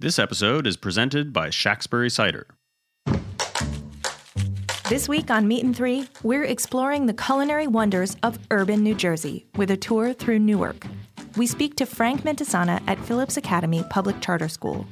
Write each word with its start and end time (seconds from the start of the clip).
This 0.00 0.20
episode 0.20 0.68
is 0.68 0.76
presented 0.76 1.32
by 1.32 1.48
Shacksbury 1.48 2.08
Cider. 2.08 2.46
This 4.88 5.08
week 5.08 5.28
on 5.28 5.48
Meat 5.48 5.64
and 5.64 5.74
Three, 5.74 6.08
we're 6.22 6.44
exploring 6.44 7.06
the 7.06 7.12
culinary 7.12 7.66
wonders 7.66 8.16
of 8.22 8.38
urban 8.52 8.84
New 8.84 8.94
Jersey 8.94 9.46
with 9.56 9.72
a 9.72 9.76
tour 9.76 10.12
through 10.12 10.38
Newark. 10.38 10.86
We 11.36 11.48
speak 11.48 11.74
to 11.78 11.84
Frank 11.84 12.20
Mentesana 12.22 12.80
at 12.86 13.04
Phillips 13.06 13.36
Academy 13.36 13.84
Public 13.90 14.20
Charter 14.20 14.48
School. 14.48 14.86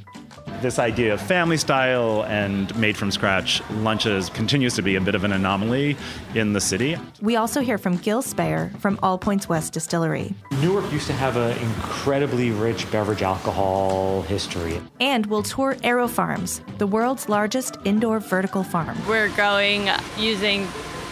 This 0.63 0.79
idea 0.79 1.13
of 1.13 1.21
family 1.21 1.59
style 1.59 2.25
and 2.25 2.75
made 2.79 2.97
from 2.97 3.11
scratch 3.11 3.63
lunches 3.71 4.31
continues 4.31 4.75
to 4.77 4.83
be 4.83 4.97
a 4.97 5.01
bit 5.01 5.15
of 5.15 5.23
an 5.23 5.33
anomaly 5.33 5.97
in 6.35 6.55
the 6.55 6.61
city. 6.61 6.97
We 7.21 7.37
also 7.37 7.61
hear 7.61 7.77
from 7.77 7.99
Gil 7.99 8.23
Speyer 8.23 8.73
from 8.79 8.99
All 9.03 9.19
Points 9.19 9.49
West 9.51 9.75
Distillery. 9.75 10.35
Newark 10.63 10.91
used 10.91 11.09
to 11.09 11.13
have 11.13 11.37
an 11.37 11.59
incredibly 11.59 12.53
rich 12.53 12.91
beverage 12.91 13.23
alcohol 13.23 14.23
history. 14.23 14.81
And 14.99 15.27
we'll 15.27 15.43
tour 15.43 15.75
AeroFarms, 15.77 16.79
the 16.79 16.87
world's 16.87 17.29
largest 17.29 17.77
indoor 17.85 18.19
vertical 18.19 18.65
farm. 18.65 18.97
We're 19.07 19.29
growing 19.29 19.89
using 20.17 20.67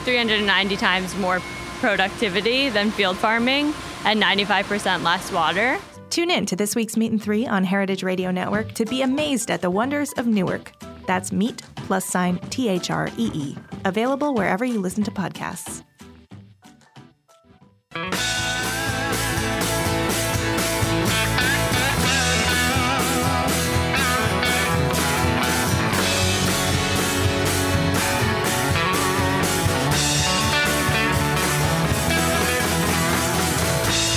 390 0.05 0.77
times 0.77 1.15
more 1.17 1.41
productivity 1.81 2.71
than 2.71 2.91
field 2.91 3.19
farming 3.19 3.75
and 4.07 4.23
95% 4.23 5.03
less 5.03 5.31
water. 5.31 5.79
Tune 6.15 6.31
in 6.31 6.47
to 6.47 6.55
this 6.55 6.77
week's 6.77 6.97
Meat 6.97 7.11
and 7.11 7.21
Three 7.21 7.45
on 7.45 7.65
Heritage 7.65 8.05
Radio 8.05 8.31
Network 8.31 8.73
to 8.75 8.85
be 8.85 9.03
amazed 9.03 9.51
at 9.51 9.61
the 9.61 9.69
wonders 9.69 10.13
of 10.13 10.29
Newark. 10.29 10.71
That's 11.09 11.33
Meet 11.33 11.65
plus 11.75 12.05
sign 12.05 12.39
T 12.51 12.69
H 12.69 12.89
R 12.89 13.11
E 13.19 13.33
E. 13.35 13.57
Available 13.85 14.33
wherever 14.33 14.65
you 14.65 14.81
listen 14.81 15.03
to 15.03 15.11
podcasts. 15.11 15.83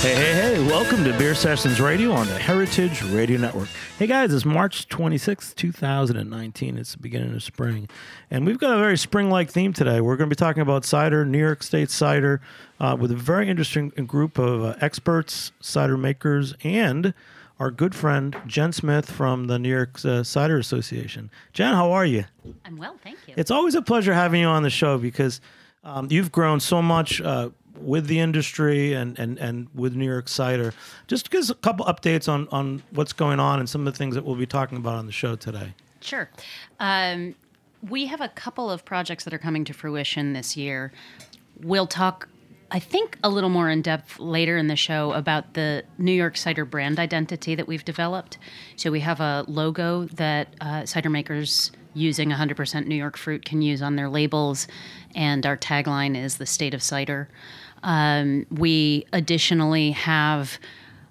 Hey, 0.00 0.14
hey, 0.14 0.32
hey, 0.32 0.58
welcome 0.64 1.02
to 1.02 1.12
Beer 1.18 1.34
Sessions 1.34 1.80
Radio 1.80 2.12
on 2.12 2.28
the 2.28 2.38
Heritage 2.38 3.02
Radio 3.02 3.36
Network. 3.36 3.68
Hey 3.98 4.06
guys, 4.06 4.32
it's 4.32 4.44
March 4.44 4.88
26th, 4.88 5.56
2019. 5.56 6.78
It's 6.78 6.92
the 6.92 6.98
beginning 6.98 7.34
of 7.34 7.42
spring. 7.42 7.88
And 8.30 8.46
we've 8.46 8.60
got 8.60 8.76
a 8.76 8.78
very 8.78 8.96
spring 8.96 9.28
like 9.28 9.50
theme 9.50 9.72
today. 9.72 10.00
We're 10.00 10.16
going 10.16 10.30
to 10.30 10.34
be 10.34 10.38
talking 10.38 10.62
about 10.62 10.84
cider, 10.84 11.24
New 11.24 11.40
York 11.40 11.64
State 11.64 11.90
cider, 11.90 12.40
uh, 12.78 12.96
with 12.98 13.10
a 13.10 13.16
very 13.16 13.48
interesting 13.48 13.88
group 13.88 14.38
of 14.38 14.62
uh, 14.62 14.76
experts, 14.80 15.50
cider 15.60 15.96
makers, 15.96 16.54
and 16.62 17.12
our 17.58 17.72
good 17.72 17.92
friend 17.92 18.36
Jen 18.46 18.72
Smith 18.72 19.10
from 19.10 19.48
the 19.48 19.58
New 19.58 19.68
York 19.68 19.98
uh, 20.04 20.22
Cider 20.22 20.58
Association. 20.58 21.28
Jen, 21.52 21.74
how 21.74 21.90
are 21.90 22.06
you? 22.06 22.24
I'm 22.64 22.76
well, 22.76 22.96
thank 23.02 23.18
you. 23.26 23.34
It's 23.36 23.50
always 23.50 23.74
a 23.74 23.82
pleasure 23.82 24.14
having 24.14 24.42
you 24.42 24.46
on 24.46 24.62
the 24.62 24.70
show 24.70 24.96
because 24.96 25.40
um, 25.82 26.06
you've 26.08 26.30
grown 26.30 26.60
so 26.60 26.80
much 26.80 27.20
uh, 27.20 27.50
with 27.80 28.06
the 28.06 28.18
industry 28.18 28.92
and, 28.92 29.18
and, 29.18 29.38
and 29.38 29.68
with 29.74 29.94
New 29.94 30.06
York 30.06 30.28
Cider. 30.28 30.72
Just 31.06 31.30
give 31.30 31.40
us 31.40 31.50
a 31.50 31.54
couple 31.54 31.86
updates 31.86 32.28
on, 32.28 32.48
on 32.50 32.82
what's 32.90 33.12
going 33.12 33.40
on 33.40 33.58
and 33.58 33.68
some 33.68 33.86
of 33.86 33.92
the 33.92 33.96
things 33.96 34.14
that 34.14 34.24
we'll 34.24 34.36
be 34.36 34.46
talking 34.46 34.78
about 34.78 34.96
on 34.96 35.06
the 35.06 35.12
show 35.12 35.36
today. 35.36 35.74
Sure. 36.00 36.30
Um, 36.80 37.34
we 37.88 38.06
have 38.06 38.20
a 38.20 38.28
couple 38.28 38.70
of 38.70 38.84
projects 38.84 39.24
that 39.24 39.34
are 39.34 39.38
coming 39.38 39.64
to 39.64 39.72
fruition 39.72 40.32
this 40.32 40.56
year. 40.56 40.92
We'll 41.62 41.86
talk, 41.86 42.28
I 42.70 42.78
think, 42.78 43.18
a 43.22 43.28
little 43.28 43.50
more 43.50 43.68
in 43.68 43.82
depth 43.82 44.18
later 44.18 44.56
in 44.56 44.66
the 44.66 44.76
show 44.76 45.12
about 45.12 45.54
the 45.54 45.84
New 45.96 46.12
York 46.12 46.36
cider 46.36 46.64
brand 46.64 46.98
identity 46.98 47.54
that 47.54 47.66
we've 47.66 47.84
developed. 47.84 48.38
So 48.76 48.90
we 48.90 49.00
have 49.00 49.20
a 49.20 49.44
logo 49.46 50.06
that 50.06 50.54
uh, 50.60 50.86
cider 50.86 51.10
makers 51.10 51.70
using 51.94 52.30
100% 52.30 52.86
New 52.86 52.94
York 52.94 53.16
fruit 53.16 53.44
can 53.44 53.62
use 53.62 53.82
on 53.82 53.96
their 53.96 54.08
labels, 54.08 54.68
and 55.14 55.44
our 55.44 55.56
tagline 55.56 56.16
is 56.16 56.38
the 56.38 56.46
state 56.46 56.74
of 56.74 56.82
cider. 56.82 57.28
Um, 57.82 58.46
we 58.50 59.06
additionally 59.12 59.92
have 59.92 60.58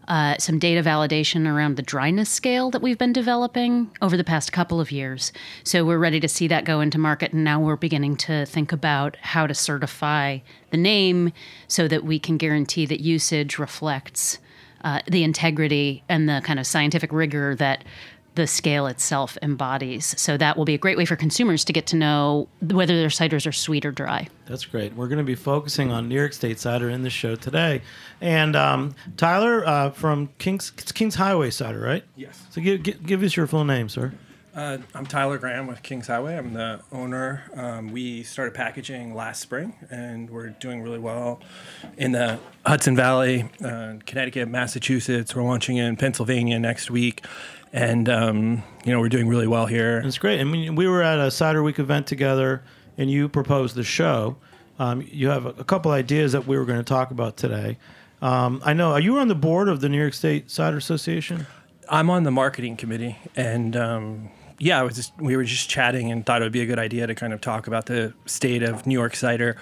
uh, 0.08 0.38
some 0.38 0.58
data 0.58 0.82
validation 0.82 1.54
around 1.54 1.76
the 1.76 1.82
dryness 1.82 2.30
scale 2.30 2.72
that 2.72 2.82
we've 2.82 2.98
been 2.98 3.12
developing 3.12 3.92
over 4.02 4.16
the 4.16 4.24
past 4.24 4.54
couple 4.54 4.80
of 4.80 4.92
years. 4.92 5.34
So 5.64 5.84
we're 5.84 5.98
ready 5.98 6.20
to 6.22 6.30
see 6.30 6.48
that 6.48 6.64
go 6.64 6.80
into 6.80 6.98
market, 6.98 7.34
and 7.34 7.44
now 7.44 7.60
we're 7.60 7.76
beginning 7.76 8.16
to 8.18 8.46
think 8.46 8.72
about 8.72 9.18
how 9.18 9.48
to 9.48 9.54
certify 9.54 10.40
the 10.72 10.78
name 10.78 11.34
so 11.68 11.88
that 11.90 12.06
we 12.06 12.20
can 12.20 12.38
guarantee 12.38 12.86
that 12.86 13.02
usage 13.02 13.60
reflects 13.60 14.40
uh, 14.84 15.02
the 15.10 15.24
integrity 15.24 16.04
and 16.08 16.30
the 16.30 16.42
kind 16.46 16.60
of 16.60 16.68
scientific 16.68 17.12
rigor 17.12 17.56
that 17.56 17.84
the 18.38 18.48
scale 18.48 18.88
itself 18.88 19.38
embodies. 19.42 20.20
So 20.20 20.38
that 20.38 20.56
will 20.56 20.64
be 20.64 20.76
a 20.76 20.78
great 20.78 20.96
way 20.96 21.06
for 21.06 21.16
consumers 21.16 21.66
to 21.66 21.74
get 21.74 21.88
to 21.88 21.96
know 21.96 22.48
whether 22.62 22.96
their 22.96 23.10
ciders 23.10 23.46
are 23.46 23.52
sweet 23.52 23.86
or 23.86 23.92
dry. 23.92 24.30
That's 24.46 24.64
great. 24.64 24.94
We're 24.94 25.08
going 25.08 25.18
to 25.18 25.24
be 25.24 25.36
focusing 25.36 25.92
on 25.92 26.08
New 26.08 26.16
York 26.16 26.34
State 26.34 26.60
cider 26.60 26.90
in 26.90 27.02
the 27.02 27.10
show 27.10 27.36
today. 27.36 27.82
And 28.22 28.56
um, 28.56 28.96
Tyler 29.18 29.66
uh, 29.66 29.90
from 29.90 30.30
Kings 30.38 30.72
Kings 30.72 31.16
Highway 31.16 31.50
Cider, 31.50 31.80
right? 31.80 32.04
Yes. 32.16 32.46
So 32.52 32.62
give, 32.62 32.84
give, 32.84 33.06
give 33.06 33.24
us 33.24 33.36
your 33.36 33.48
full 33.48 33.66
name, 33.66 33.90
sir. 33.90 34.14
Uh, 34.58 34.80
I'm 34.96 35.06
Tyler 35.06 35.38
Graham 35.38 35.68
with 35.68 35.84
Kings 35.84 36.08
Highway. 36.08 36.36
I'm 36.36 36.54
the 36.54 36.80
owner. 36.92 37.44
Um, 37.54 37.92
we 37.92 38.24
started 38.24 38.56
packaging 38.56 39.14
last 39.14 39.40
spring, 39.40 39.76
and 39.92 40.32
we're 40.32 40.50
doing 40.50 40.82
really 40.82 40.98
well 40.98 41.42
in 41.96 42.14
the 42.14 42.40
Hudson 42.66 42.96
Valley, 42.96 43.48
uh, 43.64 43.98
Connecticut, 44.08 44.48
Massachusetts. 44.48 45.36
We're 45.36 45.44
launching 45.44 45.78
in 45.78 45.96
Pennsylvania 45.96 46.58
next 46.58 46.90
week, 46.90 47.24
and 47.74 48.10
um, 48.10 48.64
you 48.86 48.92
know 48.92 49.00
we're 49.00 49.10
doing 49.10 49.28
really 49.28 49.48
well 49.48 49.66
here. 49.66 50.02
It's 50.04 50.18
great. 50.18 50.40
I 50.40 50.44
mean, 50.44 50.76
we 50.76 50.88
were 50.88 51.02
at 51.02 51.20
a 51.20 51.32
Cider 51.32 51.64
Week 51.64 51.80
event 51.80 52.08
together, 52.08 52.64
and 52.98 53.10
you 53.10 53.30
proposed 53.30 53.76
the 53.76 53.84
show. 53.84 54.38
Um, 54.80 55.08
you 55.10 55.30
have 55.30 55.46
a, 55.46 55.50
a 55.50 55.64
couple 55.64 55.92
ideas 55.92 56.32
that 56.34 56.46
we 56.46 56.58
were 56.58 56.66
going 56.66 56.80
to 56.80 56.86
talk 56.86 57.12
about 57.12 57.38
today. 57.38 57.78
Um, 58.22 58.62
I 58.64 58.74
know. 58.74 58.92
Are 58.92 59.00
you 59.00 59.18
on 59.18 59.28
the 59.28 59.36
board 59.36 59.70
of 59.70 59.82
the 59.82 59.90
New 59.90 60.00
York 60.00 60.14
State 60.14 60.50
Cider 60.50 60.78
Association? 60.78 61.46
I'm 61.90 62.10
on 62.10 62.24
the 62.24 62.32
marketing 62.32 62.78
committee, 62.78 63.18
and 63.36 63.76
um, 63.76 64.30
yeah, 64.60 64.82
was 64.82 64.96
just, 64.96 65.14
we 65.20 65.38
were 65.38 65.44
just 65.44 65.70
chatting 65.70 66.12
and 66.12 66.26
thought 66.26 66.42
it 66.42 66.46
would 66.46 66.52
be 66.52 66.62
a 66.62 66.66
good 66.66 66.80
idea 66.80 67.06
to 67.06 67.14
kind 67.14 67.32
of 67.32 67.42
talk 67.42 67.68
about 67.68 67.86
the 67.86 68.14
state 68.26 68.64
of 68.64 68.88
New 68.88 68.96
York 68.96 69.16
cider, 69.16 69.56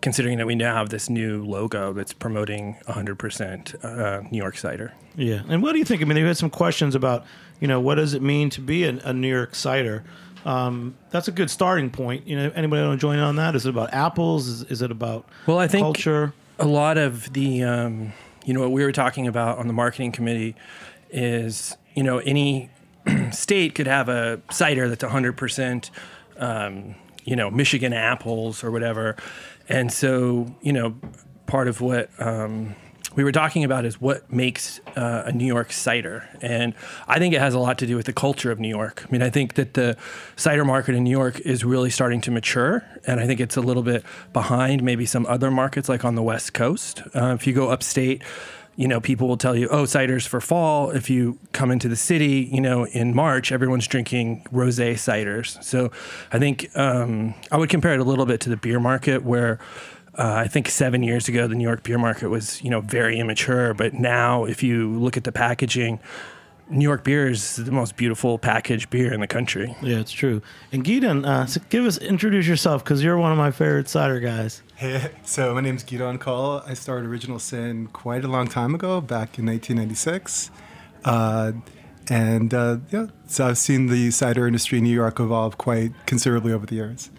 considering 0.00 0.38
that 0.38 0.46
we 0.46 0.54
now 0.54 0.74
have 0.74 0.90
this 0.90 1.08
new 1.08 1.44
logo 1.44 1.92
that's 1.92 2.12
promoting 2.12 2.76
100% 2.88 3.84
uh, 3.84 4.28
New 4.30 4.38
York 4.38 4.56
cider. 4.56 4.92
Yeah, 5.14 5.42
and 5.48 5.62
what 5.62 5.72
do 5.72 5.78
you 5.78 5.84
think? 5.84 6.02
I 6.02 6.04
mean, 6.04 6.16
you 6.16 6.26
had 6.26 6.36
some 6.36 6.50
questions 6.50 6.94
about, 6.94 7.24
you 7.60 7.68
know, 7.68 7.80
what 7.80 7.96
does 7.96 8.14
it 8.14 8.22
mean 8.22 8.50
to 8.50 8.60
be 8.60 8.84
a, 8.84 8.98
a 9.04 9.12
New 9.12 9.28
York 9.28 9.54
cider? 9.54 10.04
Um, 10.44 10.96
that's 11.10 11.28
a 11.28 11.32
good 11.32 11.50
starting 11.50 11.90
point. 11.90 12.26
You 12.26 12.36
know, 12.36 12.52
anybody 12.54 12.82
want 12.82 12.98
to 12.98 13.00
join 13.00 13.18
in 13.18 13.24
on 13.24 13.36
that? 13.36 13.54
Is 13.54 13.66
it 13.66 13.70
about 13.70 13.92
apples? 13.92 14.48
Is, 14.48 14.62
is 14.64 14.82
it 14.82 14.90
about 14.90 15.26
well, 15.46 15.58
I 15.58 15.68
think 15.68 15.84
culture? 15.84 16.32
A 16.58 16.66
lot 16.66 16.98
of 16.98 17.32
the, 17.32 17.62
um, 17.62 18.12
you 18.44 18.54
know, 18.54 18.60
what 18.60 18.72
we 18.72 18.82
were 18.82 18.92
talking 18.92 19.26
about 19.26 19.58
on 19.58 19.66
the 19.66 19.72
marketing 19.72 20.12
committee 20.12 20.56
is, 21.10 21.76
you 21.94 22.02
know, 22.02 22.18
any 22.18 22.70
state 23.30 23.74
could 23.74 23.86
have 23.86 24.08
a 24.08 24.40
cider 24.50 24.88
that's 24.88 25.04
100%, 25.04 25.90
um, 26.38 26.94
you 27.24 27.36
know, 27.36 27.50
Michigan 27.50 27.92
apples 27.92 28.64
or 28.64 28.70
whatever. 28.70 29.16
And 29.68 29.92
so, 29.92 30.54
you 30.62 30.72
know, 30.72 30.96
part 31.46 31.68
of 31.68 31.80
what 31.80 32.10
um, 32.18 32.74
we 33.16 33.24
were 33.24 33.32
talking 33.32 33.64
about 33.64 33.84
is 33.84 34.00
what 34.00 34.32
makes 34.32 34.80
uh, 34.96 35.24
a 35.26 35.32
New 35.32 35.46
York 35.46 35.72
cider. 35.72 36.28
And 36.40 36.74
I 37.08 37.18
think 37.18 37.34
it 37.34 37.40
has 37.40 37.54
a 37.54 37.58
lot 37.58 37.78
to 37.78 37.86
do 37.86 37.96
with 37.96 38.06
the 38.06 38.12
culture 38.12 38.50
of 38.50 38.60
New 38.60 38.68
York. 38.68 39.04
I 39.06 39.10
mean, 39.10 39.22
I 39.22 39.30
think 39.30 39.54
that 39.54 39.74
the 39.74 39.96
cider 40.36 40.64
market 40.64 40.94
in 40.94 41.04
New 41.04 41.10
York 41.10 41.40
is 41.40 41.64
really 41.64 41.90
starting 41.90 42.20
to 42.22 42.30
mature. 42.30 42.84
And 43.06 43.18
I 43.18 43.26
think 43.26 43.40
it's 43.40 43.56
a 43.56 43.60
little 43.60 43.82
bit 43.82 44.04
behind 44.32 44.82
maybe 44.82 45.06
some 45.06 45.26
other 45.26 45.50
markets 45.50 45.88
like 45.88 46.04
on 46.04 46.14
the 46.14 46.22
West 46.22 46.54
Coast. 46.54 47.02
Uh, 47.14 47.34
if 47.38 47.46
you 47.46 47.52
go 47.52 47.70
upstate, 47.70 48.22
you 48.76 48.88
know, 48.88 49.00
people 49.00 49.28
will 49.28 49.36
tell 49.36 49.56
you, 49.56 49.68
oh, 49.68 49.84
cider's 49.84 50.26
for 50.26 50.40
fall. 50.40 50.90
If 50.90 51.10
you 51.10 51.38
come 51.52 51.70
into 51.70 51.88
the 51.88 51.96
city, 51.96 52.48
you 52.50 52.60
know, 52.60 52.86
in 52.86 53.14
March, 53.14 53.52
everyone's 53.52 53.86
drinking 53.86 54.46
rose 54.52 54.78
ciders. 54.78 55.62
So 55.62 55.90
I 56.32 56.38
think 56.38 56.74
um, 56.76 57.34
I 57.50 57.58
would 57.58 57.68
compare 57.68 57.92
it 57.92 58.00
a 58.00 58.04
little 58.04 58.24
bit 58.26 58.40
to 58.42 58.48
the 58.48 58.56
beer 58.56 58.80
market 58.80 59.22
where. 59.22 59.58
Uh, 60.18 60.34
I 60.44 60.48
think 60.48 60.68
seven 60.68 61.02
years 61.02 61.28
ago, 61.28 61.46
the 61.46 61.54
New 61.54 61.64
York 61.64 61.82
beer 61.82 61.98
market 61.98 62.28
was, 62.28 62.62
you 62.62 62.70
know, 62.70 62.80
very 62.80 63.18
immature. 63.18 63.74
But 63.74 63.94
now, 63.94 64.44
if 64.44 64.62
you 64.62 64.90
look 64.98 65.16
at 65.16 65.24
the 65.24 65.32
packaging, 65.32 66.00
New 66.70 66.84
York 66.84 67.02
beer 67.02 67.28
is 67.28 67.56
the 67.56 67.72
most 67.72 67.96
beautiful 67.96 68.38
packaged 68.38 68.90
beer 68.90 69.12
in 69.12 69.20
the 69.20 69.26
country. 69.26 69.74
Yeah, 69.82 69.98
it's 69.98 70.12
true. 70.12 70.40
And 70.72 70.84
Gidon, 70.84 71.26
uh, 71.26 71.46
so 71.46 71.60
give 71.68 71.84
us 71.84 71.98
introduce 71.98 72.46
yourself 72.46 72.84
because 72.84 73.02
you're 73.02 73.18
one 73.18 73.32
of 73.32 73.38
my 73.38 73.50
favorite 73.50 73.88
cider 73.88 74.20
guys. 74.20 74.62
Hey, 74.76 75.10
so 75.24 75.54
my 75.54 75.60
name's 75.60 75.82
Gidon 75.82 76.20
Coll. 76.20 76.62
I 76.66 76.74
started 76.74 77.06
Original 77.06 77.38
Sin 77.38 77.88
quite 77.88 78.24
a 78.24 78.28
long 78.28 78.46
time 78.46 78.74
ago, 78.74 79.00
back 79.00 79.38
in 79.38 79.46
1996. 79.46 80.50
Uh, 81.04 81.52
and 82.08 82.54
uh, 82.54 82.78
yeah, 82.90 83.06
so 83.26 83.48
I've 83.48 83.58
seen 83.58 83.86
the 83.86 84.10
cider 84.10 84.46
industry 84.46 84.78
in 84.78 84.84
New 84.84 84.94
York 84.94 85.18
evolve 85.20 85.58
quite 85.58 85.92
considerably 86.06 86.52
over 86.52 86.66
the 86.66 86.76
years. 86.76 87.10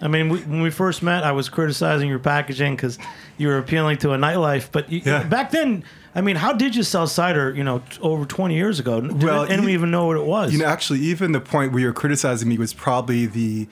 I 0.00 0.08
mean, 0.08 0.28
we, 0.28 0.38
when 0.40 0.62
we 0.62 0.70
first 0.70 1.02
met, 1.02 1.24
I 1.24 1.32
was 1.32 1.48
criticizing 1.48 2.08
your 2.08 2.18
packaging 2.20 2.76
because 2.76 2.98
you 3.36 3.48
were 3.48 3.58
appealing 3.58 3.98
to 3.98 4.12
a 4.12 4.16
nightlife. 4.18 4.68
But 4.70 4.90
you, 4.92 5.02
Yeah. 5.04 5.24
back 5.24 5.50
then, 5.50 5.82
I 6.14 6.20
mean, 6.20 6.36
how 6.36 6.52
did 6.52 6.76
you 6.76 6.82
sell 6.82 7.06
cider? 7.06 7.52
You 7.54 7.64
know, 7.64 7.80
t- 7.90 7.98
over 8.00 8.24
twenty 8.24 8.54
years 8.56 8.78
ago, 8.80 9.00
Did 9.00 9.22
Well, 9.22 9.44
anyone 9.44 9.64
you- 9.68 9.74
even 9.74 9.90
know 9.90 10.06
what 10.06 10.16
it 10.16 10.24
was? 10.24 10.52
You 10.52 10.58
know, 10.60 10.66
actually, 10.66 11.00
even 11.00 11.32
the 11.32 11.40
point 11.40 11.72
where 11.72 11.80
you're 11.80 11.92
criticizing 11.92 12.48
me 12.48 12.58
was 12.58 12.72
probably 12.72 13.26
the 13.26 13.66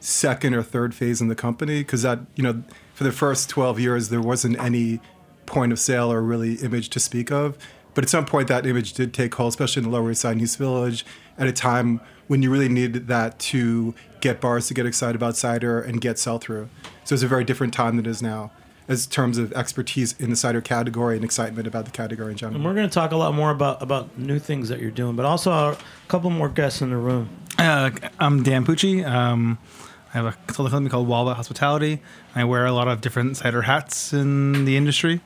second 0.00 0.54
or 0.54 0.62
third 0.62 0.94
phase 0.94 1.20
in 1.20 1.28
the 1.28 1.34
company 1.34 1.80
because 1.80 2.02
that, 2.02 2.20
you 2.36 2.42
know, 2.42 2.62
for 2.92 3.04
the 3.04 3.12
first 3.12 3.48
12 3.48 3.80
years, 3.80 4.08
there 4.10 4.20
wasn't 4.20 4.58
any 4.60 5.00
point 5.46 5.72
of 5.72 5.78
sale 5.78 6.12
or 6.12 6.22
really 6.22 6.54
image 6.56 6.90
to 6.90 7.00
speak 7.00 7.30
of. 7.32 7.56
But 7.94 8.04
at 8.04 8.10
some 8.10 8.24
point, 8.26 8.48
that 8.48 8.66
image 8.66 8.92
did 8.92 9.14
take 9.14 9.34
hold, 9.34 9.50
especially 9.50 9.82
in 9.84 9.90
the 9.90 9.96
Lower 9.96 10.10
East 10.10 10.20
Side 10.22 10.32
and 10.32 10.42
East 10.42 10.58
Village, 10.58 11.06
at 11.38 11.46
a 11.46 11.52
time 11.52 12.00
when 12.26 12.42
you 12.42 12.50
really 12.50 12.68
needed 12.68 13.06
that 13.08 13.38
to 13.38 13.94
get 14.24 14.40
bars 14.40 14.66
to 14.68 14.74
get 14.74 14.86
excited 14.86 15.14
about 15.14 15.36
cider 15.36 15.80
and 15.80 16.00
get 16.00 16.18
sell 16.18 16.38
through. 16.38 16.70
So 17.04 17.14
it's 17.14 17.22
a 17.22 17.28
very 17.28 17.44
different 17.44 17.74
time 17.74 17.96
than 17.96 18.06
it 18.06 18.08
is 18.08 18.22
now, 18.22 18.50
as 18.88 19.06
terms 19.06 19.36
of 19.36 19.52
expertise 19.52 20.14
in 20.18 20.30
the 20.30 20.36
cider 20.36 20.62
category 20.62 21.16
and 21.16 21.24
excitement 21.24 21.66
about 21.66 21.84
the 21.84 21.90
category 21.90 22.32
in 22.32 22.38
general. 22.38 22.56
and 22.56 22.64
we're 22.64 22.74
going 22.74 22.88
to 22.88 22.94
talk 22.94 23.12
a 23.12 23.16
lot 23.16 23.34
more 23.34 23.50
about 23.50 23.82
about 23.82 24.18
new 24.18 24.38
things 24.38 24.70
that 24.70 24.80
you're 24.80 24.90
doing, 24.90 25.14
but 25.14 25.26
also 25.26 25.52
a 25.52 25.76
couple 26.08 26.30
more 26.30 26.48
guests 26.48 26.80
in 26.80 26.88
the 26.88 26.96
room. 26.96 27.28
Uh, 27.58 27.90
I'm 28.18 28.42
Dan 28.42 28.64
Pucci. 28.64 29.06
Um, 29.06 29.58
I 30.14 30.16
have 30.16 30.26
a 30.26 30.32
consulting 30.46 30.70
company 30.70 30.90
called 30.90 31.08
Walba 31.08 31.34
Hospitality. 31.34 32.00
I 32.34 32.44
wear 32.44 32.64
a 32.64 32.72
lot 32.72 32.88
of 32.88 33.02
different 33.02 33.36
cider 33.36 33.62
hats 33.62 34.14
in 34.14 34.64
the 34.64 34.76
industry. 34.78 35.20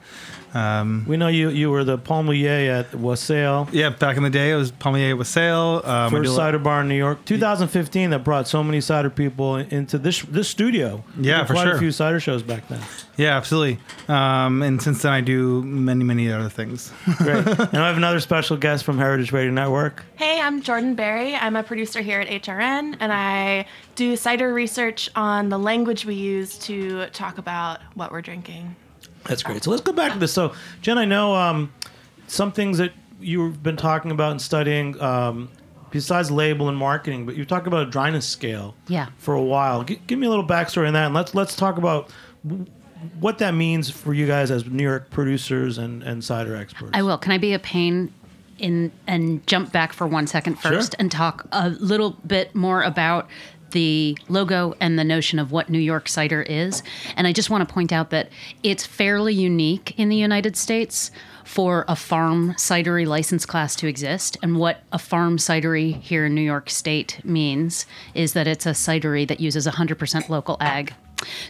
Um, 0.54 1.04
We 1.06 1.16
know 1.16 1.28
you 1.28 1.50
you 1.50 1.70
were 1.70 1.84
the 1.84 1.98
pommelier 1.98 2.72
at 2.72 2.94
Wassail. 2.94 3.68
yeah, 3.72 3.90
back 3.90 4.16
in 4.16 4.22
the 4.22 4.30
day, 4.30 4.50
it 4.50 4.56
was 4.56 4.70
Pommelier 4.70 5.16
with 5.16 5.26
Sale. 5.26 5.82
Um, 5.84 5.90
I 5.90 6.08
do 6.10 6.16
First 6.24 6.36
cider 6.36 6.58
bar 6.58 6.80
in 6.82 6.88
New 6.88 6.94
York, 6.96 7.24
2015, 7.24 8.10
that 8.10 8.24
brought 8.24 8.48
so 8.48 8.62
many 8.62 8.80
cider 8.80 9.10
people 9.10 9.56
into 9.56 9.98
this 9.98 10.22
this 10.22 10.48
studio. 10.48 11.02
We 11.16 11.24
Yeah, 11.28 11.44
for 11.44 11.54
quite 11.54 11.64
sure. 11.64 11.76
a 11.76 11.78
few 11.78 11.90
cider 11.92 12.20
shows 12.20 12.42
back 12.42 12.66
then. 12.68 12.80
Yeah, 13.16 13.36
absolutely. 13.36 13.78
Um, 14.08 14.62
and 14.62 14.80
since 14.80 15.02
then, 15.02 15.12
I 15.12 15.20
do 15.20 15.62
many, 15.64 16.04
many 16.04 16.30
other 16.30 16.48
things. 16.48 16.92
Great. 17.18 17.46
and 17.46 17.76
I 17.78 17.88
have 17.88 17.96
another 17.96 18.20
special 18.20 18.56
guest 18.56 18.84
from 18.84 18.96
Heritage 18.98 19.32
Radio 19.32 19.50
Network. 19.50 20.04
Hey, 20.16 20.40
I'm 20.40 20.62
Jordan 20.62 20.94
Berry. 20.94 21.34
I'm 21.34 21.56
a 21.56 21.62
producer 21.64 22.00
here 22.00 22.20
at 22.20 22.28
HRN, 22.28 22.96
and 23.00 23.12
I 23.12 23.66
do 23.96 24.14
cider 24.16 24.54
research 24.54 25.10
on 25.16 25.48
the 25.48 25.58
language 25.58 26.04
we 26.06 26.14
use 26.14 26.56
to 26.60 27.06
talk 27.06 27.38
about 27.38 27.80
what 27.94 28.12
we're 28.12 28.22
drinking. 28.22 28.76
That's 29.24 29.42
great. 29.42 29.64
So 29.64 29.70
let's 29.70 29.82
go 29.82 29.92
back 29.92 30.12
to 30.12 30.18
this. 30.18 30.32
So, 30.32 30.54
Jen, 30.82 30.98
I 30.98 31.04
know 31.04 31.34
um, 31.34 31.72
some 32.26 32.52
things 32.52 32.78
that 32.78 32.92
you've 33.20 33.62
been 33.62 33.76
talking 33.76 34.10
about 34.10 34.30
and 34.30 34.40
studying 34.40 34.98
um, 35.00 35.48
besides 35.90 36.30
label 36.30 36.68
and 36.68 36.78
marketing, 36.78 37.26
but 37.26 37.36
you 37.36 37.44
talked 37.44 37.66
about 37.66 37.86
a 37.86 37.90
dryness 37.90 38.26
scale. 38.26 38.74
Yeah. 38.88 39.08
For 39.18 39.34
a 39.34 39.42
while, 39.42 39.84
G- 39.84 40.00
give 40.06 40.18
me 40.18 40.26
a 40.26 40.30
little 40.30 40.46
backstory 40.46 40.86
on 40.86 40.92
that, 40.94 41.06
and 41.06 41.14
let's 41.14 41.34
let's 41.34 41.56
talk 41.56 41.78
about 41.78 42.10
what 43.20 43.38
that 43.38 43.54
means 43.54 43.90
for 43.90 44.12
you 44.14 44.26
guys 44.26 44.50
as 44.50 44.64
New 44.66 44.82
York 44.82 45.10
producers 45.10 45.78
and, 45.78 46.02
and 46.02 46.22
cider 46.24 46.56
experts. 46.56 46.90
I 46.94 47.02
will. 47.02 47.18
Can 47.18 47.32
I 47.32 47.38
be 47.38 47.52
a 47.54 47.58
pain 47.58 48.12
in 48.58 48.90
and 49.06 49.46
jump 49.46 49.70
back 49.72 49.92
for 49.92 50.06
one 50.06 50.26
second 50.26 50.56
first 50.56 50.92
Sure. 50.92 50.96
and 50.98 51.12
talk 51.12 51.46
a 51.52 51.68
little 51.70 52.10
bit 52.26 52.54
more 52.56 52.82
about 52.82 53.28
the 53.70 54.16
logo 54.28 54.74
and 54.80 54.98
the 54.98 55.04
notion 55.04 55.38
of 55.38 55.52
what 55.52 55.68
New 55.68 55.78
York 55.78 56.08
cider 56.08 56.42
is? 56.42 56.82
And 57.16 57.26
I 57.26 57.32
just 57.32 57.50
want 57.50 57.68
to 57.68 57.72
point 57.72 57.92
out 57.92 58.10
that 58.10 58.30
it's 58.62 58.86
fairly 58.86 59.34
unique 59.34 59.98
in 59.98 60.08
the 60.08 60.16
United 60.16 60.56
States 60.56 61.10
for 61.44 61.84
a 61.88 61.96
farm 61.96 62.52
cidery 62.54 63.06
license 63.06 63.46
class 63.46 63.74
to 63.76 63.86
exist. 63.86 64.36
And 64.42 64.58
what 64.58 64.82
a 64.92 64.98
farm 64.98 65.38
cidery 65.38 66.00
here 66.00 66.26
in 66.26 66.34
New 66.34 66.42
York 66.42 66.68
State 66.68 67.20
means 67.24 67.86
is 68.14 68.34
that 68.34 68.46
it's 68.46 68.66
a 68.66 68.70
cidery 68.70 69.26
that 69.28 69.40
uses 69.40 69.66
100% 69.66 70.28
local 70.28 70.58
ag. 70.60 70.92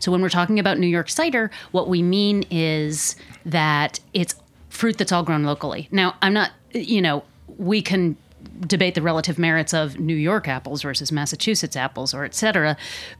So 0.01 0.13
when 0.13 0.23
we're 0.23 0.29
talking 0.29 0.59
about 0.59 0.79
New 0.79 0.87
York 0.87 1.11
cider, 1.11 1.51
what 1.73 1.89
we 1.89 2.03
mean 2.03 2.45
is 2.51 3.17
that 3.45 4.01
it's 4.15 4.35
fruit 4.71 4.99
that's 4.99 5.13
all 5.13 5.23
grown 5.23 5.45
locally. 5.45 5.89
Now, 5.91 6.15
I'm 6.23 6.33
not, 6.33 6.53
you 6.73 7.03
know, 7.03 7.25
we 7.59 7.83
can 7.83 8.17
debate 8.61 8.95
the 8.95 9.03
relative 9.03 9.39
merits 9.39 9.73
of 9.73 9.99
New 9.99 10.17
York 10.17 10.49
apples 10.49 10.83
versus 10.83 11.13
Massachusetts 11.13 11.77
apples 11.77 12.15
or 12.15 12.25
et 12.25 12.35
cetera. 12.35 12.77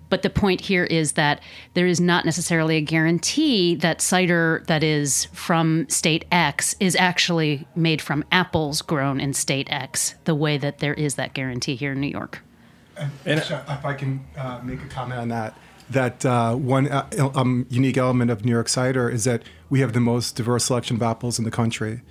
But 0.09 0.23
the 0.23 0.31
point 0.31 0.61
here 0.63 0.85
is 0.85 1.13
that 1.13 1.41
there 1.75 1.87
is 1.87 2.01
not 2.01 2.25
necessarily 2.25 2.77
a 2.77 2.81
guarantee 2.81 3.75
that 3.77 4.01
cider 4.01 4.65
that 4.67 4.83
is 4.83 5.27
from 5.27 5.89
state 5.89 6.25
X 6.33 6.75
is 6.81 6.97
actually 6.97 7.67
made 7.75 8.01
from 8.01 8.25
apples 8.33 8.83
grown 8.83 9.21
in 9.21 9.35
state 9.35 9.69
X, 9.71 10.15
the 10.25 10.35
way 10.35 10.59
that 10.59 10.79
there 10.79 10.95
is 10.95 11.15
that 11.17 11.35
guarantee 11.35 11.77
here 11.77 11.93
in 11.93 12.01
New 12.01 12.09
York. 12.09 12.41
And 13.25 13.39
if 13.39 13.85
I 13.85 13.95
can 13.95 14.25
uh, 14.37 14.61
make 14.65 14.83
a 14.83 14.87
comment 14.87 15.21
on 15.21 15.29
that, 15.29 15.55
that 15.91 16.27
uh, 16.27 16.55
one 16.55 16.89
uh, 16.89 17.31
um, 17.35 17.67
unique 17.71 17.97
element 17.97 18.31
of 18.31 18.45
New 18.45 18.53
York 18.53 18.69
cider 18.69 19.09
is 19.09 19.25
that 19.25 19.43
we 19.71 19.81
have 19.81 19.93
the 19.93 20.01
most 20.01 20.37
diverse 20.37 20.65
selection 20.65 20.97
of 20.97 21.03
apples 21.03 21.39
in 21.39 21.45
the 21.45 21.51
country. 21.51 22.03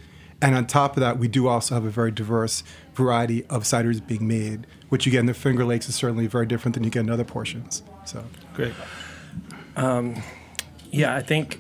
And 0.41 0.56
on 0.56 0.68
top 0.68 0.95
of 0.95 1.01
that, 1.01 1.18
we 1.18 1.27
do 1.27 1.47
also 1.47 1.75
have 1.75 1.83
a 1.83 1.89
very 1.89 2.12
diverse 2.12 2.63
variety 2.98 3.46
of 3.46 3.64
ciders 3.64 4.06
being 4.06 4.28
made, 4.28 4.68
which 4.90 5.06
you 5.06 5.12
get 5.12 5.20
in 5.22 5.26
the 5.28 5.34
Finger 5.34 5.64
Lakes 5.64 5.88
is 5.88 5.96
certainly 5.96 6.28
very 6.28 6.46
different 6.46 6.74
than 6.74 6.84
you 6.84 6.90
get 6.90 7.02
in 7.02 7.10
other 7.10 7.24
portions. 7.24 7.84
So 8.06 8.24
Great. 8.54 8.74
Yeah, 10.92 11.16
I 11.16 11.22
think. 11.22 11.60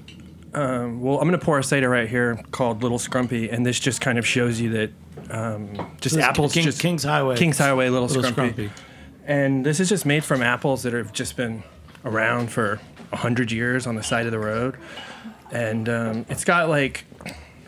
Um, 0.53 1.01
well, 1.01 1.19
I'm 1.19 1.27
going 1.27 1.39
to 1.39 1.45
pour 1.45 1.59
a 1.59 1.63
cider 1.63 1.89
right 1.89 2.09
here 2.09 2.41
called 2.51 2.81
Little 2.81 2.97
Scrumpy, 2.97 3.51
and 3.51 3.65
this 3.65 3.79
just 3.79 4.01
kind 4.01 4.17
of 4.17 4.25
shows 4.25 4.59
you 4.59 4.69
that 4.71 4.91
um, 5.29 5.75
just 6.01 6.15
This 6.15 6.23
apples. 6.23 6.53
King- 6.53 6.63
just, 6.63 6.81
King's 6.81 7.03
Highway. 7.03 7.35
King's 7.37 7.57
Highway, 7.57 7.89
Little, 7.89 8.07
Little 8.07 8.31
Scrumpy. 8.31 8.53
Scrumpy. 8.53 8.69
And 9.25 9.65
this 9.65 9.79
is 9.79 9.89
just 9.89 10.05
made 10.05 10.23
from 10.23 10.41
apples 10.41 10.83
that 10.83 10.93
have 10.93 11.11
just 11.13 11.35
been 11.35 11.63
around 12.05 12.49
for 12.49 12.79
hundred 13.13 13.51
years 13.51 13.85
on 13.85 13.95
the 13.95 14.03
side 14.03 14.25
of 14.25 14.31
the 14.31 14.39
road, 14.39 14.77
and 15.51 15.87
um, 15.89 16.25
it's 16.29 16.43
got 16.45 16.69
like 16.69 17.05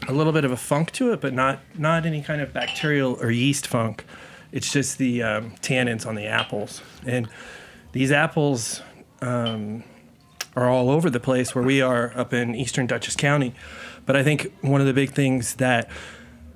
a 0.09 0.13
little 0.13 0.33
bit 0.33 0.43
of 0.43 0.51
a 0.51 0.57
funk 0.57 0.91
to 0.93 1.11
it, 1.13 1.21
but 1.21 1.33
not 1.33 1.59
not 1.77 2.05
any 2.05 2.21
kind 2.21 2.41
of 2.41 2.51
bacterial 2.51 3.17
or 3.21 3.29
yeast 3.29 3.67
funk. 3.67 4.03
It's 4.51 4.71
just 4.71 4.97
the 4.97 5.21
um, 5.21 5.51
tannins 5.61 6.05
on 6.05 6.15
the 6.15 6.25
apples, 6.25 6.81
and 7.05 7.29
these 7.91 8.11
apples 8.11 8.81
um, 9.21 9.83
are 10.55 10.67
all 10.67 10.89
over 10.89 11.09
the 11.09 11.19
place 11.19 11.53
where 11.53 11.63
we 11.63 11.81
are 11.81 12.11
up 12.15 12.33
in 12.33 12.55
eastern 12.55 12.87
Dutchess 12.87 13.15
County. 13.15 13.53
But 14.05 14.15
I 14.15 14.23
think 14.23 14.51
one 14.61 14.81
of 14.81 14.87
the 14.87 14.93
big 14.93 15.11
things 15.11 15.55
that 15.55 15.89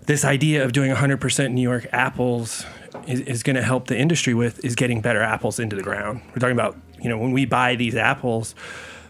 this 0.07 0.25
idea 0.25 0.65
of 0.65 0.73
doing 0.73 0.93
100% 0.93 1.51
New 1.51 1.61
York 1.61 1.87
apples 1.93 2.65
is, 3.07 3.21
is 3.21 3.43
going 3.43 3.55
to 3.55 3.61
help 3.61 3.87
the 3.87 3.97
industry 3.97 4.33
with 4.33 4.63
is 4.65 4.75
getting 4.75 5.01
better 5.01 5.21
apples 5.21 5.59
into 5.59 5.75
the 5.75 5.83
ground. 5.83 6.21
We're 6.29 6.39
talking 6.39 6.57
about, 6.57 6.75
you 6.99 7.09
know, 7.09 7.17
when 7.17 7.31
we 7.31 7.45
buy 7.45 7.75
these 7.75 7.95
apples 7.95 8.55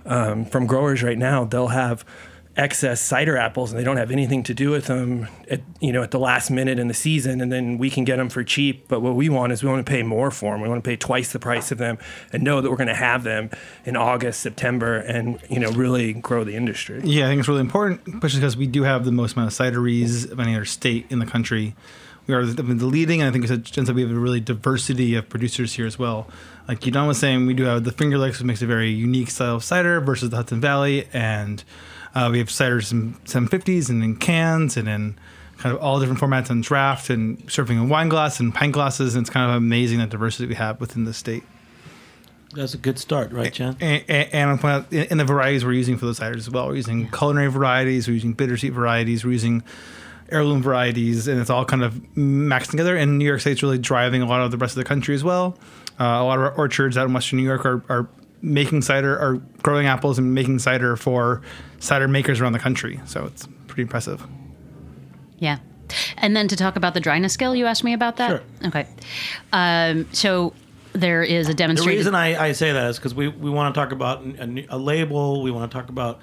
um, 0.06 0.46
from 0.46 0.68
growers 0.68 1.02
right 1.02 1.18
now, 1.18 1.46
they'll 1.46 1.70
have 1.70 2.06
excess 2.56 3.02
cider 3.02 3.36
apples 3.36 3.72
and 3.72 3.80
they 3.80 3.84
don't 3.84 3.98
have 3.98 4.12
anything 4.12 4.44
to 4.44 4.54
do 4.54 4.70
with 4.70 4.86
them 4.86 5.28
at 5.50 5.62
you 5.80 5.92
know 5.92 6.04
at 6.04 6.12
the 6.12 6.20
last 6.20 6.52
minute 6.52 6.78
in 6.78 6.88
the 6.88 6.94
season 6.94 7.42
and 7.42 7.52
then 7.52 7.80
we 7.80 7.90
can 7.90 8.04
get 8.04 8.18
them 8.18 8.30
for 8.30 8.44
cheap. 8.44 8.88
But 8.88 9.02
what 9.02 9.16
we 9.16 9.30
want 9.30 9.52
is 9.52 9.64
we 9.64 9.70
want 9.70 9.86
to 9.86 9.90
pay 9.90 10.04
more 10.04 10.30
for 10.30 10.54
them 10.54 10.62
we 10.62 10.70
want 10.70 10.84
to 10.84 10.88
pay 10.88 10.96
twice 10.96 11.32
the 11.32 11.40
price 11.40 11.72
of 11.72 11.78
them 11.78 11.98
and 12.32 12.44
know 12.44 12.62
that 12.62 12.70
we're 12.70 12.78
going 12.78 12.88
to 12.88 12.94
have 12.96 13.24
them 13.24 13.50
in 13.86 13.96
August 13.96 14.42
September 14.42 14.98
and 14.98 15.40
you 15.50 15.60
know 15.60 15.72
really 15.72 16.14
grow 16.14 16.44
the 16.44 16.56
industry. 16.56 17.02
Yeah, 17.04 17.26
I 17.26 17.30
think 17.30 17.40
it's 17.40 17.48
really 17.48 17.62
important, 17.62 18.02
especially 18.08 18.40
because 18.40 18.58
we 18.58 18.68
do 18.68 18.84
have 18.84 19.06
the 19.06 19.12
most 19.12 19.36
amount 19.36 19.52
of 19.52 19.58
cideries 19.58 20.32
of 20.32 20.40
any 20.40 20.56
other 20.56 20.66
state 20.66 21.06
in 21.10 21.20
the 21.20 21.26
country. 21.26 21.76
We 22.28 22.34
are 22.34 22.46
the, 22.46 22.64
the 22.64 22.86
leading, 22.86 23.22
and 23.22 23.30
I 23.30 23.32
think 23.32 23.50
it's 23.50 23.72
Jen 23.72 23.86
said 23.86 23.96
we 23.96 24.02
have 24.02 24.12
a 24.12 24.16
really 24.16 24.40
diversity 24.40 25.16
of 25.16 25.28
producers 25.28 25.74
here 25.74 25.86
as 25.86 26.00
well. 26.00 26.28
Like 26.68 26.80
Gidon 26.80 27.08
was 27.08 27.20
saying, 27.20 27.46
we 27.46 27.54
do 27.54 27.64
have 27.64 27.84
the 27.84 27.92
Finger 27.92 28.18
Lakes, 28.18 28.40
which 28.40 28.46
makes 28.46 28.62
a 28.62 28.66
very 28.66 28.90
unique 28.90 29.30
style 29.30 29.56
of 29.56 29.64
cider 29.64 30.00
versus 30.00 30.30
the 30.30 30.38
Hudson 30.38 30.62
Valley, 30.62 31.08
and 31.12 31.64
uh, 32.16 32.30
we 32.32 32.38
have 32.40 32.48
ciders 32.48 32.92
in 32.92 33.16
750s 33.26 33.90
and 33.90 34.04
in 34.04 34.16
cans 34.16 34.78
and 34.78 34.88
in 34.88 35.16
kind 35.58 35.76
of 35.76 35.82
all 35.82 36.00
different 36.00 36.20
formats 36.20 36.50
on 36.50 36.62
draft 36.62 37.10
and 37.10 37.50
serving 37.52 37.78
in 37.78 37.90
wine 37.90 38.10
glass 38.10 38.40
and 38.40 38.54
pint 38.54 38.74
glasses. 38.74 39.16
And 39.16 39.24
it's 39.24 39.30
kind 39.30 39.50
of 39.50 39.56
amazing 39.58 40.00
the 40.00 40.08
diversity 40.08 40.48
we 40.48 40.56
have 40.56 40.80
within 40.80 41.06
the 41.06 41.14
state. 41.14 41.44
That's 42.54 42.74
a 42.76 42.78
good 42.78 43.00
start, 43.00 43.32
right, 43.32 43.52
Jen? 43.52 43.76
And, 43.80 44.04
and, 44.08 44.30
and 44.34 44.50
I'll 44.52 44.58
point 44.58 44.74
out 44.74 44.94
in, 44.94 45.06
in 45.06 45.18
the 45.18 45.26
varieties 45.26 45.66
we're 45.66 45.74
using 45.74 45.98
for 45.98 46.06
those 46.06 46.20
ciders 46.20 46.38
as 46.38 46.50
well. 46.50 46.68
We're 46.68 46.76
using 46.76 47.10
culinary 47.10 47.50
varieties, 47.50 48.08
we're 48.08 48.14
using 48.14 48.34
bittersweet 48.34 48.74
varieties, 48.74 49.26
we're 49.26 49.32
using 49.32 49.64
heirloom 50.34 50.62
varieties, 50.62 51.28
and 51.28 51.40
it's 51.40 51.50
all 51.50 51.66
kind 51.66 51.84
of 51.84 51.94
maxed 52.16 52.72
together. 52.72 52.98
And 52.98 53.18
New 53.18 53.26
York 53.26 53.42
State's 53.42 53.64
really 53.64 53.78
driving 53.78 54.22
a 54.22 54.26
lot 54.26 54.42
of 54.42 54.52
the 54.52 54.58
rest 54.58 54.74
of 54.74 54.84
the 54.84 54.88
country 54.88 55.16
as 55.16 55.24
well. 55.24 55.58
Uh, 56.00 56.04
a 56.04 56.24
lot 56.24 56.40
of 56.40 56.46
our 56.46 56.52
orchards 56.54 56.98
out 56.98 57.08
in 57.08 57.14
Western 57.14 57.38
New 57.38 57.46
York 57.46 57.66
are, 57.66 57.84
are 57.90 58.08
making 58.42 58.82
cider, 58.82 59.18
are 59.18 59.36
growing 59.62 59.88
apples 59.88 60.18
and 60.18 60.34
making 60.34 60.60
cider 60.60 60.96
for 60.96 61.42
cider 61.80 62.08
makers 62.08 62.42
around 62.42 62.54
the 62.54 62.60
country. 62.60 63.00
So 63.06 63.26
it's 63.26 63.48
pretty 63.68 63.84
impressive. 63.84 64.26
Yeah. 65.38 65.60
And 66.18 66.36
then 66.36 66.48
to 66.48 66.56
talk 66.56 66.76
about 66.76 66.94
the 66.94 67.00
dryness 67.00 67.34
scale, 67.34 67.56
you 67.56 67.66
asked 67.68 67.84
me 67.84 67.94
about 67.94 68.18
that? 68.18 68.30
Sure. 68.30 68.68
Okay. 68.68 68.88
Um, 69.52 70.08
so 70.12 70.54
there 70.94 71.24
is 71.24 71.50
a 71.50 71.54
demonstration. 71.54 71.92
The 71.92 71.98
reason 71.98 72.16
I, 72.16 72.42
I 72.50 72.52
say 72.54 72.72
that 72.72 72.90
is 72.90 72.98
because 72.98 73.14
we, 73.16 73.28
we 73.28 73.50
want 73.50 73.74
to 73.74 73.80
talk 73.80 73.92
about 73.92 74.24
a, 74.24 74.66
a 74.70 74.78
label. 74.78 75.42
We 75.44 75.52
want 75.52 75.72
to 75.72 75.78
talk 75.78 75.90
about 75.90 76.20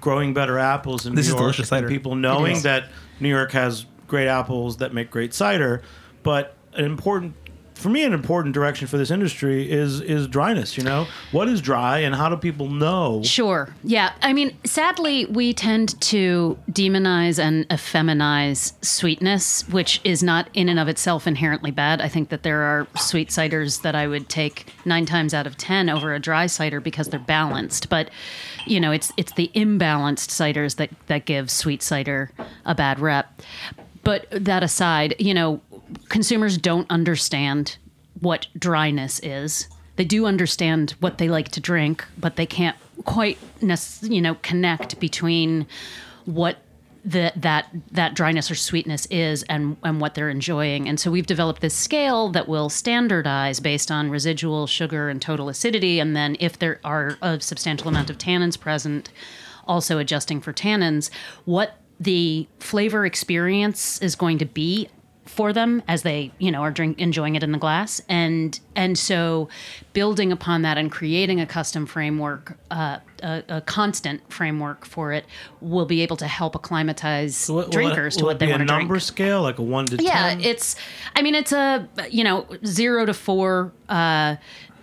growing 0.00 0.34
better 0.34 0.58
apples 0.58 1.06
in 1.06 1.14
This 1.14 1.26
New 1.26 1.34
is 1.34 1.34
York. 1.34 1.40
delicious 1.40 1.68
cider. 1.68 1.86
And 1.86 1.94
people 1.94 2.14
knowing 2.16 2.60
that 2.62 2.90
New 3.20 3.28
York 3.28 3.52
has 3.52 3.86
great 4.08 4.26
apples 4.28 4.78
that 4.78 4.92
make 4.92 5.10
great 5.10 5.32
cider. 5.32 5.82
But 6.22 6.56
an 6.74 6.84
important 6.84 7.34
for 7.80 7.88
me, 7.88 8.04
an 8.04 8.12
important 8.12 8.54
direction 8.54 8.86
for 8.86 8.98
this 8.98 9.10
industry 9.10 9.70
is 9.70 10.00
is 10.00 10.28
dryness. 10.28 10.76
You 10.76 10.84
know, 10.84 11.06
what 11.32 11.48
is 11.48 11.60
dry, 11.60 11.98
and 11.98 12.14
how 12.14 12.28
do 12.28 12.36
people 12.36 12.68
know? 12.68 13.22
Sure. 13.24 13.74
Yeah. 13.82 14.12
I 14.22 14.32
mean, 14.32 14.56
sadly, 14.64 15.24
we 15.26 15.52
tend 15.52 16.00
to 16.02 16.58
demonize 16.70 17.38
and 17.38 17.68
effeminize 17.68 18.72
sweetness, 18.84 19.68
which 19.68 20.00
is 20.04 20.22
not 20.22 20.48
in 20.54 20.68
and 20.68 20.78
of 20.78 20.88
itself 20.88 21.26
inherently 21.26 21.70
bad. 21.70 22.00
I 22.00 22.08
think 22.08 22.28
that 22.28 22.42
there 22.42 22.60
are 22.60 22.86
sweet 22.96 23.30
ciders 23.30 23.82
that 23.82 23.94
I 23.94 24.06
would 24.06 24.28
take 24.28 24.72
nine 24.84 25.06
times 25.06 25.32
out 25.34 25.46
of 25.46 25.56
ten 25.56 25.88
over 25.88 26.14
a 26.14 26.20
dry 26.20 26.46
cider 26.46 26.80
because 26.80 27.08
they're 27.08 27.18
balanced. 27.18 27.88
But 27.88 28.10
you 28.66 28.78
know, 28.78 28.92
it's 28.92 29.12
it's 29.16 29.32
the 29.32 29.50
imbalanced 29.54 30.28
ciders 30.28 30.76
that 30.76 30.90
that 31.06 31.24
give 31.24 31.50
sweet 31.50 31.82
cider 31.82 32.30
a 32.64 32.74
bad 32.74 33.00
rep. 33.00 33.42
But 34.02 34.26
that 34.30 34.62
aside, 34.62 35.14
you 35.18 35.34
know, 35.34 35.60
consumers 36.08 36.58
don't 36.58 36.90
understand 36.90 37.76
what 38.20 38.46
dryness 38.58 39.20
is. 39.22 39.68
They 39.96 40.04
do 40.04 40.26
understand 40.26 40.94
what 41.00 41.18
they 41.18 41.28
like 41.28 41.50
to 41.50 41.60
drink, 41.60 42.04
but 42.18 42.36
they 42.36 42.46
can't 42.46 42.76
quite, 43.04 43.38
you 44.02 44.20
know, 44.20 44.34
connect 44.36 45.00
between 45.00 45.66
what 46.24 46.58
the, 47.04 47.32
that 47.36 47.68
that 47.92 48.14
dryness 48.14 48.50
or 48.50 48.54
sweetness 48.54 49.06
is 49.06 49.42
and 49.44 49.76
and 49.82 50.00
what 50.00 50.14
they're 50.14 50.28
enjoying. 50.28 50.88
And 50.88 51.00
so 51.00 51.10
we've 51.10 51.26
developed 51.26 51.62
this 51.62 51.74
scale 51.74 52.28
that 52.30 52.46
will 52.46 52.68
standardize 52.68 53.58
based 53.58 53.90
on 53.90 54.10
residual 54.10 54.66
sugar 54.66 55.08
and 55.08 55.20
total 55.20 55.48
acidity, 55.48 55.98
and 55.98 56.14
then 56.14 56.36
if 56.40 56.58
there 56.58 56.78
are 56.84 57.16
a 57.22 57.40
substantial 57.40 57.88
amount 57.88 58.10
of 58.10 58.18
tannins 58.18 58.58
present, 58.58 59.10
also 59.66 59.98
adjusting 59.98 60.42
for 60.42 60.52
tannins, 60.52 61.10
what 61.46 61.78
the 61.98 62.46
flavor 62.58 63.06
experience 63.06 64.00
is 64.02 64.14
going 64.14 64.38
to 64.38 64.46
be 64.46 64.88
for 65.30 65.52
them 65.52 65.82
as 65.88 66.02
they 66.02 66.32
you 66.38 66.50
know 66.50 66.60
are 66.62 66.70
drink 66.70 66.98
enjoying 66.98 67.36
it 67.36 67.42
in 67.42 67.52
the 67.52 67.58
glass. 67.58 68.00
And 68.08 68.58
and 68.74 68.98
so 68.98 69.48
building 69.92 70.32
upon 70.32 70.62
that 70.62 70.76
and 70.76 70.90
creating 70.90 71.40
a 71.40 71.46
custom 71.46 71.86
framework 71.86 72.58
uh, 72.70 72.98
a, 73.22 73.42
a 73.48 73.60
constant 73.60 74.20
framework 74.32 74.84
for 74.84 75.12
it 75.12 75.24
will 75.60 75.86
be 75.86 76.02
able 76.02 76.16
to 76.16 76.26
help 76.26 76.54
acclimatize 76.54 77.48
Will 77.48 77.60
it- 77.60 77.70
drinkers 77.70 78.16
will 78.16 78.20
to 78.20 78.24
it 78.24 78.28
what 78.28 78.38
they 78.40 78.46
want 78.48 78.60
to 78.60 78.66
drink. 78.66 78.78
A 78.78 78.82
number 78.82 78.98
scale, 79.00 79.42
like 79.42 79.58
a 79.58 79.62
one 79.62 79.86
to 79.86 80.02
yeah 80.02 80.30
ten. 80.30 80.40
it's 80.40 80.76
i 81.14 81.22
mean 81.22 81.34
it's 81.34 81.52
a 81.52 81.88
you 82.10 82.24
know 82.24 82.46
zero 82.66 83.06
to 83.06 83.14
four 83.14 83.72
uh, 83.88 84.36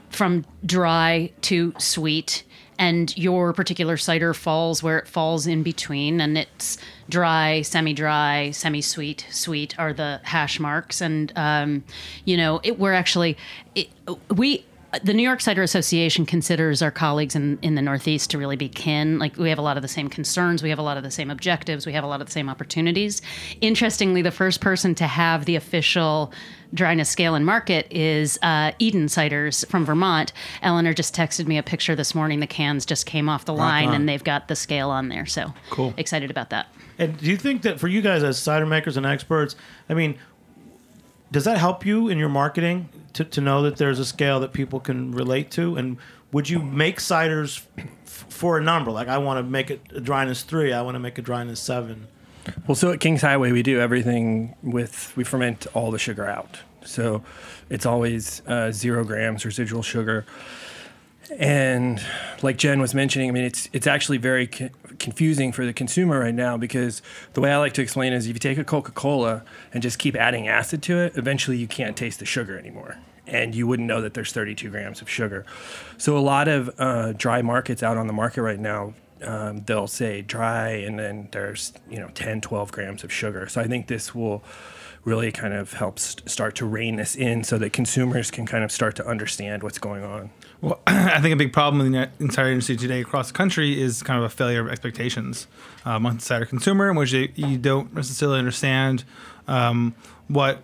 from 0.09 0.45
dry 0.65 1.31
to 1.41 1.73
sweet 1.77 2.43
and 2.79 3.15
your 3.17 3.53
particular 3.53 3.97
cider 3.97 4.33
falls 4.33 4.83
where 4.83 4.99
it 4.99 5.07
falls 5.07 5.47
in 5.47 5.63
between 5.63 6.21
and 6.21 6.37
it's 6.37 6.77
dry 7.09 7.61
semi-dry 7.61 8.51
semi-sweet 8.51 9.25
sweet 9.29 9.77
are 9.79 9.93
the 9.93 10.19
hash 10.23 10.59
marks. 10.59 11.01
And 11.01 11.31
um, 11.35 11.83
you 12.25 12.37
know 12.37 12.59
it, 12.63 12.79
we're 12.79 12.93
actually 12.93 13.37
it, 13.75 13.89
we 14.29 14.65
the 15.03 15.13
New 15.13 15.23
York 15.23 15.41
Cider 15.41 15.61
Association 15.61 16.25
considers 16.25 16.81
our 16.81 16.91
colleagues 16.91 17.35
in, 17.35 17.59
in 17.61 17.75
the 17.75 17.81
Northeast 17.81 18.31
to 18.31 18.37
really 18.37 18.55
be 18.55 18.69
kin. 18.69 19.19
Like, 19.19 19.35
we 19.37 19.49
have 19.49 19.57
a 19.59 19.61
lot 19.61 19.77
of 19.77 19.81
the 19.81 19.87
same 19.89 20.07
concerns, 20.09 20.63
we 20.63 20.69
have 20.69 20.79
a 20.79 20.83
lot 20.83 20.95
of 20.97 21.03
the 21.03 21.11
same 21.11 21.29
objectives, 21.29 21.85
we 21.85 21.91
have 21.93 22.03
a 22.03 22.07
lot 22.07 22.21
of 22.21 22.27
the 22.27 22.31
same 22.31 22.49
opportunities. 22.49 23.21
Interestingly, 23.59 24.21
the 24.21 24.31
first 24.31 24.61
person 24.61 24.95
to 24.95 25.05
have 25.05 25.45
the 25.45 25.55
official 25.57 26.31
dryness 26.73 27.09
scale 27.09 27.35
and 27.35 27.45
market 27.45 27.87
is 27.91 28.39
uh, 28.41 28.71
Eden 28.79 29.07
Ciders 29.07 29.67
from 29.67 29.85
Vermont. 29.85 30.31
Eleanor 30.61 30.93
just 30.93 31.15
texted 31.15 31.47
me 31.47 31.57
a 31.57 31.63
picture 31.63 31.95
this 31.95 32.15
morning. 32.15 32.39
The 32.39 32.47
cans 32.47 32.85
just 32.85 33.05
came 33.05 33.27
off 33.29 33.45
the 33.45 33.53
line 33.53 33.89
on. 33.89 33.93
and 33.95 34.09
they've 34.09 34.23
got 34.23 34.47
the 34.47 34.55
scale 34.55 34.89
on 34.89 35.09
there. 35.09 35.25
So, 35.25 35.53
Cool. 35.69 35.93
excited 35.97 36.31
about 36.31 36.49
that. 36.51 36.67
And 36.97 37.17
do 37.17 37.25
you 37.25 37.37
think 37.37 37.61
that 37.63 37.79
for 37.79 37.87
you 37.87 38.01
guys 38.01 38.23
as 38.23 38.39
cider 38.39 38.65
makers 38.65 38.97
and 38.97 39.05
experts, 39.05 39.55
I 39.89 39.93
mean, 39.93 40.17
does 41.31 41.43
that 41.43 41.57
help 41.57 41.85
you 41.85 42.07
in 42.07 42.17
your 42.17 42.29
marketing 42.29 42.89
to, 43.17 43.25
to 43.25 43.41
know 43.41 43.61
that 43.63 43.77
there's 43.77 43.99
a 43.99 44.05
scale 44.05 44.39
that 44.39 44.53
people 44.53 44.79
can 44.79 45.11
relate 45.11 45.51
to? 45.51 45.75
And 45.75 45.97
would 46.31 46.49
you 46.49 46.59
make 46.59 46.99
ciders 46.99 47.63
f- 47.77 48.25
for 48.29 48.57
a 48.57 48.61
number? 48.61 48.91
Like, 48.91 49.07
I 49.07 49.17
want 49.17 49.39
to 49.39 49.43
make 49.43 49.71
it 49.71 49.81
a 49.93 49.99
dryness 49.99 50.43
three, 50.43 50.71
I 50.73 50.81
want 50.81 50.95
to 50.95 50.99
make 50.99 51.17
a 51.17 51.21
dryness 51.21 51.59
seven. 51.59 52.07
Well, 52.67 52.75
so 52.75 52.91
at 52.91 52.99
Kings 52.99 53.21
Highway, 53.21 53.51
we 53.51 53.63
do 53.63 53.79
everything 53.79 54.55
with, 54.63 55.11
we 55.17 55.23
ferment 55.23 55.67
all 55.73 55.91
the 55.91 55.99
sugar 55.99 56.25
out. 56.25 56.59
So 56.85 57.23
it's 57.69 57.85
always 57.85 58.41
uh, 58.47 58.71
zero 58.71 59.03
grams 59.03 59.45
residual 59.45 59.81
sugar. 59.83 60.25
And 61.37 62.01
like 62.41 62.57
Jen 62.57 62.79
was 62.79 62.93
mentioning, 62.93 63.27
I 63.27 63.31
mean, 63.33 63.43
it's 63.43 63.67
it's 63.73 63.85
actually 63.85 64.17
very 64.17 64.47
co- 64.47 64.69
confusing 64.97 65.51
for 65.51 65.65
the 65.65 65.73
consumer 65.73 66.19
right 66.19 66.33
now 66.33 66.55
because 66.55 67.01
the 67.33 67.41
way 67.41 67.51
I 67.51 67.57
like 67.57 67.73
to 67.73 67.81
explain 67.81 68.13
is 68.13 68.27
if 68.27 68.35
you 68.35 68.39
take 68.39 68.57
a 68.57 68.63
Coca 68.63 68.93
Cola 68.93 69.43
and 69.73 69.83
just 69.83 69.99
keep 69.99 70.15
adding 70.15 70.47
acid 70.47 70.81
to 70.83 70.97
it, 70.99 71.17
eventually 71.17 71.57
you 71.57 71.67
can't 71.67 71.97
taste 71.97 72.19
the 72.19 72.25
sugar 72.25 72.57
anymore. 72.57 72.97
And 73.27 73.53
you 73.53 73.67
wouldn't 73.67 73.87
know 73.87 74.01
that 74.01 74.13
there's 74.13 74.31
32 74.31 74.69
grams 74.69 75.01
of 75.01 75.09
sugar. 75.09 75.45
So 75.97 76.17
a 76.17 76.19
lot 76.19 76.47
of 76.47 76.69
uh, 76.79 77.13
dry 77.13 77.41
markets 77.41 77.83
out 77.83 77.97
on 77.97 78.07
the 78.07 78.13
market 78.13 78.41
right 78.41 78.59
now, 78.59 78.93
um, 79.21 79.63
they'll 79.65 79.87
say 79.87 80.21
dry 80.21 80.69
and 80.69 80.97
then 80.97 81.29
there's, 81.31 81.73
you 81.89 81.99
know, 81.99 82.07
10, 82.13 82.41
12 82.41 82.71
grams 82.71 83.03
of 83.03 83.11
sugar. 83.11 83.47
So 83.47 83.61
I 83.61 83.67
think 83.67 83.87
this 83.87 84.15
will 84.15 84.43
really 85.07 85.31
kind 85.31 85.53
of 85.53 85.71
help 85.71 85.97
st- 85.97 86.29
start 86.29 86.53
to 86.53 86.65
rein 86.65 86.97
this 86.97 87.15
in 87.15 87.41
so 87.41 87.57
that 87.57 87.71
consumers 87.71 88.29
can 88.29 88.45
kind 88.45 88.63
of 88.63 88.71
start 88.71 88.93
to 88.93 89.07
understand 89.07 89.63
what's 89.63 89.79
going 89.79 90.03
on. 90.03 90.29
Well, 90.59 90.81
I 90.87 91.21
think 91.21 91.33
a 91.33 91.37
big 91.37 91.53
problem 91.53 91.85
in 91.85 91.93
the 91.93 92.09
entire 92.19 92.51
industry 92.51 92.75
today 92.75 93.01
across 93.01 93.29
the 93.29 93.33
country 93.33 93.81
is 93.81 94.03
kind 94.03 94.19
of 94.19 94.25
a 94.25 94.29
failure 94.29 94.59
of 94.59 94.67
expectations 94.67 95.47
uh, 95.85 95.91
amongst 95.91 96.19
the 96.19 96.25
cider 96.25 96.45
consumer, 96.45 96.89
in 96.89 96.97
which 96.97 97.13
you, 97.13 97.29
you 97.35 97.57
don't 97.57 97.93
necessarily 97.93 98.37
understand 98.37 99.05
um, 99.47 99.95
what 100.27 100.61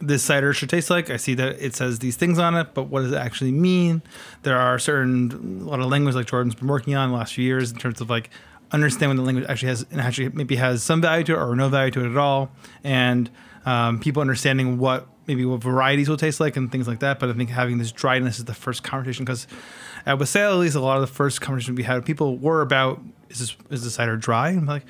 this 0.00 0.22
cider 0.22 0.52
should 0.52 0.70
taste 0.70 0.90
like. 0.90 1.10
I 1.10 1.16
see 1.16 1.34
that 1.34 1.60
it 1.60 1.74
says 1.74 1.98
these 1.98 2.16
things 2.16 2.38
on 2.38 2.54
it, 2.54 2.74
but 2.74 2.84
what 2.84 3.02
does 3.02 3.12
it 3.12 3.16
actually 3.16 3.52
mean? 3.52 4.02
There 4.42 4.58
are 4.58 4.78
certain 4.78 5.60
a 5.62 5.64
lot 5.64 5.80
of 5.80 5.86
language 5.86 6.14
like 6.14 6.26
Jordan's 6.26 6.54
been 6.54 6.68
working 6.68 6.94
on 6.94 7.10
the 7.10 7.16
last 7.16 7.34
few 7.34 7.44
years 7.44 7.70
in 7.72 7.78
terms 7.78 8.00
of 8.00 8.10
like 8.10 8.30
understand 8.72 9.10
when 9.10 9.16
the 9.16 9.22
language 9.22 9.46
actually 9.48 9.68
has 9.68 9.86
and 9.90 10.00
actually 10.00 10.28
maybe 10.30 10.56
has 10.56 10.82
some 10.82 11.00
value 11.00 11.24
to 11.24 11.32
it 11.32 11.38
or 11.38 11.54
no 11.54 11.68
value 11.68 11.90
to 11.92 12.04
it 12.04 12.10
at 12.10 12.16
all, 12.16 12.50
and 12.82 13.30
um, 13.66 14.00
people 14.00 14.20
understanding 14.20 14.78
what 14.78 15.06
maybe 15.26 15.44
what 15.44 15.62
varieties 15.62 16.08
will 16.08 16.16
taste 16.16 16.40
like 16.40 16.56
and 16.56 16.70
things 16.70 16.86
like 16.86 17.00
that. 17.00 17.18
But 17.18 17.30
I 17.30 17.32
think 17.32 17.50
having 17.50 17.78
this 17.78 17.92
dryness 17.92 18.38
is 18.38 18.44
the 18.44 18.54
first 18.54 18.82
conversation 18.82 19.24
because 19.24 19.46
at 20.06 20.18
Wassail, 20.18 20.52
at 20.52 20.58
least 20.58 20.76
a 20.76 20.80
lot 20.80 20.96
of 20.96 21.00
the 21.00 21.14
first 21.14 21.40
conversations 21.40 21.76
we 21.76 21.84
had, 21.84 22.04
people 22.04 22.36
were 22.36 22.60
about 22.60 23.00
is 23.30 23.38
this 23.38 23.56
is 23.70 23.84
the 23.84 23.90
cider 23.90 24.16
dry? 24.16 24.50
And 24.50 24.60
I'm 24.60 24.66
like, 24.66 24.84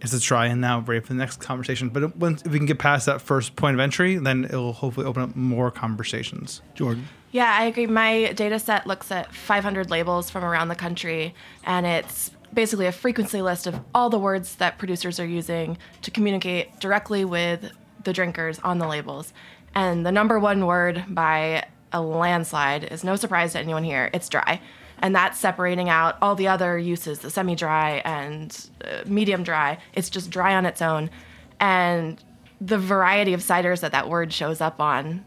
is 0.00 0.14
it 0.14 0.22
dry? 0.22 0.46
And 0.46 0.60
now 0.60 0.80
ready 0.80 1.00
for 1.00 1.08
the 1.08 1.18
next 1.18 1.40
conversation. 1.40 1.88
But 1.88 2.16
once 2.16 2.42
if 2.42 2.52
we 2.52 2.58
can 2.58 2.66
get 2.66 2.78
past 2.78 3.06
that 3.06 3.20
first 3.20 3.56
point 3.56 3.74
of 3.74 3.80
entry, 3.80 4.16
then 4.16 4.44
it 4.44 4.54
will 4.54 4.72
hopefully 4.72 5.06
open 5.06 5.22
up 5.22 5.36
more 5.36 5.70
conversations. 5.70 6.62
Jordan. 6.74 7.08
Yeah, 7.30 7.54
I 7.58 7.64
agree. 7.64 7.86
My 7.86 8.32
data 8.32 8.58
set 8.58 8.86
looks 8.86 9.10
at 9.10 9.34
500 9.34 9.90
labels 9.90 10.30
from 10.30 10.44
around 10.44 10.68
the 10.68 10.74
country, 10.74 11.34
and 11.64 11.84
it's 11.84 12.30
basically 12.54 12.86
a 12.86 12.92
frequency 12.92 13.42
list 13.42 13.66
of 13.66 13.78
all 13.94 14.08
the 14.08 14.18
words 14.18 14.56
that 14.56 14.78
producers 14.78 15.20
are 15.20 15.26
using 15.26 15.76
to 16.02 16.10
communicate 16.10 16.80
directly 16.80 17.24
with 17.24 17.70
the 18.04 18.12
drinkers 18.12 18.58
on 18.60 18.78
the 18.78 18.88
labels. 18.88 19.34
And 19.74 20.06
the 20.06 20.12
number 20.12 20.38
one 20.38 20.64
word 20.64 21.04
by 21.08 21.66
a 21.92 22.00
landslide 22.00 22.84
is 22.84 23.04
no 23.04 23.16
surprise 23.16 23.52
to 23.52 23.58
anyone 23.58 23.84
here 23.84 24.10
it's 24.12 24.28
dry. 24.28 24.60
And 25.00 25.14
that's 25.14 25.38
separating 25.38 25.88
out 25.88 26.16
all 26.20 26.34
the 26.34 26.48
other 26.48 26.76
uses, 26.78 27.20
the 27.20 27.30
semi 27.30 27.54
dry 27.54 28.02
and 28.04 28.68
uh, 28.84 29.02
medium 29.06 29.42
dry. 29.42 29.78
It's 29.94 30.10
just 30.10 30.30
dry 30.30 30.54
on 30.54 30.66
its 30.66 30.82
own. 30.82 31.10
And 31.60 32.22
the 32.60 32.78
variety 32.78 33.32
of 33.32 33.40
ciders 33.40 33.80
that 33.80 33.92
that 33.92 34.08
word 34.08 34.32
shows 34.32 34.60
up 34.60 34.80
on 34.80 35.24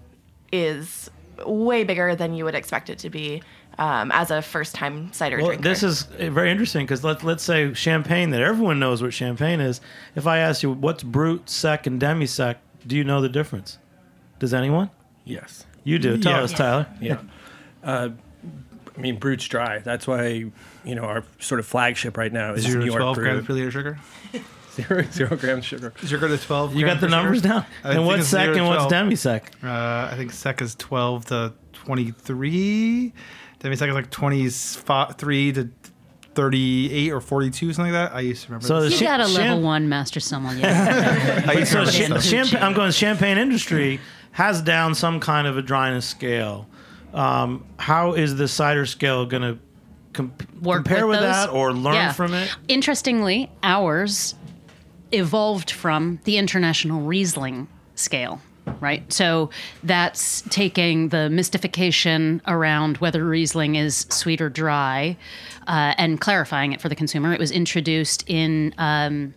is 0.51 1.09
way 1.45 1.83
bigger 1.83 2.15
than 2.15 2.33
you 2.33 2.43
would 2.45 2.55
expect 2.55 2.89
it 2.89 2.99
to 2.99 3.09
be 3.09 3.41
um, 3.79 4.11
as 4.11 4.29
a 4.29 4.41
first 4.41 4.75
time 4.75 5.11
cider 5.13 5.37
Well, 5.37 5.47
drinker. 5.47 5.63
this 5.63 5.81
is 5.83 6.03
uh, 6.19 6.29
very 6.29 6.51
interesting 6.51 6.85
because 6.85 7.03
let, 7.03 7.23
let's 7.23 7.41
say 7.43 7.73
champagne 7.73 8.31
that 8.31 8.41
everyone 8.41 8.79
knows 8.79 9.01
what 9.01 9.13
champagne 9.13 9.59
is. 9.61 9.79
If 10.15 10.27
I 10.27 10.39
ask 10.39 10.61
you 10.61 10.71
what's 10.71 11.03
brut, 11.03 11.49
sec, 11.49 11.87
and 11.87 11.99
demi 11.99 12.25
sec, 12.25 12.57
do 12.85 12.97
you 12.97 13.03
know 13.05 13.21
the 13.21 13.29
difference? 13.29 13.77
Does 14.39 14.53
anyone? 14.53 14.89
Yes. 15.23 15.65
You 15.83 15.97
do. 15.97 16.17
Tell 16.17 16.33
Yeah. 16.33 16.41
us, 16.43 16.51
Tyler. 16.53 16.87
Yeah. 16.99 17.21
Uh, 17.83 18.09
I 19.01 19.03
mean, 19.03 19.17
Brut's 19.17 19.47
dry. 19.47 19.79
That's 19.79 20.05
why, 20.05 20.45
you 20.85 20.95
know, 20.95 21.01
our 21.05 21.23
sort 21.39 21.59
of 21.59 21.65
flagship 21.65 22.17
right 22.17 22.31
now 22.31 22.53
is 22.53 22.61
Zero 22.61 22.81
New 22.81 22.85
York 22.85 22.99
12 22.99 23.15
Brew. 23.15 23.23
grams 23.23 23.45
per 23.47 23.53
liter 23.53 23.71
sugar. 23.71 23.99
Zero, 24.75 25.01
zero 25.11 25.35
grams 25.35 25.65
sugar. 25.65 25.91
Zero 26.05 26.27
to 26.27 26.37
12. 26.37 26.75
You 26.75 26.85
got 26.85 27.01
the 27.01 27.09
numbers 27.09 27.37
sugar? 27.39 27.49
down? 27.49 27.65
I 27.83 27.87
And 27.89 27.93
think 27.97 28.05
what's 28.07 28.19
it's 28.21 28.29
sec 28.29 28.43
zero 28.45 28.53
to 28.53 28.59
and 28.59 28.67
what's 28.69 28.77
12. 28.83 28.89
demi-sec? 28.91 29.51
Uh, 29.63 29.67
I 30.11 30.13
think 30.15 30.31
sec 30.31 30.61
is 30.61 30.75
12 30.75 31.25
to 31.25 31.53
23. 31.73 33.13
Demi 33.59 33.75
sec 33.75 33.89
is 33.89 33.95
like 33.95 34.09
23 34.11 35.51
to 35.53 35.69
38 36.35 37.11
or 37.11 37.19
42, 37.19 37.73
something 37.73 37.91
like 37.93 38.09
that. 38.11 38.15
I 38.15 38.21
used 38.21 38.43
to 38.43 38.47
remember. 38.49 38.67
So 38.67 38.81
this. 38.81 38.93
the 38.93 38.99
You 38.99 39.05
Cha- 39.09 39.17
got 39.17 39.19
a 39.25 39.27
level 39.27 39.43
champ- 39.55 39.63
one 39.63 39.89
master 39.89 40.19
sommelier. 40.19 40.65
I 40.65 41.53
used 41.57 41.59
to 41.59 41.65
So 41.65 41.79
remember 41.79 41.91
cha- 41.91 42.13
this 42.13 42.23
stuff. 42.23 42.23
champagne, 42.23 42.63
I'm 42.63 42.73
going 42.73 42.91
champagne 42.91 43.37
industry 43.37 43.99
has 44.33 44.61
down 44.61 44.95
some 44.95 45.19
kind 45.19 45.47
of 45.47 45.57
a 45.57 45.61
dryness 45.61 46.05
scale. 46.05 46.67
Um, 47.13 47.65
how 47.77 48.13
is 48.13 48.35
the 48.35 48.47
cider 48.47 48.85
scale 48.85 49.25
going 49.25 49.41
to 49.43 49.59
com- 50.13 50.33
compare 50.63 51.07
with, 51.07 51.19
those? 51.19 51.29
that 51.29 51.49
or 51.49 51.73
learn 51.73 51.95
Yeah. 51.95 52.11
from 52.13 52.33
it? 52.33 52.49
Interestingly, 52.67 53.49
ours 53.63 54.35
evolved 55.11 55.71
from 55.71 56.19
the 56.23 56.37
International 56.37 57.01
Riesling 57.01 57.67
scale. 57.95 58.41
right? 58.79 59.11
So 59.11 59.49
that's 59.83 60.41
taking 60.49 61.09
the 61.09 61.29
mystification 61.31 62.41
around 62.47 62.97
whether 62.97 63.25
Riesling 63.25 63.75
is 63.75 64.05
sweet 64.09 64.39
or 64.39 64.49
dry 64.49 65.17
uh, 65.67 65.95
and 65.97 66.21
clarifying 66.21 66.71
it 66.71 66.79
for 66.79 66.87
the 66.87 66.95
consumer. 66.95 67.33
It 67.33 67.39
was 67.39 67.51
introduced 67.51 68.23
in. 68.27 68.73
Um, 68.77 69.33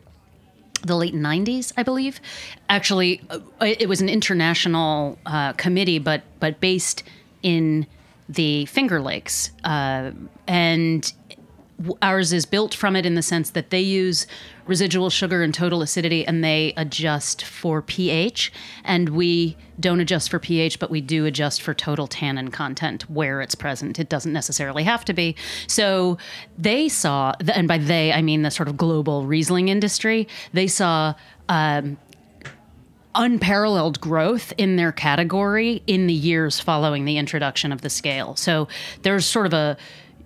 the 0.83 0.97
late 0.97 1.14
90s, 1.14 1.73
I 1.78 1.83
believe. 1.83 2.21
Actually, 2.69 3.23
uh, 3.31 3.38
it 3.62 3.88
was 3.88 4.02
an 4.02 4.11
international 4.11 5.19
uh, 5.25 5.54
committee, 5.54 5.99
but 5.99 6.21
but 6.40 6.61
based 6.61 7.02
in 7.44 7.86
the 8.28 8.66
Finger 8.66 9.00
Lakes, 9.00 9.52
uh, 9.62 10.10
and 10.48 11.12
ours 12.02 12.32
is 12.32 12.46
built 12.46 12.74
from 12.74 12.96
it 12.96 13.04
in 13.04 13.14
the 13.14 13.22
sense 13.22 13.50
that 13.50 13.70
they 13.70 13.80
use 13.80 14.26
residual 14.66 15.10
sugar 15.10 15.42
and 15.42 15.52
total 15.52 15.82
acidity 15.82 16.26
and 16.26 16.42
they 16.42 16.72
adjust 16.76 17.44
for 17.44 17.82
pH. 17.82 18.52
And 18.84 19.10
we 19.10 19.56
don't 19.78 20.00
adjust 20.00 20.30
for 20.30 20.38
pH 20.38 20.78
but 20.78 20.90
we 20.90 21.00
do 21.00 21.26
adjust 21.26 21.60
for 21.60 21.74
total 21.74 22.06
tannin 22.06 22.50
content 22.50 23.10
where 23.10 23.40
it's 23.40 23.54
present. 23.54 23.98
It 23.98 24.08
doesn't 24.08 24.32
necessarily 24.32 24.84
have 24.84 25.04
to 25.06 25.12
be. 25.12 25.34
So 25.66 26.16
they 26.56 26.88
saw 26.88 27.34
and 27.52 27.66
by 27.66 27.78
they 27.78 28.12
I 28.12 28.22
mean 28.22 28.42
the 28.42 28.50
sort 28.50 28.68
of 28.68 28.76
global 28.76 29.26
Riesling 29.26 29.68
industry 29.68 30.28
they 30.52 30.68
saw 30.68 31.14
um, 31.48 31.98
unparalleled 33.14 34.00
growth 34.00 34.52
in 34.59 34.76
their 34.76 34.92
category 34.92 35.83
in 35.87 36.06
the 36.06 36.14
years 36.14 36.61
following 36.61 37.04
the 37.04 37.18
introduction 37.18 37.73
of 37.73 37.80
the 37.83 37.90
scale 37.90 38.37
so 38.37 38.68
there's 39.02 39.26
sort 39.26 39.47
of 39.47 39.52
a 39.52 39.76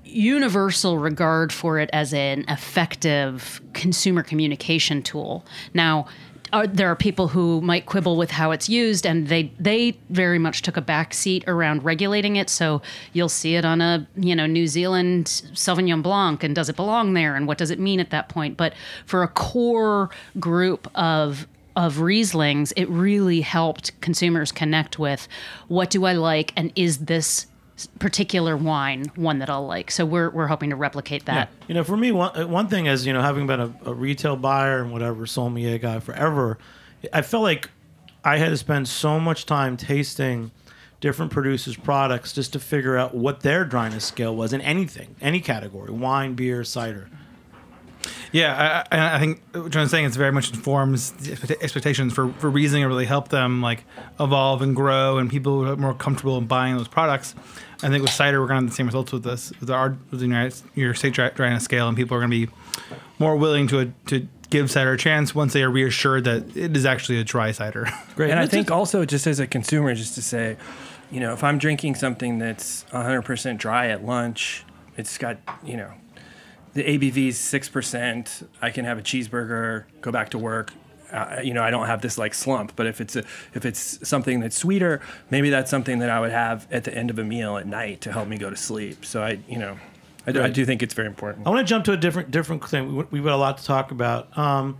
universal 0.08 0.98
regard 0.98 1.52
for 1.52 1.78
it 1.78 1.90
as 1.92 2.14
an 2.14 2.44
effective 2.48 3.60
consumer 3.72 4.22
communication 4.22 5.02
tool. 5.02 5.44
Now, 5.74 6.06
are, 6.50 6.66
there 6.66 6.90
are 6.90 6.96
people 6.96 7.28
who 7.28 7.60
might 7.60 7.84
quibble 7.84 8.16
with 8.16 8.30
how 8.30 8.52
it's 8.52 8.70
used, 8.70 9.06
and 9.06 9.28
they 9.28 9.52
they 9.60 9.98
very 10.08 10.38
much 10.38 10.62
took 10.62 10.78
a 10.78 10.80
back 10.80 11.12
seat 11.12 11.44
around 11.46 11.84
regulating 11.84 12.36
it. 12.36 12.48
So 12.48 12.80
you'll 13.12 13.28
see 13.28 13.56
it 13.56 13.66
on 13.66 13.82
a 13.82 14.08
you 14.16 14.34
know 14.34 14.46
New 14.46 14.66
Zealand 14.66 15.26
Sauvignon 15.26 16.02
Blanc, 16.02 16.42
and 16.42 16.54
does 16.54 16.70
it 16.70 16.76
belong 16.76 17.12
there, 17.12 17.36
and 17.36 17.46
what 17.46 17.58
does 17.58 17.70
it 17.70 17.78
mean 17.78 18.00
at 18.00 18.08
that 18.10 18.30
point? 18.30 18.56
But 18.56 18.72
for 19.04 19.22
a 19.22 19.28
core 19.28 20.08
group 20.40 20.90
of 20.94 21.46
of 21.78 21.98
Rieslings, 21.98 22.72
it 22.76 22.88
really 22.88 23.40
helped 23.40 23.98
consumers 24.00 24.50
connect 24.50 24.98
with 24.98 25.28
what 25.68 25.90
do 25.90 26.04
I 26.04 26.12
like, 26.14 26.52
and 26.56 26.72
is 26.74 26.98
this 26.98 27.46
particular 28.00 28.56
wine 28.56 29.04
one 29.14 29.38
that 29.38 29.48
I'll 29.48 29.64
like. 29.64 29.92
So 29.92 30.04
we're, 30.04 30.30
we're 30.30 30.48
hoping 30.48 30.70
to 30.70 30.76
replicate 30.76 31.26
that. 31.26 31.48
Yeah. 31.48 31.64
You 31.68 31.74
know, 31.74 31.84
for 31.84 31.96
me, 31.96 32.10
one, 32.10 32.36
uh, 32.36 32.48
one 32.48 32.66
thing 32.66 32.86
is, 32.86 33.06
you 33.06 33.12
know, 33.12 33.22
having 33.22 33.46
been 33.46 33.60
a, 33.60 33.72
a 33.84 33.94
retail 33.94 34.34
buyer 34.34 34.82
and 34.82 34.92
whatever, 34.92 35.24
sommelier 35.24 35.78
guy 35.78 36.00
forever, 36.00 36.58
I 37.12 37.22
felt 37.22 37.44
like 37.44 37.70
I 38.24 38.38
had 38.38 38.48
to 38.48 38.56
spend 38.56 38.88
so 38.88 39.20
much 39.20 39.46
time 39.46 39.76
tasting 39.76 40.50
different 41.00 41.30
producers' 41.30 41.76
products 41.76 42.32
just 42.32 42.52
to 42.54 42.58
figure 42.58 42.96
out 42.96 43.14
what 43.14 43.42
their 43.42 43.64
dryness 43.64 44.04
scale 44.04 44.34
was 44.34 44.52
in 44.52 44.60
anything, 44.62 45.14
any 45.20 45.40
category 45.40 45.92
wine, 45.92 46.34
beer, 46.34 46.64
cider. 46.64 47.08
Yeah, 48.32 48.84
I, 48.90 49.16
I 49.16 49.18
think 49.18 49.40
what 49.52 49.70
John's 49.70 49.90
saying 49.90 50.04
is 50.04 50.16
very 50.16 50.32
much 50.32 50.52
informs 50.52 51.12
expectations 51.60 52.12
for 52.12 52.30
for 52.34 52.50
Riesling 52.50 52.82
to 52.82 52.88
really 52.88 53.06
help 53.06 53.28
them 53.28 53.62
like 53.62 53.84
evolve 54.20 54.62
and 54.62 54.74
grow, 54.76 55.18
and 55.18 55.30
people 55.30 55.66
are 55.66 55.76
more 55.76 55.94
comfortable 55.94 56.38
in 56.38 56.46
buying 56.46 56.76
those 56.76 56.88
products. 56.88 57.34
I 57.82 57.88
think 57.88 58.02
with 58.02 58.12
cider, 58.12 58.40
we're 58.40 58.48
going 58.48 58.60
to 58.60 58.64
have 58.66 58.70
the 58.70 58.76
same 58.76 58.86
results 58.86 59.12
with 59.12 59.22
this 59.22 59.52
with 59.60 59.70
our 59.70 59.96
with 60.10 60.20
the 60.20 60.26
United 60.26 60.60
New 60.74 60.84
York 60.84 60.96
State 60.96 61.14
dryness 61.14 61.64
scale, 61.64 61.88
and 61.88 61.96
people 61.96 62.16
are 62.16 62.20
going 62.20 62.30
to 62.30 62.46
be 62.46 62.52
more 63.18 63.36
willing 63.36 63.68
to 63.68 63.92
to 64.06 64.28
give 64.50 64.70
cider 64.70 64.92
a 64.92 64.98
chance 64.98 65.34
once 65.34 65.52
they 65.52 65.62
are 65.62 65.70
reassured 65.70 66.24
that 66.24 66.56
it 66.56 66.76
is 66.76 66.86
actually 66.86 67.18
a 67.20 67.24
dry 67.24 67.52
cider. 67.52 67.86
Great, 68.16 68.30
and 68.30 68.38
I 68.38 68.46
think 68.46 68.70
also 68.70 69.04
just 69.04 69.26
as 69.26 69.40
a 69.40 69.46
consumer, 69.46 69.94
just 69.94 70.14
to 70.14 70.22
say, 70.22 70.56
you 71.10 71.20
know, 71.20 71.32
if 71.32 71.44
I'm 71.44 71.58
drinking 71.58 71.94
something 71.96 72.38
that's 72.38 72.84
100% 72.92 73.58
dry 73.58 73.88
at 73.88 74.04
lunch, 74.04 74.64
it's 74.96 75.18
got 75.18 75.38
you 75.64 75.76
know 75.76 75.92
the 76.74 76.84
ABV 76.84 77.28
is 77.28 77.38
six 77.38 77.68
percent. 77.68 78.48
I 78.60 78.70
can 78.70 78.84
have 78.84 78.98
a 78.98 79.02
cheeseburger, 79.02 79.84
go 80.00 80.10
back 80.10 80.30
to 80.30 80.38
work. 80.38 80.72
Uh, 81.12 81.40
you 81.42 81.54
know, 81.54 81.62
I 81.62 81.70
don't 81.70 81.86
have 81.86 82.02
this 82.02 82.18
like 82.18 82.34
slump. 82.34 82.74
But 82.76 82.86
if 82.86 83.00
it's 83.00 83.16
a 83.16 83.24
if 83.54 83.64
it's 83.64 84.06
something 84.06 84.40
that's 84.40 84.56
sweeter, 84.56 85.00
maybe 85.30 85.50
that's 85.50 85.70
something 85.70 86.00
that 86.00 86.10
I 86.10 86.20
would 86.20 86.32
have 86.32 86.66
at 86.70 86.84
the 86.84 86.94
end 86.94 87.10
of 87.10 87.18
a 87.18 87.24
meal 87.24 87.56
at 87.56 87.66
night 87.66 88.02
to 88.02 88.12
help 88.12 88.28
me 88.28 88.36
go 88.36 88.50
to 88.50 88.56
sleep. 88.56 89.04
So 89.04 89.22
I, 89.22 89.38
you 89.48 89.58
know, 89.58 89.78
I, 90.26 90.32
do, 90.32 90.42
I 90.42 90.50
do 90.50 90.66
think 90.66 90.82
it's 90.82 90.92
very 90.94 91.08
important. 91.08 91.46
I 91.46 91.50
want 91.50 91.66
to 91.66 91.70
jump 91.70 91.86
to 91.86 91.92
a 91.92 91.96
different 91.96 92.30
different 92.30 92.68
thing. 92.68 93.06
We've 93.10 93.24
got 93.24 93.34
a 93.34 93.36
lot 93.36 93.58
to 93.58 93.64
talk 93.64 93.90
about. 93.90 94.36
Um, 94.36 94.76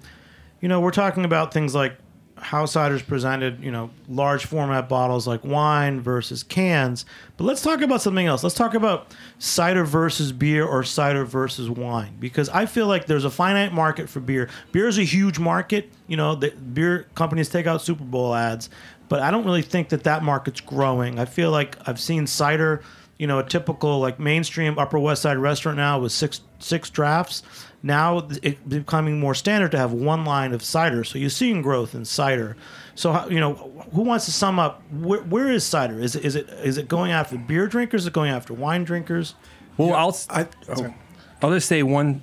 you 0.61 0.69
know, 0.69 0.81
we're 0.81 0.91
talking 0.91 1.25
about 1.25 1.55
things 1.55 1.75
like 1.75 1.97
how 2.41 2.65
ciders 2.65 3.07
presented, 3.07 3.63
you 3.63 3.71
know, 3.71 3.91
large 4.09 4.47
format 4.47 4.89
bottles 4.89 5.27
like 5.27 5.45
wine 5.45 6.01
versus 6.01 6.43
cans. 6.43 7.05
But 7.37 7.45
let's 7.45 7.63
talk 7.63 7.81
about 7.81 8.03
something 8.03 8.27
else. 8.27 8.43
Let's 8.43 8.55
talk 8.55 8.75
about 8.75 9.15
cider 9.39 9.85
versus 9.85 10.33
beer 10.33 10.65
or 10.65 10.83
cider 10.85 11.25
versus 11.25 11.71
wine 11.71 12.17
because 12.19 12.49
I 12.49 12.67
feel 12.67 12.87
like 12.87 13.07
there's 13.07 13.25
a 13.25 13.31
finite 13.31 13.73
market 13.73 14.09
for 14.09 14.21
beer. 14.21 14.49
Beer 14.73 14.89
is 14.89 14.99
a 14.99 15.05
huge 15.05 15.39
market. 15.39 15.91
You 16.07 16.17
know, 16.17 16.35
the 16.35 16.51
beer 16.51 17.07
companies 17.15 17.49
take 17.49 17.67
out 17.67 17.83
Super 17.83 18.05
Bowl 18.05 18.35
ads, 18.35 18.71
but 19.09 19.21
I 19.21 19.31
don't 19.31 19.45
really 19.45 19.63
think 19.63 19.91
that 19.91 20.05
that 20.05 20.23
market's 20.23 20.61
growing. 20.61 21.19
I 21.19 21.25
feel 21.25 21.51
like 21.51 21.77
I've 21.87 22.01
seen 22.01 22.27
cider, 22.27 22.83
you 23.19 23.27
know, 23.27 23.39
a 23.39 23.45
typical 23.45 24.01
like 24.01 24.19
mainstream 24.19 24.79
Upper 24.79 24.99
West 24.99 25.23
Side 25.23 25.39
restaurant 25.39 25.77
now 25.77 25.99
with 25.99 26.13
six 26.13 26.41
six 26.61 26.91
drafts 26.91 27.43
now 27.83 28.27
it's 28.43 28.61
becoming 28.63 29.21
more 29.21 29.35
standard 29.35 29.71
to 29.73 29.79
have 29.79 29.93
one 29.93 30.25
line 30.25 30.53
of 30.53 30.63
cider. 30.63 31.05
So 31.05 31.19
you're 31.19 31.31
seeing 31.31 31.63
growth 31.63 31.95
in 31.95 32.05
cider. 32.05 32.57
So 32.95 33.29
you 33.29 33.39
know, 33.39 33.55
who 33.93 34.03
wants 34.03 34.25
to 34.25 34.33
sum 34.33 34.59
up? 34.59 34.83
Where, 34.91 35.21
where 35.23 35.51
is 35.51 35.65
cider? 35.65 36.01
Is 36.01 36.17
it 36.17 36.25
is 36.25 36.35
it 36.35 36.49
is 36.49 36.79
it 36.79 36.89
going 36.89 37.13
after 37.13 37.39
beer 37.39 37.69
drinkers? 37.69 38.03
Is 38.03 38.07
it 38.09 38.13
going 38.13 38.31
after 38.31 38.53
wine 38.53 38.85
drinkers? 38.85 39.35
Well, 39.77 39.95
I'll 39.95 40.17
I, 40.31 40.49
oh, 40.69 40.95
I'll 41.41 41.53
just 41.53 41.69
say 41.69 41.83
one 41.85 42.23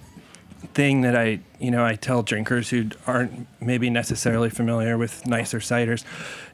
thing 0.74 1.02
that 1.02 1.16
I 1.16 1.40
you 1.60 1.72
know 1.72 1.86
I 1.86 1.96
tell 1.96 2.22
drinkers 2.22 2.70
who 2.70 2.90
aren't 3.08 3.48
maybe 3.62 3.90
necessarily 3.90 4.50
familiar 4.50 4.98
with 4.98 5.26
nicer 5.26 5.60
ciders 5.60 6.04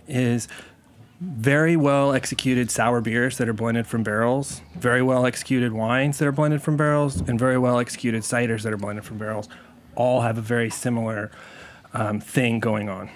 is 0.07 0.47
very 1.21 1.75
well 1.77 2.13
executed 2.13 2.71
sour 2.71 2.99
beers 2.99 3.37
that 3.37 3.47
are 3.47 3.53
blended 3.53 3.85
from 3.85 4.01
barrels, 4.01 4.61
very 4.75 5.03
well 5.03 5.25
executed 5.25 5.71
wines 5.71 6.17
that 6.17 6.27
are 6.27 6.31
blended 6.31 6.63
from 6.63 6.75
barrels, 6.75 7.21
and 7.21 7.37
very 7.37 7.59
well 7.59 7.77
executed 7.77 8.23
ciders 8.23 8.63
that 8.63 8.73
are 8.73 8.77
blended 8.77 9.05
from 9.05 9.19
barrels 9.19 9.47
all 9.95 10.21
have 10.21 10.37
a 10.37 10.41
very 10.41 10.69
similar 10.69 11.29
um, 11.93 12.19
thing 12.19 12.59
going 12.59 12.89
on. 12.89 13.09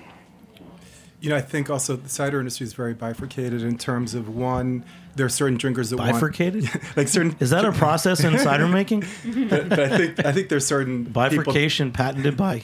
You 1.20 1.30
know, 1.32 1.38
I 1.38 1.41
think 1.41 1.72
also 1.72 1.96
the 1.96 2.10
cider 2.10 2.39
industry 2.39 2.65
is 2.65 2.74
very 2.74 2.94
bifurcated 2.94 3.63
in 3.63 3.80
terms 3.80 4.13
of 4.13 4.30
one, 4.30 4.86
there 5.15 5.26
are 5.26 5.30
certain 5.30 5.58
drinkers 5.58 5.89
that 5.89 5.98
bifurcated, 5.98 6.63
want, 6.63 6.84
like 6.98 7.08
certain. 7.08 7.36
Is 7.39 7.50
that 7.50 7.65
a 7.65 7.72
process 7.72 8.24
in 8.24 8.38
cider 8.38 8.68
making? 8.68 9.04
but, 9.50 9.70
but, 9.70 9.80
I 9.80 9.98
think 9.98 10.26
I 10.26 10.32
think 10.32 10.50
there's 10.50 10.68
certain 10.68 11.06
bifurcation 11.06 11.88
people, 11.91 12.06
patented 12.06 12.38
by 12.38 12.63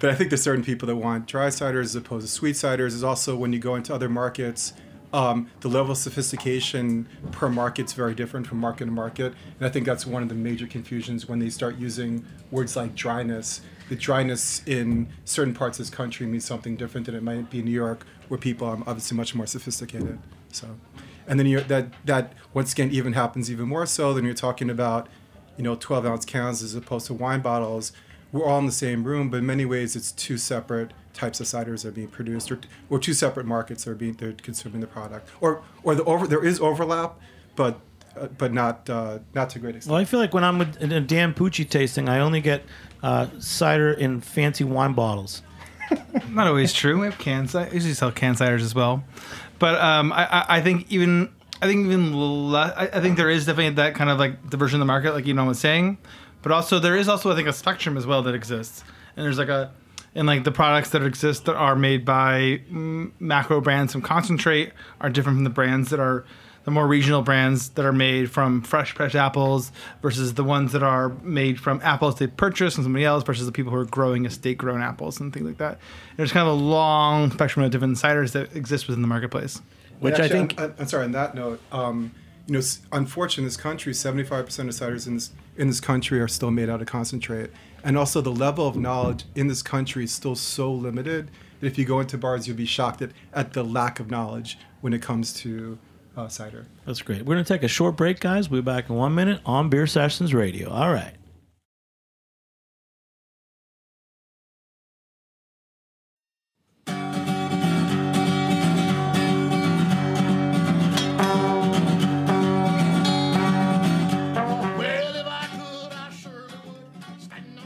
but 0.00 0.10
I 0.10 0.14
think 0.14 0.30
there's 0.30 0.42
certain 0.42 0.64
people 0.64 0.86
that 0.86 0.96
want 0.96 1.26
dry 1.26 1.48
ciders 1.48 1.84
as 1.84 1.94
opposed 1.94 2.26
to 2.26 2.32
sweet 2.32 2.56
ciders. 2.56 2.88
Is 2.88 3.04
also 3.04 3.36
when 3.36 3.52
you 3.52 3.58
go 3.58 3.74
into 3.74 3.94
other 3.94 4.08
markets, 4.08 4.72
um, 5.12 5.50
the 5.60 5.68
level 5.68 5.92
of 5.92 5.98
sophistication 5.98 7.06
per 7.32 7.48
market 7.48 7.86
is 7.86 7.92
very 7.92 8.14
different 8.14 8.46
from 8.46 8.58
market 8.58 8.86
to 8.86 8.90
market. 8.90 9.34
And 9.58 9.66
I 9.66 9.70
think 9.70 9.84
that's 9.86 10.06
one 10.06 10.22
of 10.22 10.28
the 10.28 10.34
major 10.34 10.66
confusions 10.66 11.28
when 11.28 11.38
they 11.38 11.50
start 11.50 11.76
using 11.76 12.24
words 12.50 12.76
like 12.76 12.94
dryness. 12.94 13.60
The 13.90 13.96
dryness 13.96 14.62
in 14.66 15.08
certain 15.24 15.52
parts 15.52 15.78
of 15.78 15.86
this 15.86 15.94
country 15.94 16.26
means 16.26 16.44
something 16.44 16.76
different 16.76 17.06
than 17.06 17.14
it 17.14 17.22
might 17.22 17.50
be 17.50 17.58
in 17.58 17.66
New 17.66 17.70
York, 17.72 18.06
where 18.28 18.38
people 18.38 18.68
are 18.68 18.78
obviously 18.86 19.16
much 19.16 19.34
more 19.34 19.46
sophisticated. 19.46 20.18
So, 20.52 20.78
and 21.26 21.38
then 21.38 21.46
you, 21.46 21.60
that 21.60 21.88
that 22.06 22.32
once 22.54 22.72
again 22.72 22.90
even 22.90 23.12
happens 23.12 23.50
even 23.50 23.68
more 23.68 23.86
so. 23.86 24.14
Then 24.14 24.24
you're 24.24 24.34
talking 24.34 24.70
about, 24.70 25.08
you 25.56 25.64
know, 25.64 25.74
12 25.74 26.06
ounce 26.06 26.24
cans 26.24 26.62
as 26.62 26.74
opposed 26.74 27.06
to 27.08 27.14
wine 27.14 27.40
bottles 27.40 27.92
we're 28.32 28.44
all 28.44 28.58
in 28.58 28.66
the 28.66 28.72
same 28.72 29.04
room, 29.04 29.30
but 29.30 29.38
in 29.38 29.46
many 29.46 29.64
ways 29.64 29.96
it's 29.96 30.12
two 30.12 30.38
separate 30.38 30.92
types 31.12 31.40
of 31.40 31.46
ciders 31.46 31.82
that 31.82 31.88
are 31.88 31.92
being 31.92 32.08
produced, 32.08 32.50
or, 32.52 32.60
or 32.88 32.98
two 32.98 33.14
separate 33.14 33.46
markets 33.46 33.84
that 33.84 33.90
are 33.90 33.96
being 33.96 34.14
they're 34.14 34.32
consuming 34.32 34.80
the 34.80 34.86
product, 34.86 35.28
or 35.40 35.62
or 35.82 35.94
the 35.94 36.04
over 36.04 36.26
there 36.26 36.44
is 36.44 36.60
overlap, 36.60 37.18
but 37.56 37.80
uh, 38.16 38.26
but 38.38 38.52
not 38.52 38.88
uh, 38.88 39.18
not 39.34 39.50
to 39.50 39.58
great 39.58 39.76
extent. 39.76 39.92
Well, 39.92 40.00
I 40.00 40.04
feel 40.04 40.20
like 40.20 40.34
when 40.34 40.44
I'm 40.44 40.58
with, 40.58 40.76
in 40.80 40.92
a 40.92 41.00
Dan 41.00 41.34
Pucci 41.34 41.68
tasting, 41.68 42.08
I 42.08 42.20
only 42.20 42.40
get 42.40 42.64
uh, 43.02 43.26
cider 43.38 43.92
in 43.92 44.20
fancy 44.20 44.64
wine 44.64 44.92
bottles. 44.92 45.42
not 46.28 46.46
always 46.46 46.72
true. 46.72 47.00
We 47.00 47.06
have 47.06 47.18
cans. 47.18 47.54
I 47.54 47.68
usually 47.70 47.94
sell 47.94 48.12
can 48.12 48.34
ciders 48.34 48.62
as 48.62 48.74
well, 48.74 49.02
but 49.58 49.80
um, 49.80 50.12
I, 50.12 50.46
I 50.48 50.60
think 50.60 50.86
even 50.90 51.30
I 51.62 51.66
think 51.66 51.86
even 51.86 52.14
less, 52.50 52.72
I, 52.76 52.84
I 52.84 53.00
think 53.00 53.16
there 53.16 53.30
is 53.30 53.46
definitely 53.46 53.74
that 53.74 53.94
kind 53.94 54.08
of 54.08 54.18
like 54.18 54.48
diversion 54.48 54.76
in 54.76 54.80
the 54.80 54.86
market, 54.86 55.12
like 55.12 55.26
you 55.26 55.34
know 55.34 55.46
I'm 55.46 55.54
saying. 55.54 55.98
But 56.42 56.52
also 56.52 56.78
there 56.78 56.96
is 56.96 57.08
also 57.08 57.30
I 57.30 57.36
think 57.36 57.48
a 57.48 57.52
spectrum 57.52 57.96
as 57.96 58.06
well 58.06 58.22
that 58.22 58.34
exists, 58.34 58.82
and 59.16 59.24
there's 59.24 59.38
like 59.38 59.48
a 59.48 59.72
and 60.14 60.26
like 60.26 60.44
the 60.44 60.52
products 60.52 60.90
that 60.90 61.02
exist 61.02 61.44
that 61.44 61.56
are 61.56 61.76
made 61.76 62.04
by 62.04 62.60
macro 62.68 63.60
brands 63.60 63.94
and 63.94 64.02
concentrate 64.02 64.72
are 65.00 65.10
different 65.10 65.36
from 65.36 65.44
the 65.44 65.50
brands 65.50 65.90
that 65.90 66.00
are 66.00 66.24
the 66.64 66.70
more 66.70 66.86
regional 66.86 67.22
brands 67.22 67.70
that 67.70 67.84
are 67.84 67.92
made 67.92 68.30
from 68.30 68.62
fresh 68.62 68.92
fresh 68.92 69.14
apples 69.14 69.72
versus 70.02 70.34
the 70.34 70.44
ones 70.44 70.72
that 70.72 70.82
are 70.82 71.08
made 71.22 71.58
from 71.58 71.80
apples 71.82 72.18
they 72.18 72.26
purchase 72.26 72.74
from 72.74 72.84
somebody 72.84 73.04
else 73.04 73.24
versus 73.24 73.46
the 73.46 73.52
people 73.52 73.72
who 73.72 73.78
are 73.78 73.84
growing 73.84 74.24
estate 74.24 74.58
grown 74.58 74.82
apples 74.82 75.20
and 75.20 75.32
things 75.32 75.46
like 75.46 75.58
that. 75.58 75.78
There's 76.16 76.32
kind 76.32 76.46
of 76.46 76.58
a 76.58 76.62
long 76.62 77.30
spectrum 77.30 77.64
of 77.64 77.70
different 77.70 77.96
ciders 77.96 78.32
that 78.32 78.54
exist 78.54 78.88
within 78.88 79.02
the 79.02 79.08
marketplace. 79.08 79.60
Which 80.00 80.18
I 80.18 80.28
think. 80.28 80.58
I'm, 80.58 80.74
I'm 80.78 80.86
sorry. 80.86 81.04
On 81.04 81.12
that 81.12 81.34
note, 81.34 81.60
um, 81.72 82.12
you 82.46 82.54
know, 82.54 82.62
unfortunately, 82.92 83.42
in 83.42 83.46
this 83.46 83.56
country, 83.56 83.92
75% 83.92 84.40
of 84.40 84.46
ciders 84.46 85.06
in 85.06 85.14
this 85.14 85.30
in 85.60 85.68
this 85.68 85.80
country 85.80 86.18
are 86.20 86.28
still 86.28 86.50
made 86.50 86.70
out 86.70 86.80
of 86.80 86.86
concentrate, 86.86 87.50
and 87.84 87.96
also 87.96 88.20
the 88.20 88.32
level 88.32 88.66
of 88.66 88.76
knowledge 88.76 89.24
in 89.34 89.46
this 89.46 89.62
country 89.62 90.04
is 90.04 90.12
still 90.12 90.34
so 90.34 90.72
limited 90.72 91.30
that 91.60 91.66
if 91.66 91.78
you 91.78 91.84
go 91.84 92.00
into 92.00 92.16
bars, 92.16 92.48
you'll 92.48 92.56
be 92.56 92.64
shocked 92.64 93.02
at, 93.02 93.10
at 93.34 93.52
the 93.52 93.62
lack 93.62 94.00
of 94.00 94.10
knowledge 94.10 94.58
when 94.80 94.94
it 94.94 95.02
comes 95.02 95.34
to 95.34 95.78
uh, 96.16 96.28
cider. 96.28 96.66
That's 96.86 97.02
great. 97.02 97.20
We're 97.20 97.34
going 97.34 97.44
to 97.44 97.54
take 97.54 97.62
a 97.62 97.68
short 97.68 97.96
break, 97.96 98.20
guys. 98.20 98.48
We'll 98.48 98.62
be 98.62 98.64
back 98.64 98.88
in 98.88 98.96
one 98.96 99.14
minute 99.14 99.40
on 99.44 99.68
Beer 99.68 99.86
Sessions 99.86 100.32
Radio. 100.32 100.70
All 100.70 100.92
right. 100.92 101.14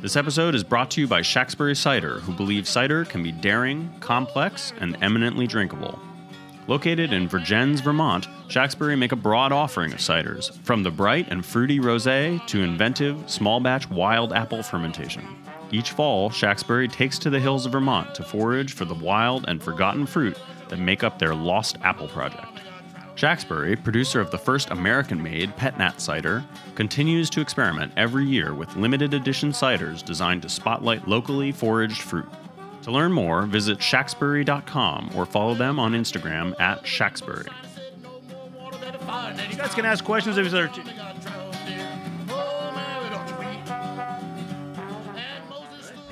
This 0.05 0.17
episode 0.17 0.55
is 0.55 0.63
brought 0.63 0.91
to 0.91 1.01
you 1.01 1.09
by 1.09 1.23
Shacksbury 1.23 1.75
Cider, 1.75 2.19
who 2.19 2.35
believe 2.35 2.69
cider 2.69 3.07
can 3.07 3.23
be 3.23 3.33
daring, 3.33 3.91
complex, 4.01 4.75
and 4.79 4.99
eminently 5.01 5.47
drinkable. 5.47 5.99
Located 6.67 7.15
in 7.15 7.27
Vergennes, 7.27 7.81
Vermont, 7.81 8.29
Shacksbury 8.49 8.99
make 8.99 9.13
a 9.13 9.17
broad 9.17 9.51
offering 9.51 9.95
of 9.95 10.01
ciders, 10.01 10.53
from 10.63 10.83
the 10.83 10.91
bright 10.91 11.29
and 11.31 11.43
fruity 11.43 11.81
rosé 11.81 12.47
to 12.49 12.61
inventive, 12.61 13.19
small 13.31 13.61
batch 13.61 13.89
wild 13.89 14.35
apple 14.35 14.63
fermentation. 14.63 15.27
Each 15.71 15.93
fall, 15.93 16.29
Shacksbury 16.29 16.93
takes 16.93 17.19
to 17.21 17.31
the 17.31 17.41
hills 17.41 17.65
of 17.65 17.73
Vermont 17.73 18.15
to 18.15 18.25
forage 18.25 18.75
for 18.75 18.85
the 18.85 18.93
wild 18.93 19.47
and 19.49 19.63
forgotten 19.63 20.05
fruit 20.05 20.39
that 20.69 20.79
make 20.79 21.03
up 21.03 21.19
their 21.19 21.35
Lost 21.35 21.79
Apple 21.83 22.09
Project. 22.09 22.61
Shacksbury, 23.17 23.77
producer 23.77 24.21
of 24.21 24.31
the 24.31 24.39
first 24.39 24.71
American 24.71 25.23
made 25.23 25.57
Pet 25.57 25.79
Nat 25.79 26.01
cider, 26.01 26.45
continues 26.75 27.31
to 27.31 27.41
experiment 27.41 27.93
every 27.97 28.25
year 28.25 28.55
with 28.55 28.75
limited 28.75 29.15
edition 29.15 29.51
ciders 29.51 30.05
designed 30.05 30.43
to 30.43 30.49
spotlight 30.49 31.07
locally 31.07 31.53
foraged 31.53 32.03
fruit. 32.03 32.29
To 32.83 32.91
learn 32.91 33.13
more, 33.13 33.47
visit 33.47 33.79
shacksbury.com 33.79 35.13
or 35.15 35.27
follow 35.27 35.55
them 35.55 35.79
on 35.79 35.93
Instagram 35.93 36.59
at 36.61 36.83
Shacksbury. 36.83 37.49
You 39.51 39.57
guys 39.57 39.75
can 39.75 39.87
ask 39.87 40.05
questions 40.05 40.37
if 40.37 40.53
you're. 40.53 40.71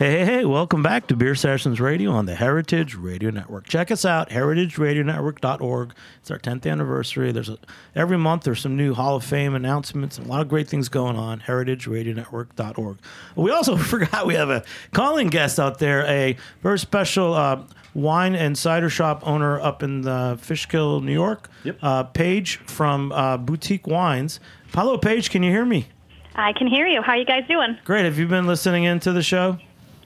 Hey, 0.02 0.10
hey, 0.10 0.24
hey, 0.24 0.44
welcome 0.44 0.82
back 0.82 1.06
to 1.06 1.14
Beer 1.14 1.36
Sessions 1.36 1.80
Radio 1.80 2.10
on 2.10 2.26
the 2.26 2.34
Heritage 2.34 2.96
Radio 2.96 3.30
Network. 3.30 3.68
Check 3.68 3.92
us 3.92 4.04
out, 4.04 4.30
heritageradionetwork.org. 4.30 5.94
It's 6.18 6.28
our 6.28 6.40
10th 6.40 6.68
anniversary. 6.68 7.30
There's 7.30 7.48
a, 7.48 7.56
every 7.94 8.18
month 8.18 8.42
there's 8.42 8.60
some 8.60 8.76
new 8.76 8.94
Hall 8.94 9.14
of 9.14 9.22
Fame 9.22 9.54
announcements 9.54 10.18
and 10.18 10.26
a 10.26 10.28
lot 10.28 10.40
of 10.40 10.48
great 10.48 10.68
things 10.68 10.88
going 10.88 11.14
on, 11.14 11.38
heritageradionetwork.org. 11.42 12.98
We 13.36 13.52
also 13.52 13.76
forgot 13.92 14.26
we 14.26 14.34
have 14.34 14.50
a 14.50 14.64
calling 14.90 15.28
guest 15.28 15.60
out 15.60 15.78
there, 15.78 16.04
a 16.06 16.36
very 16.62 16.80
special 16.80 17.34
uh, 17.34 17.62
wine 17.94 18.34
and 18.34 18.58
cider 18.58 18.90
shop 18.90 19.24
owner 19.24 19.60
up 19.60 19.84
in 19.84 20.00
the 20.00 20.36
Fishkill, 20.42 21.00
New 21.00 21.12
York. 21.12 21.48
Yep. 21.62 21.78
Uh, 21.80 22.02
Paige 22.02 22.56
from 22.66 23.12
uh, 23.12 23.36
Boutique 23.36 23.86
Wines. 23.86 24.40
Hello, 24.74 24.98
Paige, 24.98 25.30
can 25.30 25.44
you 25.44 25.52
hear 25.52 25.64
me? 25.64 25.86
I 26.34 26.54
can 26.54 26.66
hear 26.66 26.88
you. 26.88 27.02
How 27.02 27.12
are 27.12 27.18
you 27.18 27.24
guys 27.24 27.46
doing? 27.46 27.78
Great. 27.84 28.04
Have 28.04 28.18
you 28.18 28.26
been 28.26 28.48
listening 28.48 28.82
into 28.82 29.12
the 29.12 29.22
show? 29.22 29.58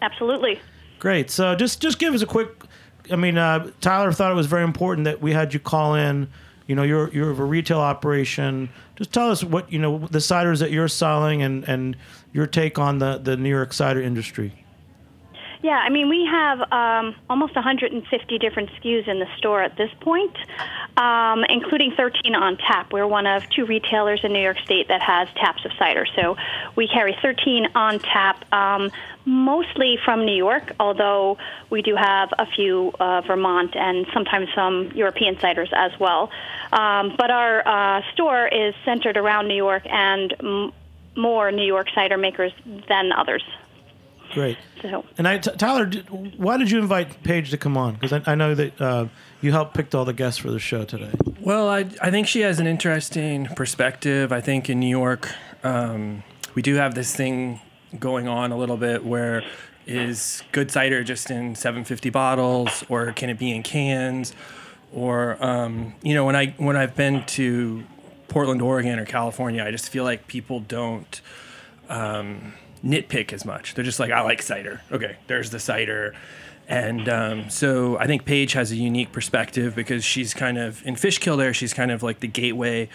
Absolutely. 0.03 0.61
Great. 0.99 1.31
So 1.31 1.55
just 1.55 1.81
just 1.81 1.99
give 1.99 2.15
us 2.15 2.23
a 2.23 2.27
quick. 2.27 2.49
I 3.11 3.17
mean, 3.17 3.39
uh, 3.39 3.71
Tyler 3.81 4.13
thought 4.13 4.33
it 4.33 4.35
was 4.35 4.47
very 4.47 4.65
important 4.65 5.05
that 5.05 5.21
we 5.21 5.33
had 5.33 5.55
you 5.55 5.61
call 5.61 5.95
in. 5.95 6.29
You 6.67 6.75
know, 6.75 6.83
you're 6.83 7.13
you're 7.13 7.31
of 7.31 7.39
a 7.39 7.45
retail 7.45 7.81
operation. 7.81 8.69
Just 8.97 9.13
tell 9.13 9.31
us 9.31 9.45
what 9.45 9.73
you 9.73 9.79
know 9.79 9.99
the 9.99 10.19
ciders 10.19 10.59
that 10.61 10.71
you're 10.71 10.89
selling 10.89 11.43
and 11.43 11.65
and 11.69 11.97
your 12.33 12.47
take 12.47 12.79
on 12.79 12.99
the 12.99 13.19
the 13.19 13.37
New 13.37 13.51
York 13.51 13.73
cider 13.73 14.03
industry. 14.03 14.66
Yeah, 15.67 15.79
I 15.79 15.91
mean, 15.91 16.09
we 16.09 16.25
have 16.27 16.61
um, 16.71 17.17
almost 17.29 17.57
150 17.57 18.39
different 18.39 18.71
SKUs 18.75 19.09
in 19.09 19.19
the 19.19 19.27
store 19.37 19.61
at 19.65 19.77
this 19.77 19.91
point, 19.99 20.37
um, 20.97 21.43
including 21.49 21.91
13 21.97 22.37
on 22.37 22.57
tap. 22.57 22.93
We're 22.93 23.09
one 23.09 23.27
of 23.27 23.51
two 23.51 23.67
retailers 23.67 24.21
in 24.23 24.33
New 24.33 24.41
York 24.41 24.59
State 24.65 24.87
that 24.87 25.03
has 25.03 25.27
taps 25.35 25.65
of 25.65 25.73
cider. 25.77 26.07
So 26.15 26.37
we 26.77 26.87
carry 26.87 27.19
13 27.21 27.67
on 27.75 27.99
tap, 27.99 28.45
um, 28.55 28.93
mostly 29.25 29.99
from 30.05 30.25
New 30.25 30.37
York, 30.37 30.71
although 30.79 31.37
we 31.69 31.83
do 31.83 31.97
have 31.97 32.33
a 32.39 32.47
few 32.47 32.93
uh, 33.01 33.23
Vermont 33.23 33.75
and 33.75 34.07
sometimes 34.15 34.47
some 34.55 34.93
European 34.95 35.35
ciders 35.35 35.73
as 35.73 35.91
well. 35.99 36.31
Um, 36.71 37.17
but 37.19 37.33
our 37.33 37.67
uh, 37.67 38.03
store 38.13 38.47
is 38.47 38.73
centered 38.85 39.17
around 39.17 39.49
New 39.49 39.57
York 39.57 39.83
and 39.85 40.33
m- 40.39 40.73
more 41.17 41.51
New 41.51 41.67
York 41.67 41.89
cider 41.93 42.19
makers 42.19 42.53
than 42.87 43.11
others. 43.11 43.43
Great. 44.33 44.59
So 44.83 45.05
And 45.19 45.27
I, 45.27 45.39
T- 45.39 45.51
Tyler, 45.57 45.87
did, 45.87 46.09
why 46.39 46.57
did 46.57 46.71
you 46.71 46.79
invite 46.79 47.23
Paige 47.23 47.51
to 47.51 47.59
come 47.59 47.77
on? 47.77 47.95
Because 47.95 48.13
I, 48.13 48.33
I 48.33 48.35
know 48.35 48.55
that 48.55 48.81
uh, 48.81 49.07
you 49.41 49.53
helped 49.53 49.75
pick 49.75 49.95
all 49.95 50.05
the 50.05 50.13
guests 50.13 50.39
for 50.39 50.51
the 50.51 50.59
show 50.59 50.85
today. 50.85 51.13
Well, 51.41 51.69
I, 51.69 51.87
I 52.03 52.11
think 52.11 52.27
she 52.27 52.41
has 52.41 52.59
an 52.59 52.67
interesting 52.67 53.47
perspective. 53.47 54.33
I 54.33 54.41
think 54.41 54.69
in 54.69 54.81
New 54.81 54.89
York, 54.89 55.31
um, 55.63 56.23
we 56.55 56.63
do 56.63 56.75
have 56.75 56.95
this 56.95 57.15
thing 57.15 57.61
going 57.99 58.29
on 58.29 58.53
a 58.53 58.59
little 58.59 58.77
bit 58.77 59.05
where 59.05 59.43
is 59.87 60.43
good 60.53 60.71
cider 60.71 61.05
just 61.05 61.31
in 61.31 61.55
750 61.55 62.11
bottles 62.11 62.85
or 62.89 63.13
can 63.13 63.31
it 63.31 63.39
be 63.39 63.55
in 63.55 63.63
cans? 63.63 64.35
Or 64.93 65.43
um, 65.45 65.95
you 66.03 66.15
know, 66.15 66.25
when 66.25 66.37
I 66.37 66.55
when 66.59 66.77
I've 66.77 66.97
been 66.97 67.25
to 67.27 67.85
Portland, 68.29 68.63
Oregon, 68.63 68.99
or 68.99 69.05
California, 69.05 69.65
I 69.65 69.71
just 69.71 69.89
feel 69.89 70.05
like 70.05 70.27
people 70.27 70.61
don't 70.61 71.21
um, 71.89 72.55
nitpick 72.85 73.33
as 73.33 73.45
much. 73.45 73.75
They're 73.75 73.85
just 73.85 74.01
like, 74.01 74.11
I 74.11 74.21
like 74.23 74.43
cider. 74.43 74.81
Okay, 74.91 75.17
there's 75.27 75.51
the 75.51 75.59
cider. 75.59 76.15
And 76.69 77.09
um, 77.09 77.51
so 77.51 77.97
I 77.99 78.07
think 78.07 78.25
Paige 78.25 78.55
has 78.55 78.73
a 78.73 78.77
unique 78.77 79.13
perspective 79.13 79.77
because 79.77 80.05
she's 80.05 80.35
kind 80.35 80.59
of 80.59 80.85
in 80.85 80.97
Fishkill 80.97 81.37
there, 81.37 81.55
she's 81.55 81.73
kind 81.73 81.91
of 81.91 82.03
like 82.03 82.21
the 82.21 82.27
gateway 82.27 82.89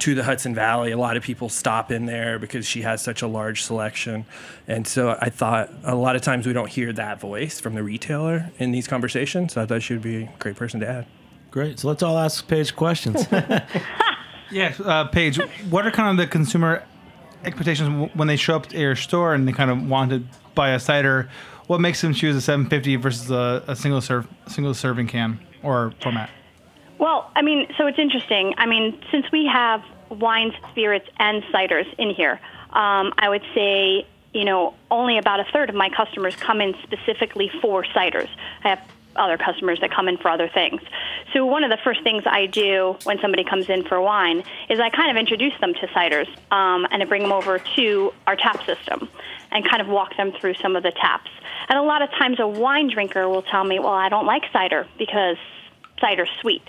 to 0.00 0.14
the 0.14 0.22
Hudson 0.22 0.54
Valley. 0.54 0.92
A 0.92 0.98
lot 0.98 1.16
of 1.16 1.22
people 1.22 1.48
stop 1.48 1.90
in 1.90 2.06
there 2.06 2.38
because 2.38 2.66
she 2.66 2.82
has 2.82 3.02
such 3.02 3.22
a 3.22 3.26
large 3.26 3.62
selection. 3.62 4.26
And 4.68 4.86
so 4.86 5.16
I 5.20 5.30
thought 5.30 5.72
a 5.84 5.94
lot 5.94 6.16
of 6.16 6.22
times 6.22 6.46
we 6.46 6.52
don't 6.52 6.68
hear 6.68 6.92
that 6.92 7.18
voice 7.18 7.58
from 7.58 7.74
the 7.74 7.82
retailer 7.82 8.50
in 8.58 8.72
these 8.72 8.86
conversations. 8.86 9.54
So 9.54 9.62
I 9.62 9.66
thought 9.66 9.82
she 9.82 9.94
would 9.94 10.02
be 10.02 10.24
a 10.24 10.32
great 10.38 10.56
person 10.56 10.80
to 10.80 10.88
add. 10.88 11.06
Great. 11.50 11.80
So 11.80 11.88
let's 11.88 12.02
all 12.02 12.18
ask 12.18 12.46
Paige 12.46 12.76
questions. 12.76 13.26
Yeah, 14.50 14.74
uh, 14.84 15.04
Paige, 15.06 15.38
what 15.70 15.86
are 15.86 15.90
kind 15.90 16.10
of 16.10 16.16
the 16.16 16.30
consumer 16.30 16.84
expectations 17.44 18.10
when 18.14 18.28
they 18.28 18.36
show 18.36 18.56
up 18.56 18.66
to 18.66 18.78
your 18.78 18.96
store 18.96 19.34
and 19.34 19.46
they 19.46 19.52
kind 19.52 19.70
of 19.70 19.88
want 19.88 20.10
to 20.10 20.22
buy 20.54 20.70
a 20.70 20.80
cider? 20.80 21.28
What 21.66 21.80
makes 21.80 22.00
them 22.00 22.14
choose 22.14 22.36
a 22.36 22.40
750 22.40 22.96
versus 22.96 23.30
a, 23.30 23.64
a 23.66 23.76
single 23.76 24.00
serve 24.00 24.28
single 24.46 24.74
serving 24.74 25.08
can 25.08 25.40
or 25.62 25.92
format? 26.00 26.30
Well, 26.98 27.30
I 27.36 27.42
mean, 27.42 27.66
so 27.76 27.86
it's 27.86 27.98
interesting. 27.98 28.54
I 28.56 28.66
mean, 28.66 28.98
since 29.10 29.26
we 29.32 29.46
have 29.46 29.82
wines, 30.08 30.54
spirits, 30.70 31.08
and 31.18 31.42
ciders 31.44 31.92
in 31.98 32.10
here, 32.10 32.40
um, 32.70 33.12
I 33.18 33.28
would 33.28 33.42
say, 33.54 34.06
you 34.32 34.44
know, 34.44 34.74
only 34.90 35.18
about 35.18 35.40
a 35.40 35.44
third 35.52 35.68
of 35.68 35.74
my 35.74 35.90
customers 35.90 36.34
come 36.36 36.60
in 36.60 36.74
specifically 36.82 37.50
for 37.60 37.84
ciders. 37.84 38.28
I 38.64 38.70
have 38.70 38.88
other 39.18 39.38
customers 39.38 39.80
that 39.80 39.90
come 39.90 40.08
in 40.08 40.16
for 40.16 40.28
other 40.28 40.48
things. 40.48 40.80
So 41.32 41.44
one 41.44 41.64
of 41.64 41.70
the 41.70 41.78
first 41.82 42.02
things 42.02 42.22
I 42.26 42.46
do 42.46 42.96
when 43.04 43.18
somebody 43.20 43.44
comes 43.44 43.68
in 43.68 43.84
for 43.84 44.00
wine 44.00 44.42
is 44.68 44.80
I 44.80 44.90
kind 44.90 45.10
of 45.10 45.16
introduce 45.16 45.58
them 45.60 45.74
to 45.74 45.86
ciders 45.88 46.28
um, 46.52 46.86
and 46.90 47.02
I 47.02 47.06
bring 47.06 47.22
them 47.22 47.32
over 47.32 47.58
to 47.76 48.12
our 48.26 48.36
tap 48.36 48.64
system 48.64 49.08
and 49.50 49.68
kind 49.68 49.80
of 49.80 49.88
walk 49.88 50.16
them 50.16 50.32
through 50.40 50.54
some 50.54 50.76
of 50.76 50.82
the 50.82 50.92
taps. 50.92 51.30
And 51.68 51.78
a 51.78 51.82
lot 51.82 52.02
of 52.02 52.10
times 52.10 52.38
a 52.40 52.46
wine 52.46 52.90
drinker 52.92 53.28
will 53.28 53.42
tell 53.42 53.64
me, 53.64 53.78
well, 53.78 53.88
I 53.88 54.08
don't 54.08 54.26
like 54.26 54.42
cider 54.52 54.86
because 54.98 55.36
cider 56.00 56.26
sweet. 56.40 56.62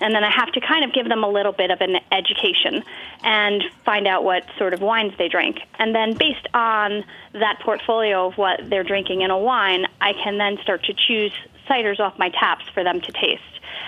And 0.00 0.14
then 0.14 0.24
I 0.24 0.30
have 0.30 0.50
to 0.52 0.60
kind 0.60 0.84
of 0.84 0.92
give 0.92 1.08
them 1.08 1.24
a 1.24 1.28
little 1.28 1.52
bit 1.52 1.70
of 1.70 1.80
an 1.80 1.96
education 2.10 2.82
and 3.22 3.62
find 3.84 4.06
out 4.06 4.24
what 4.24 4.44
sort 4.58 4.74
of 4.74 4.80
wines 4.80 5.12
they 5.18 5.28
drink. 5.28 5.58
And 5.78 5.94
then 5.94 6.14
based 6.16 6.46
on 6.54 7.04
that 7.34 7.60
portfolio 7.64 8.26
of 8.26 8.34
what 8.34 8.68
they're 8.68 8.84
drinking 8.84 9.22
in 9.22 9.30
a 9.30 9.38
wine, 9.38 9.86
I 10.00 10.12
can 10.12 10.38
then 10.38 10.58
start 10.62 10.84
to 10.84 10.94
choose 10.94 11.32
ciders 11.68 12.00
off 12.00 12.18
my 12.18 12.28
taps 12.30 12.64
for 12.74 12.84
them 12.84 13.00
to 13.00 13.12
taste. 13.12 13.42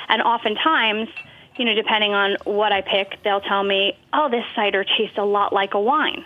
And 0.08 0.22
oftentimes, 0.22 1.08
you 1.56 1.64
know, 1.64 1.74
depending 1.74 2.12
on 2.12 2.36
what 2.44 2.72
I 2.72 2.80
pick, 2.80 3.22
they'll 3.22 3.40
tell 3.40 3.62
me, 3.62 3.96
oh, 4.12 4.28
this 4.30 4.44
cider 4.54 4.84
tastes 4.84 5.18
a 5.18 5.24
lot 5.24 5.52
like 5.52 5.74
a 5.74 5.80
wine. 5.80 6.24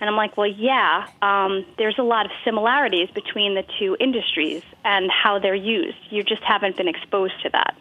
And 0.00 0.08
I'm 0.08 0.16
like, 0.16 0.36
well, 0.36 0.46
yeah, 0.46 1.06
um, 1.20 1.66
there's 1.76 1.98
a 1.98 2.02
lot 2.02 2.24
of 2.24 2.32
similarities 2.42 3.10
between 3.10 3.54
the 3.54 3.64
two 3.78 3.96
industries 4.00 4.62
and 4.82 5.10
how 5.10 5.38
they're 5.38 5.54
used. 5.54 5.98
You 6.08 6.22
just 6.22 6.42
haven't 6.42 6.76
been 6.76 6.88
exposed 6.88 7.34
to 7.42 7.50
that. 7.50 7.76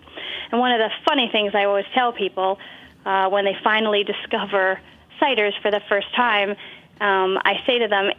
And 0.51 0.59
one 0.59 0.73
of 0.73 0.79
the 0.79 0.89
funny 1.07 1.29
things 1.31 1.55
I 1.55 1.63
always 1.63 1.85
tell 1.93 2.11
people 2.11 2.59
uh, 3.05 3.29
when 3.29 3.45
they 3.45 3.55
finally 3.63 4.03
discover 4.13 4.81
ciders 5.21 5.59
for 5.61 5.71
the 5.71 5.81
first 5.87 6.13
time, 6.13 6.51
um, 6.99 7.39
I 7.45 7.63
say 7.65 7.79
to 7.79 7.87
them, 7.87 8.11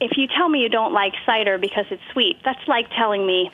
if 0.00 0.18
you 0.18 0.26
tell 0.26 0.48
me 0.48 0.60
you 0.60 0.68
don't 0.68 0.92
like 0.92 1.14
cider 1.24 1.56
because 1.56 1.86
it's 1.90 2.02
sweet, 2.12 2.38
that's 2.44 2.66
like 2.68 2.90
telling 2.90 3.26
me 3.26 3.50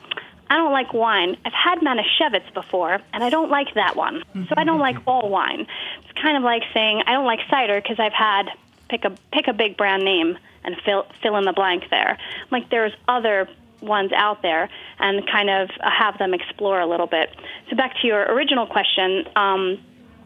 I 0.49 0.57
don't 0.57 0.71
like 0.71 0.93
wine. 0.93 1.37
I've 1.45 1.53
had 1.53 1.79
Manischewitz 1.79 2.53
before, 2.53 2.99
and 3.13 3.23
I 3.23 3.29
don't 3.29 3.51
like 3.51 3.73
that 3.75 3.95
one. 3.95 4.23
So 4.47 4.55
I 4.57 4.63
don't 4.63 4.79
like 4.79 4.97
all 5.05 5.29
wine. 5.29 5.67
It's 6.03 6.19
kind 6.19 6.37
of 6.37 6.43
like 6.43 6.63
saying 6.73 7.03
I 7.05 7.13
don't 7.13 7.25
like 7.25 7.39
cider 7.49 7.79
because 7.79 7.99
I've 7.99 8.13
had 8.13 8.49
pick 8.89 9.05
a 9.05 9.11
pick 9.31 9.47
a 9.47 9.53
big 9.53 9.77
brand 9.77 10.03
name 10.03 10.37
and 10.63 10.75
fill 10.83 11.05
fill 11.21 11.37
in 11.37 11.45
the 11.45 11.53
blank 11.53 11.83
there. 11.91 12.17
Like 12.51 12.69
there's 12.69 12.93
other 13.07 13.47
ones 13.81 14.11
out 14.11 14.41
there, 14.41 14.69
and 14.99 15.25
kind 15.29 15.49
of 15.49 15.69
have 15.81 16.17
them 16.17 16.33
explore 16.33 16.79
a 16.81 16.87
little 16.87 17.07
bit. 17.07 17.29
So 17.69 17.75
back 17.75 17.93
to 18.01 18.07
your 18.07 18.23
original 18.23 18.65
question 18.65 19.25
um, 19.35 19.77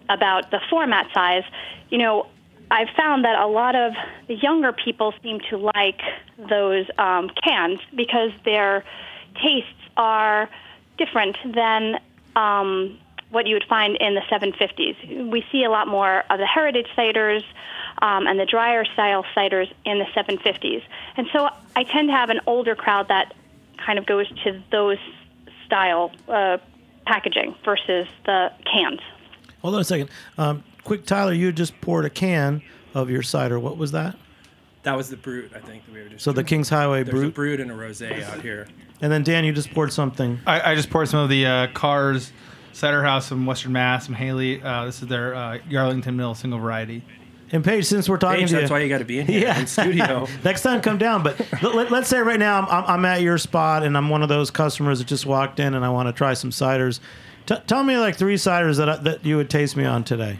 about 0.10 0.52
the 0.52 0.60
format 0.70 1.08
size, 1.14 1.44
you 1.90 1.98
know. 1.98 2.28
I've 2.72 2.90
found 2.98 3.24
that 3.24 3.38
a 3.38 3.46
lot 3.46 3.76
of 3.76 3.94
the 4.28 4.34
younger 4.34 4.72
people 4.72 5.14
seem 5.22 5.42
to 5.52 5.58
like 5.58 6.00
those 6.40 6.88
um, 6.98 7.30
cans 7.44 7.80
because 7.96 8.32
they're 8.46 8.84
tastes 9.36 9.70
are 9.98 10.50
different 10.98 11.38
than 11.46 12.00
um, 12.36 12.98
what 13.30 13.48
you 13.48 13.56
would 13.56 13.66
find 13.68 13.98
in 13.98 14.14
the 14.14 14.22
750s. 14.22 15.32
We 15.32 15.44
see 15.52 15.64
a 15.64 15.70
lot 15.70 15.88
more 15.88 16.24
of 16.30 16.40
the 16.40 16.46
heritage 16.46 16.88
ciders 16.96 17.44
um, 18.02 18.28
and 18.28 18.40
the 18.40 18.46
drier 18.46 18.86
style 18.86 19.26
ciders 19.36 19.72
in 19.86 20.00
the 20.00 20.06
750s. 20.06 20.84
And 21.18 21.28
so 21.34 21.50
I 21.76 21.84
tend 21.84 22.10
to 22.10 22.14
have 22.14 22.30
an 22.30 22.42
older 22.46 22.76
crowd 22.76 23.08
that 23.08 23.34
kind 23.84 23.98
of 23.98 24.06
goes 24.06 24.28
to 24.44 24.62
those 24.72 24.98
style 25.66 26.12
uh, 26.28 26.58
packaging 27.06 27.56
versus 27.66 28.08
the 28.26 28.52
cans. 28.72 29.00
Hold 29.62 29.76
on 29.76 29.82
a 29.82 29.84
second. 29.84 30.10
Um, 30.38 30.64
quick, 30.84 31.06
Tyler, 31.06 31.34
you 31.34 31.52
just 31.52 31.80
poured 31.82 32.06
a 32.06 32.10
can 32.10 32.62
of 32.94 33.10
your 33.10 33.24
cider. 33.24 33.60
What 33.60 33.78
was 33.78 33.92
that? 33.94 34.16
That 34.84 34.98
was 34.98 35.10
the 35.10 35.18
brut, 35.18 35.46
I 35.56 35.60
think, 35.60 35.86
that 35.86 35.94
we 35.94 36.02
were 36.02 36.10
just. 36.10 36.24
So 36.24 36.32
the 36.32 36.44
Kings 36.44 36.70
Highway 36.70 37.04
There's 37.04 37.18
a 37.18 37.22
Brut. 37.24 37.34
brut 37.34 37.60
and 37.60 37.72
a 37.72 37.74
rosé 37.74 38.22
out 38.24 38.42
here. 38.42 38.68
And 39.02 39.12
then 39.12 39.24
Dan, 39.24 39.46
you 39.46 39.52
just 39.54 39.72
poured 39.74 39.92
something. 39.94 40.40
I, 40.46 40.72
I 40.72 40.76
just 40.76 40.90
poured 40.90 41.08
some 41.10 41.20
of 41.22 41.30
the 41.30 41.46
uh, 41.46 41.68
Carr's 41.74 42.32
Cider 42.74 43.04
House 43.04 43.28
from 43.30 43.46
Western 43.46 43.72
Mass, 43.72 44.06
from 44.06 44.16
Hadley. 44.16 44.62
Uh, 44.62 44.86
this 44.86 45.02
is 45.02 45.08
their 45.08 45.34
uh, 45.36 45.58
Yarlington 45.70 46.16
Mill 46.16 46.36
single 46.36 46.60
variety. 46.60 47.04
And 47.52 47.64
Paige, 47.64 47.86
since 47.86 48.10
we're 48.10 48.18
talking 48.18 48.42
Paige, 48.42 48.50
to 48.50 48.56
that's 48.56 48.70
you, 48.70 48.74
why 48.74 48.80
you 48.82 48.90
got 48.90 48.98
to 48.98 49.06
be 49.06 49.20
in 49.20 49.28
here 49.28 49.42
Yeah. 49.44 49.60
in 49.60 49.68
studio. 49.68 50.28
Next 50.44 50.64
time, 50.64 50.82
come 50.82 50.98
down. 50.98 51.22
But 51.24 51.40
let, 51.62 51.92
us 51.92 52.08
say 52.08 52.20
right 52.20 52.40
now, 52.40 52.60
I'm, 52.62 52.66
I'm, 52.68 52.84
I'm 52.90 53.06
at 53.06 53.22
your 53.22 53.38
spot, 53.38 53.84
and 53.84 53.96
I'm 53.96 54.10
one 54.10 54.24
of 54.24 54.30
those 54.30 54.50
customers 54.52 55.00
that 55.00 55.08
just 55.08 55.26
walked 55.26 55.60
in, 55.60 55.76
and 55.76 55.86
I 55.86 55.90
want 55.90 56.08
to 56.10 56.14
try 56.14 56.34
some 56.34 56.50
ciders. 56.50 57.00
T- 57.46 57.56
tell 57.68 57.84
me 57.84 57.98
like 57.98 58.16
three 58.16 58.36
ciders 58.36 58.78
that 58.78 58.90
I, 58.90 58.96
that 58.98 59.24
you 59.26 59.38
would 59.38 59.50
taste 59.52 59.78
me 59.78 59.86
on 59.86 60.04
today. 60.04 60.40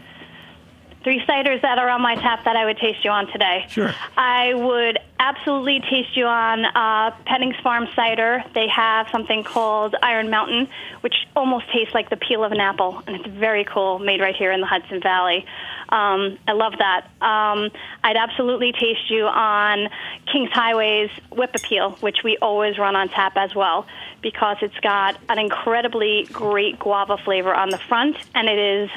Three 1.04 1.20
ciders 1.26 1.60
that 1.60 1.78
are 1.78 1.90
on 1.90 2.00
my 2.00 2.14
tap 2.14 2.44
that 2.46 2.56
I 2.56 2.64
would 2.64 2.78
taste 2.78 3.04
you 3.04 3.10
on 3.10 3.30
today. 3.30 3.66
Sure. 3.68 3.94
I 4.16 4.54
would 4.54 4.98
absolutely 5.18 5.80
taste 5.80 6.16
you 6.16 6.24
on 6.24 6.64
uh, 6.64 7.14
Penning's 7.26 7.56
Farm 7.62 7.86
cider. 7.94 8.42
They 8.54 8.68
have 8.68 9.08
something 9.12 9.44
called 9.44 9.94
Iron 10.02 10.30
Mountain, 10.30 10.68
which 11.02 11.14
almost 11.36 11.66
tastes 11.72 11.94
like 11.94 12.08
the 12.08 12.16
peel 12.16 12.42
of 12.42 12.52
an 12.52 12.60
apple, 12.60 13.02
and 13.06 13.16
it's 13.16 13.26
very 13.26 13.64
cool, 13.64 13.98
made 13.98 14.20
right 14.20 14.34
here 14.34 14.50
in 14.50 14.60
the 14.60 14.66
Hudson 14.66 15.00
Valley. 15.02 15.44
Um, 15.90 16.38
I 16.48 16.52
love 16.52 16.72
that. 16.78 17.04
Um, 17.20 17.70
I'd 18.02 18.16
absolutely 18.16 18.72
taste 18.72 19.10
you 19.10 19.26
on 19.26 19.88
Kings 20.32 20.50
Highway's 20.52 21.10
Whip 21.30 21.50
Appeal, 21.54 21.92
which 22.00 22.22
we 22.24 22.38
always 22.38 22.78
run 22.78 22.96
on 22.96 23.10
tap 23.10 23.36
as 23.36 23.54
well, 23.54 23.86
because 24.22 24.56
it's 24.62 24.78
got 24.80 25.18
an 25.28 25.38
incredibly 25.38 26.26
great 26.32 26.78
guava 26.78 27.18
flavor 27.18 27.54
on 27.54 27.68
the 27.68 27.78
front, 27.78 28.16
and 28.34 28.48
it 28.48 28.58
is 28.58 28.90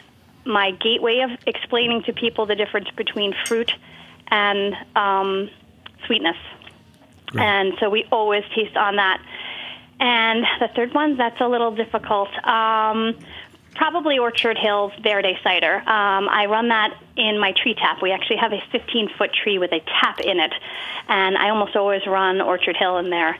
my 0.47 0.71
gateway 0.71 1.19
of 1.19 1.31
explaining 1.45 2.03
to 2.03 2.13
people 2.13 2.45
the 2.45 2.55
difference 2.55 2.89
between 2.95 3.33
fruit 3.45 3.71
and 4.29 4.75
um, 4.95 5.49
sweetness. 6.05 6.37
And 7.37 7.73
so 7.79 7.89
we 7.89 8.05
always 8.11 8.43
taste 8.55 8.77
on 8.77 8.95
that. 8.95 9.21
And 9.99 10.45
the 10.59 10.69
third 10.75 10.93
one, 10.93 11.17
that's 11.17 11.41
a 11.41 11.47
little 11.47 11.75
difficult. 11.75 12.29
Um, 12.45 13.17
probably 13.75 14.17
Orchard 14.17 14.57
Hills 14.57 14.91
Verde 15.01 15.37
cider. 15.43 15.77
Um, 15.77 16.29
I 16.29 16.47
run 16.49 16.69
that 16.69 16.97
in 17.15 17.39
my 17.39 17.53
tree 17.61 17.75
tap. 17.75 18.01
We 18.01 18.11
actually 18.11 18.37
have 18.37 18.53
a 18.53 18.61
15 18.71 19.09
foot 19.17 19.31
tree 19.33 19.59
with 19.59 19.71
a 19.71 19.79
tap 20.01 20.19
in 20.19 20.39
it. 20.39 20.53
And 21.07 21.37
I 21.37 21.49
almost 21.49 21.75
always 21.75 22.05
run 22.05 22.41
Orchard 22.41 22.77
Hill 22.77 22.97
in 22.97 23.09
there. 23.09 23.37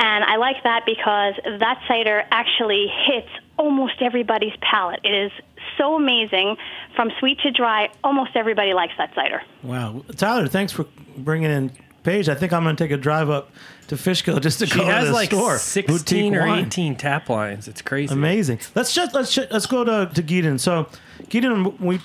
And 0.00 0.24
I 0.24 0.36
like 0.36 0.62
that 0.62 0.84
because 0.86 1.34
that 1.58 1.82
cider 1.88 2.22
actually 2.30 2.86
hits 3.06 3.28
almost 3.56 3.94
everybody's 4.00 4.54
palate. 4.60 5.00
It 5.02 5.12
is 5.26 5.32
so 5.76 5.94
amazing. 5.96 6.56
From 6.96 7.10
sweet 7.18 7.38
to 7.40 7.50
dry, 7.50 7.90
almost 8.02 8.30
everybody 8.34 8.74
likes 8.74 8.94
that 8.98 9.14
cider. 9.14 9.42
Wow, 9.62 10.04
Tyler, 10.16 10.48
thanks 10.48 10.72
for 10.72 10.86
bringing 11.16 11.50
in 11.50 11.70
Paige. 12.02 12.28
I 12.28 12.34
think 12.34 12.52
I'm 12.52 12.64
going 12.64 12.74
to 12.76 12.82
take 12.84 12.90
a 12.90 12.96
drive 12.96 13.30
up 13.30 13.50
to 13.88 13.96
Fishkill 13.96 14.40
just 14.40 14.58
to 14.60 14.66
She 14.66 14.76
go 14.78 14.84
to 14.84 14.92
has 14.92 15.08
the 15.08 15.12
like 15.14 15.28
store. 15.30 15.58
16 15.58 15.96
Boutique 16.32 16.40
or 16.40 16.46
wine. 16.46 16.66
18 16.66 16.96
tap 16.96 17.28
lines. 17.28 17.68
It's 17.68 17.82
crazy. 17.82 18.12
Amazing. 18.12 18.60
Let's 18.74 18.94
just 18.94 19.14
let's 19.14 19.30
sh- 19.30 19.50
let's 19.50 19.66
go 19.66 19.84
to 19.84 20.10
to 20.14 20.22
Gidon. 20.22 20.58
So, 20.58 20.88
Gidon, 21.24 21.78
we 21.80 22.00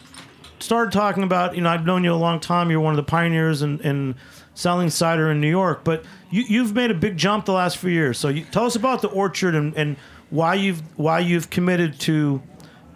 started 0.60 0.92
talking 0.92 1.24
about. 1.24 1.56
You 1.56 1.62
know, 1.62 1.70
I've 1.70 1.86
known 1.86 2.04
you 2.04 2.14
a 2.14 2.16
long 2.16 2.40
time. 2.40 2.70
You're 2.70 2.80
one 2.80 2.94
of 2.94 2.98
the 2.98 3.10
pioneers 3.10 3.62
in, 3.62 3.80
in 3.82 4.16
selling 4.56 4.90
cider 4.90 5.32
in 5.32 5.42
New 5.42 5.50
York, 5.50 5.84
but 5.84 6.04
you, 6.30 6.44
you've 6.44 6.74
made 6.74 6.92
a 6.92 6.96
big 6.96 7.18
jump 7.18 7.46
the 7.46 7.54
last 7.54 7.78
few 7.78 7.90
years. 7.90 8.18
So, 8.18 8.30
you, 8.30 8.46
tell 8.46 8.66
us 8.66 8.76
about 8.76 9.02
the 9.02 9.10
orchard 9.10 9.56
and, 9.56 9.76
and 9.76 9.98
why 10.30 10.56
you've 10.56 10.82
why 10.98 11.20
you've 11.20 11.50
committed 11.50 12.00
to 12.02 12.42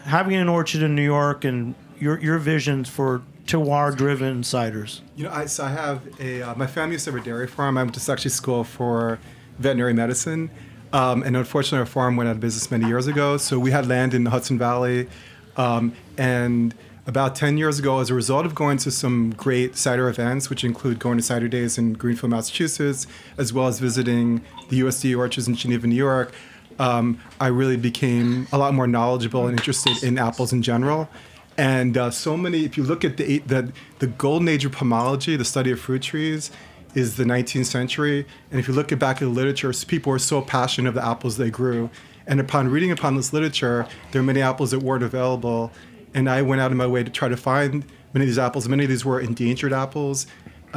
having 0.07 0.35
an 0.35 0.49
orchard 0.49 0.81
in 0.81 0.95
New 0.95 1.03
York 1.03 1.43
and 1.43 1.75
your 1.99 2.19
your 2.19 2.39
visions 2.39 2.89
for 2.89 3.21
terroir 3.45 3.95
driven 3.95 4.41
ciders. 4.41 5.01
You 5.15 5.25
know, 5.25 5.31
I, 5.31 5.45
so 5.45 5.63
I 5.63 5.69
have 5.69 6.01
a, 6.19 6.41
uh, 6.41 6.55
my 6.55 6.67
family 6.67 6.93
used 6.93 7.05
to 7.05 7.11
have 7.11 7.21
a 7.21 7.23
dairy 7.23 7.47
farm. 7.47 7.77
I 7.77 7.83
went 7.83 7.95
to 7.95 8.11
actually 8.11 8.31
school 8.31 8.63
for 8.63 9.19
veterinary 9.57 9.93
medicine. 9.93 10.49
Um, 10.93 11.23
and 11.23 11.35
unfortunately, 11.35 11.79
our 11.79 11.85
farm 11.85 12.15
went 12.17 12.29
out 12.29 12.35
of 12.35 12.39
business 12.39 12.69
many 12.71 12.87
years 12.87 13.07
ago. 13.07 13.37
So 13.37 13.59
we 13.59 13.71
had 13.71 13.87
land 13.87 14.13
in 14.13 14.23
the 14.23 14.29
Hudson 14.29 14.57
Valley. 14.57 15.07
Um, 15.55 15.93
and 16.17 16.73
about 17.07 17.35
10 17.35 17.57
years 17.57 17.79
ago, 17.79 17.99
as 17.99 18.09
a 18.09 18.13
result 18.13 18.45
of 18.45 18.53
going 18.53 18.77
to 18.79 18.91
some 18.91 19.31
great 19.31 19.77
cider 19.77 20.09
events, 20.09 20.49
which 20.49 20.63
include 20.63 20.99
going 20.99 21.17
to 21.17 21.23
cider 21.23 21.47
days 21.47 21.77
in 21.77 21.93
Greenfield, 21.93 22.31
Massachusetts, 22.31 23.07
as 23.37 23.53
well 23.53 23.67
as 23.67 23.79
visiting 23.79 24.41
the 24.69 24.81
USDA 24.81 25.17
orchards 25.17 25.47
in 25.47 25.55
Geneva, 25.55 25.87
New 25.87 25.95
York, 25.95 26.33
um, 26.79 27.19
I 27.39 27.47
really 27.47 27.77
became 27.77 28.47
a 28.51 28.57
lot 28.57 28.73
more 28.73 28.87
knowledgeable 28.87 29.47
and 29.47 29.57
interested 29.57 30.03
in 30.03 30.17
apples 30.17 30.53
in 30.53 30.61
general. 30.61 31.09
And 31.57 31.97
uh, 31.97 32.11
so 32.11 32.37
many, 32.37 32.65
if 32.65 32.77
you 32.77 32.83
look 32.83 33.03
at 33.03 33.17
the, 33.17 33.39
the 33.39 33.71
the 33.97 34.07
golden 34.07 34.47
age 34.47 34.63
of 34.63 34.73
pomology, 34.73 35.37
the 35.37 35.45
study 35.45 35.71
of 35.71 35.79
fruit 35.79 36.03
trees, 36.03 36.51
is 36.93 37.17
the 37.17 37.23
19th 37.23 37.65
century. 37.65 38.25
And 38.51 38.59
if 38.59 38.67
you 38.67 38.73
look 38.73 38.89
back 38.99 39.17
at 39.17 39.19
the 39.21 39.29
literature, 39.29 39.73
people 39.87 40.11
were 40.11 40.19
so 40.19 40.41
passionate 40.41 40.89
of 40.89 40.95
the 40.95 41.05
apples 41.05 41.37
they 41.37 41.49
grew. 41.49 41.89
And 42.25 42.39
upon 42.39 42.69
reading 42.69 42.91
upon 42.91 43.15
this 43.15 43.33
literature, 43.33 43.87
there 44.11 44.21
are 44.21 44.25
many 44.25 44.41
apples 44.41 44.71
that 44.71 44.79
weren't 44.79 45.03
available. 45.03 45.71
And 46.13 46.29
I 46.29 46.41
went 46.41 46.61
out 46.61 46.71
of 46.71 46.77
my 46.77 46.87
way 46.87 47.03
to 47.03 47.09
try 47.09 47.29
to 47.29 47.37
find 47.37 47.85
many 48.13 48.25
of 48.25 48.29
these 48.29 48.39
apples. 48.39 48.67
Many 48.67 48.83
of 48.83 48.89
these 48.89 49.05
were 49.05 49.19
endangered 49.19 49.73
apples. 49.73 50.27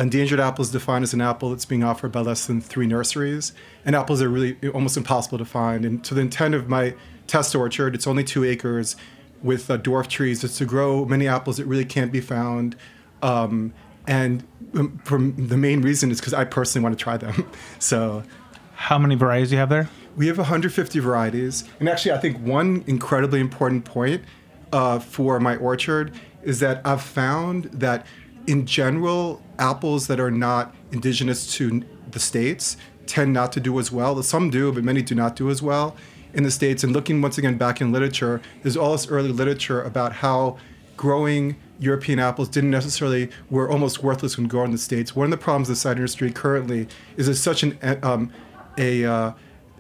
Endangered 0.01 0.41
apple 0.41 0.63
is 0.63 0.71
defined 0.71 1.03
as 1.03 1.13
an 1.13 1.21
apple 1.21 1.51
that's 1.51 1.67
being 1.67 1.85
offered 1.85 2.11
by 2.11 2.21
less 2.21 2.47
than 2.47 2.61
three 2.61 2.87
nurseries. 2.87 3.53
And 3.85 3.95
apples 3.95 4.23
are 4.23 4.29
really 4.29 4.57
almost 4.71 4.97
impossible 4.97 5.39
to 5.39 5.45
find. 5.45 5.85
And 5.85 6.03
to 6.05 6.15
the 6.15 6.23
intent 6.23 6.55
of 6.55 6.69
my 6.69 6.95
test 7.27 7.55
orchard, 7.55 7.95
it's 7.95 8.07
only 8.07 8.25
two 8.25 8.45
acres 8.45 8.97
with 9.43 9.71
uh, 9.71 9.79
dwarf 9.79 10.09
trees. 10.09 10.43
It's 10.43 10.59
to 10.59 10.65
grow 10.65 11.05
many 11.05 11.29
apples 11.29 11.59
that 11.59 11.67
really 11.67 11.85
can't 11.85 12.11
be 12.11 12.21
found. 12.21 12.77
Um, 13.23 13.75
and 14.07 14.43
um, 14.75 15.01
from 15.05 15.49
the 15.49 15.57
main 15.57 15.83
reason 15.83 16.11
is 16.11 16.19
because 16.19 16.35
I 16.35 16.45
personally 16.45 16.83
want 16.83 16.99
to 16.99 17.03
try 17.03 17.17
them. 17.17 17.51
so, 17.79 18.23
How 18.75 18.99
many 18.99 19.15
varieties 19.15 19.51
do 19.51 19.57
you 19.57 19.61
have 19.61 19.69
there? 19.69 19.89
we 20.17 20.27
have 20.27 20.39
150 20.39 20.99
varieties. 20.99 21.65
And 21.79 21.89
actually, 21.89 22.13
I 22.13 22.19
think 22.19 22.39
one 22.39 22.85
incredibly 22.87 23.41
important 23.41 23.85
point 23.85 24.23
uh, 24.73 24.99
for 24.99 25.41
my 25.41 25.57
orchard 25.57 26.13
is 26.43 26.61
that 26.61 26.81
I've 26.85 27.03
found 27.03 27.65
that 27.67 28.07
in 28.46 28.66
general, 28.66 29.42
apples 29.59 30.07
that 30.07 30.20
are 30.20 30.31
not 30.31 30.74
indigenous 30.92 31.53
to 31.55 31.85
the 32.11 32.20
states 32.20 32.76
tend 33.07 33.33
not 33.33 33.53
to 33.53 33.61
do 33.61 33.79
as 33.79 33.90
well. 33.90 34.20
Some 34.22 34.50
do, 34.50 34.72
but 34.72 34.85
many 34.85 35.03
do 35.03 35.14
not 35.14 35.37
do 35.37 35.50
as 35.50 35.62
well 35.62 35.96
in 36.33 36.44
the 36.44 36.50
states. 36.50 36.85
And 36.85 36.92
looking 36.92 37.20
once 37.20 37.38
again 37.38 37.57
back 37.57 37.81
in 37.81 37.92
literature, 37.92 38.40
there's 38.62 38.76
all 38.76 38.92
this 38.92 39.09
early 39.09 39.33
literature 39.33 39.83
about 39.83 40.14
how 40.14 40.59
growing 40.96 41.57
European 41.79 42.18
apples 42.18 42.48
didn't 42.48 42.70
necessarily 42.70 43.31
were 43.48 43.70
almost 43.70 44.03
worthless 44.03 44.37
when 44.37 44.46
grown 44.46 44.66
in 44.66 44.72
the 44.72 44.79
states. 44.79 45.16
One 45.16 45.24
of 45.24 45.31
the 45.31 45.38
problems 45.38 45.68
of 45.68 45.76
the 45.76 45.81
cider 45.81 46.00
industry 46.00 46.31
currently 46.31 46.87
is 47.16 47.26
there's 47.26 47.40
such 47.40 47.62
an 47.62 47.79
um, 48.03 48.31
a 48.79 49.05
uh, 49.05 49.33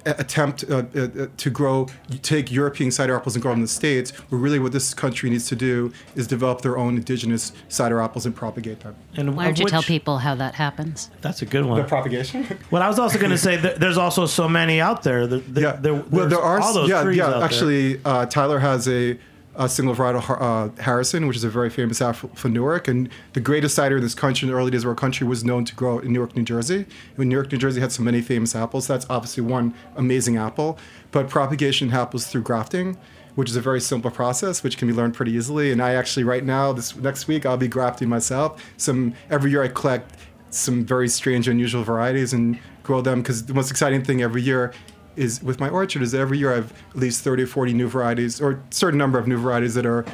attempt 0.06 0.64
uh, 0.70 0.82
uh, 0.94 1.26
to 1.36 1.50
grow, 1.50 1.86
take 2.22 2.50
European 2.50 2.90
cider 2.90 3.14
apples 3.14 3.34
and 3.36 3.42
grow 3.42 3.52
them 3.52 3.58
in 3.58 3.62
the 3.62 3.68
states. 3.68 4.10
Where 4.30 4.40
really 4.40 4.58
what 4.58 4.72
this 4.72 4.94
country 4.94 5.30
needs 5.30 5.46
to 5.48 5.56
do 5.56 5.92
is 6.14 6.26
develop 6.26 6.62
their 6.62 6.78
own 6.78 6.96
indigenous 6.96 7.52
cider 7.68 8.00
apples 8.00 8.26
and 8.26 8.34
propagate 8.34 8.80
them. 8.80 8.96
And 9.16 9.36
Why 9.36 9.44
don't 9.44 9.52
of 9.52 9.58
you 9.58 9.66
tell 9.66 9.82
people 9.82 10.18
how 10.18 10.34
that 10.36 10.54
happens? 10.54 11.10
That's 11.20 11.42
a 11.42 11.46
good 11.46 11.64
one. 11.64 11.80
The 11.80 11.88
propagation. 11.88 12.46
Well, 12.70 12.82
I 12.82 12.88
was 12.88 12.98
also 12.98 13.18
going 13.18 13.30
to 13.30 13.38
say 13.38 13.56
that 13.56 13.80
there's 13.80 13.96
also 13.96 14.26
so 14.26 14.48
many 14.48 14.80
out 14.80 15.02
there. 15.02 15.26
That, 15.26 15.54
that, 15.54 15.60
yeah. 15.60 15.72
there, 15.72 15.94
well, 15.94 16.28
there 16.28 16.40
are 16.40 16.60
all 16.60 16.72
those 16.72 16.88
yeah 16.88 17.02
trees 17.02 17.16
yeah 17.16 17.26
out 17.26 17.30
there. 17.30 17.42
actually 17.42 18.00
uh, 18.04 18.26
Tyler 18.26 18.58
has 18.60 18.86
a 18.86 19.18
uh, 19.56 19.66
single 19.66 19.94
varietal 19.94 20.40
uh, 20.40 20.82
Harrison, 20.82 21.26
which 21.26 21.36
is 21.36 21.44
a 21.44 21.50
very 21.50 21.70
famous 21.70 22.00
apple 22.00 22.30
for 22.34 22.48
Newark. 22.48 22.88
And 22.88 23.08
the 23.32 23.40
greatest 23.40 23.74
cider 23.74 23.96
in 23.96 24.02
this 24.02 24.14
country 24.14 24.46
in 24.46 24.52
the 24.52 24.58
early 24.58 24.70
days 24.70 24.84
of 24.84 24.88
our 24.88 24.94
country 24.94 25.26
was 25.26 25.44
known 25.44 25.64
to 25.64 25.74
grow 25.74 25.98
in 25.98 26.12
Newark, 26.12 26.36
New 26.36 26.42
Jersey. 26.42 26.86
When 27.16 27.28
Newark, 27.28 27.50
New 27.52 27.58
Jersey 27.58 27.80
had 27.80 27.92
so 27.92 28.02
many 28.02 28.22
famous 28.22 28.54
apples, 28.54 28.86
that's 28.86 29.06
obviously 29.10 29.42
one 29.42 29.74
amazing 29.96 30.36
apple. 30.36 30.78
But 31.10 31.28
propagation 31.28 31.90
happens 31.90 32.26
through 32.26 32.42
grafting 32.42 32.96
which 33.36 33.48
is 33.48 33.54
a 33.54 33.60
very 33.60 33.80
simple 33.80 34.10
process, 34.10 34.62
which 34.62 34.76
can 34.76 34.88
be 34.88 34.92
learned 34.92 35.14
pretty 35.14 35.32
easily. 35.32 35.70
And 35.70 35.80
I 35.80 35.94
actually, 35.94 36.24
right 36.24 36.44
now, 36.44 36.72
this 36.72 36.96
next 36.96 37.28
week, 37.28 37.46
I'll 37.46 37.56
be 37.56 37.68
grafting 37.68 38.08
myself. 38.08 38.62
Some 38.76 39.14
every 39.30 39.52
year 39.52 39.62
I 39.62 39.68
collect 39.68 40.16
some 40.50 40.84
very 40.84 41.08
strange, 41.08 41.48
unusual 41.48 41.84
varieties 41.84 42.32
and 42.32 42.58
grow 42.82 43.00
them 43.00 43.22
because 43.22 43.46
the 43.46 43.54
most 43.54 43.70
exciting 43.70 44.02
thing 44.02 44.20
every 44.20 44.42
year 44.42 44.72
is 45.16 45.42
with 45.42 45.60
my 45.60 45.68
orchard 45.68 46.02
is 46.02 46.14
every 46.14 46.38
year 46.38 46.54
I've 46.54 46.72
at 46.90 46.96
least 46.96 47.22
30 47.22 47.44
or 47.44 47.46
40 47.46 47.72
new 47.72 47.88
varieties 47.88 48.40
or 48.40 48.52
a 48.52 48.62
certain 48.70 48.98
number 48.98 49.18
of 49.18 49.26
new 49.26 49.38
varieties 49.38 49.74
that 49.74 49.86
are 49.86 50.04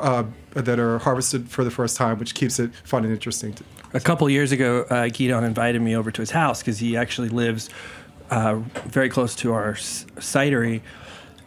uh, 0.00 0.24
that 0.54 0.78
are 0.78 0.98
harvested 0.98 1.48
for 1.48 1.62
the 1.62 1.70
first 1.70 1.96
time, 1.96 2.18
which 2.18 2.34
keeps 2.34 2.58
it 2.58 2.74
fun 2.84 3.04
and 3.04 3.12
interesting. 3.12 3.54
A 3.92 4.00
couple 4.00 4.28
years 4.28 4.50
ago, 4.50 4.84
uh, 4.90 5.08
invited 5.44 5.80
me 5.82 5.94
over 5.94 6.10
to 6.10 6.22
his 6.22 6.30
house 6.30 6.60
because 6.60 6.78
he 6.78 6.96
actually 6.96 7.28
lives 7.28 7.70
uh, 8.30 8.56
very 8.86 9.08
close 9.08 9.36
to 9.36 9.52
our 9.52 9.76
c- 9.76 10.06
cidery 10.16 10.82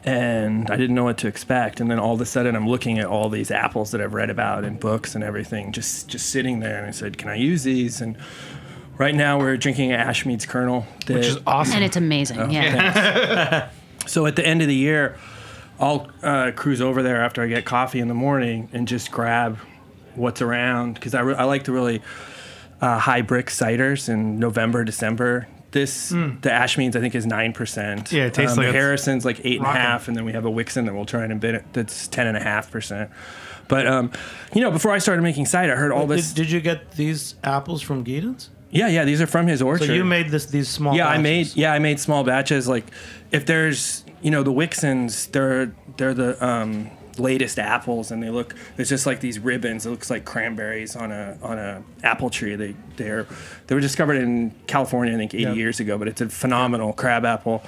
and 0.08 0.72
I 0.72 0.78
didn't 0.78 0.96
know 0.96 1.04
what 1.04 1.18
to 1.20 1.28
expect. 1.28 1.82
And 1.82 1.92
then 1.92 2.00
all 2.00 2.14
of 2.14 2.22
a 2.22 2.26
sudden, 2.26 2.56
I'm 2.56 2.68
looking 2.70 2.98
at 2.98 3.06
all 3.06 3.28
these 3.28 3.52
apples 3.52 3.92
that 3.92 4.00
I've 4.00 4.14
read 4.14 4.30
about 4.30 4.64
in 4.64 4.78
books 4.78 5.16
and 5.16 5.24
everything, 5.24 5.74
just 5.74 6.08
just 6.08 6.30
sitting 6.30 6.62
there. 6.62 6.78
And 6.78 6.88
I 6.88 6.92
said, 6.92 7.18
"Can 7.18 7.30
I 7.30 7.36
use 7.36 7.64
these?" 7.64 8.00
And 8.00 8.16
right 8.98 9.16
now, 9.16 9.40
we're 9.40 9.58
drinking 9.58 9.92
Ashmead's 9.92 10.46
Kernel, 10.46 10.86
Which 11.08 11.26
is 11.26 11.40
awesome. 11.46 11.76
And 11.76 11.84
it's 11.84 11.98
amazing. 11.98 12.40
Oh, 12.40 12.50
yeah. 12.50 13.70
so 14.08 14.26
at 14.26 14.36
the 14.36 14.46
end 14.46 14.62
of 14.62 14.68
the 14.68 14.76
year, 14.76 15.18
I'll 15.80 16.10
uh, 16.24 16.52
cruise 16.56 16.82
over 16.82 17.04
there 17.04 17.22
after 17.22 17.42
I 17.42 17.48
get 17.48 17.66
coffee 17.66 18.00
in 18.00 18.08
the 18.08 18.14
morning 18.14 18.70
and 18.74 18.88
just 18.88 19.12
grab 19.12 19.58
what's 20.16 20.42
around 20.42 20.96
because 20.96 21.14
I, 21.14 21.22
re- 21.22 21.36
I 21.36 21.44
like 21.44 21.66
to 21.66 21.72
really 21.72 22.02
uh, 22.82 22.98
high 23.00 23.22
brix 23.22 23.50
ciders 23.52 24.10
in 24.10 24.40
November, 24.40 24.84
December. 24.84 25.48
This 25.72 26.10
the 26.10 26.16
Ashmeads 26.50 26.96
I 26.96 27.02
think 27.02 27.14
is 27.14 27.26
nine 27.26 27.52
percent. 27.52 28.10
Hmm. 28.10 28.16
Yeah, 28.16 28.26
it 28.28 28.34
tastes 28.34 28.54
um, 28.58 28.64
like 28.64 28.74
it's 28.74 28.76
Harrison's 28.76 29.26
like 29.26 29.42
eight 29.46 29.58
and 29.58 29.66
a 29.66 29.70
rocking. 29.70 29.82
half, 29.82 30.08
and 30.08 30.16
then 30.16 30.24
we 30.24 30.32
have 30.32 30.46
a 30.46 30.50
Wickson 30.50 30.86
that 30.86 30.94
we'll 30.94 31.06
try 31.06 31.26
and 31.26 31.42
embed 31.42 31.56
it 31.56 31.66
that's 31.74 32.08
ten 32.08 32.26
and 32.26 32.38
a 32.38 32.40
half 32.40 32.72
percent. 32.72 33.12
But 33.68 33.86
um, 33.86 34.12
you 34.56 34.62
know, 34.62 34.72
before 34.72 34.92
I 34.92 34.98
started 35.00 35.24
making 35.24 35.46
cider, 35.46 35.74
I 35.74 35.76
heard 35.76 35.92
all 35.92 36.08
Did- 36.08 36.20
this. 36.20 36.32
Did, 36.34 36.50
you 36.50 36.62
get 36.62 36.92
these 36.92 37.36
apples 37.44 37.82
from 37.82 38.06
Gidon's? 38.06 38.50
Yeah, 38.70 38.88
yeah, 38.88 39.06
these 39.06 39.22
are 39.22 39.28
from 39.28 39.48
his 39.48 39.62
orchard. 39.62 39.88
So 39.88 39.94
you 39.94 40.04
made 40.04 40.30
this 40.30 40.46
these 40.48 40.68
small. 40.70 40.96
yeah, 40.96 41.08
I 41.08 41.12
batches. 41.18 41.24
made 41.56 41.62
yeah, 41.62 41.74
I 41.74 41.80
made 41.80 42.00
small 42.00 42.24
batches. 42.24 42.68
Like 42.68 42.86
if 43.32 43.46
there's 43.46 44.04
you 44.22 44.32
know 44.32 44.44
the 44.44 44.52
Wicksons, 44.52 45.32
they're 45.32 45.74
they're 45.98 46.14
the 46.14 46.44
um, 46.46 46.90
latest 47.18 47.60
apples, 47.60 48.12
and 48.12 48.22
they 48.22 48.30
look 48.30 48.56
it's 48.78 48.90
just 48.90 49.06
like 49.06 49.20
these 49.22 49.40
ribbons. 49.40 49.86
It 49.86 49.90
looks 49.90 50.10
like 50.10 50.26
cranberries 50.26 50.96
on 50.96 51.12
a 51.12 51.38
on 51.42 51.58
a 51.58 51.84
apple 52.04 52.30
tree. 52.30 52.56
They 52.56 52.76
they're 52.98 53.26
they 53.68 53.76
were 53.76 53.82
discovered 53.82 54.18
in 54.18 54.52
California, 54.68 55.14
I 55.14 55.18
think, 55.18 55.34
80 55.34 55.44
Yeah. 55.44 55.54
years 55.54 55.80
ago. 55.80 55.98
But 55.98 56.10
it's 56.10 56.22
a 56.22 56.28
phenomenal 56.30 56.94
crab 56.94 57.24
apple. 57.26 57.64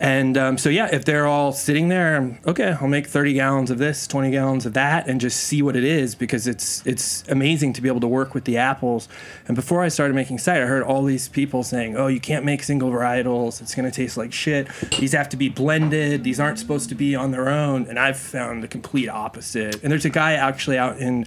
And 0.00 0.38
um, 0.38 0.56
so 0.56 0.70
yeah, 0.70 0.88
if 0.90 1.04
they're 1.04 1.26
all 1.26 1.52
sitting 1.52 1.88
there, 1.90 2.40
okay, 2.46 2.74
I'll 2.80 2.88
make 2.88 3.06
30 3.06 3.34
gallons 3.34 3.70
of 3.70 3.76
this, 3.76 4.06
20 4.06 4.30
gallons 4.30 4.64
of 4.64 4.72
that, 4.72 5.06
and 5.06 5.20
just 5.20 5.38
see 5.38 5.60
what 5.60 5.76
it 5.76 5.84
is 5.84 6.14
because 6.14 6.46
it's 6.46 6.84
it's 6.86 7.22
amazing 7.28 7.74
to 7.74 7.82
be 7.82 7.88
able 7.88 8.00
to 8.00 8.08
work 8.08 8.32
with 8.32 8.44
the 8.44 8.56
apples. 8.56 9.10
And 9.46 9.54
before 9.54 9.82
I 9.82 9.88
started 9.88 10.14
making 10.14 10.38
cider, 10.38 10.64
I 10.64 10.66
heard 10.66 10.82
all 10.82 11.04
these 11.04 11.28
people 11.28 11.62
saying, 11.62 11.98
"Oh, 11.98 12.06
you 12.06 12.18
can't 12.18 12.46
make 12.46 12.62
single 12.62 12.90
varietals; 12.90 13.60
it's 13.60 13.74
going 13.74 13.88
to 13.88 13.94
taste 13.94 14.16
like 14.16 14.32
shit. 14.32 14.68
These 14.98 15.12
have 15.12 15.28
to 15.28 15.36
be 15.36 15.50
blended. 15.50 16.24
These 16.24 16.40
aren't 16.40 16.58
supposed 16.58 16.88
to 16.88 16.94
be 16.94 17.14
on 17.14 17.30
their 17.30 17.50
own." 17.50 17.86
And 17.86 17.98
I've 17.98 18.18
found 18.18 18.62
the 18.62 18.68
complete 18.68 19.10
opposite. 19.10 19.82
And 19.82 19.92
there's 19.92 20.06
a 20.06 20.10
guy 20.10 20.32
actually 20.32 20.78
out 20.78 20.96
in 20.96 21.26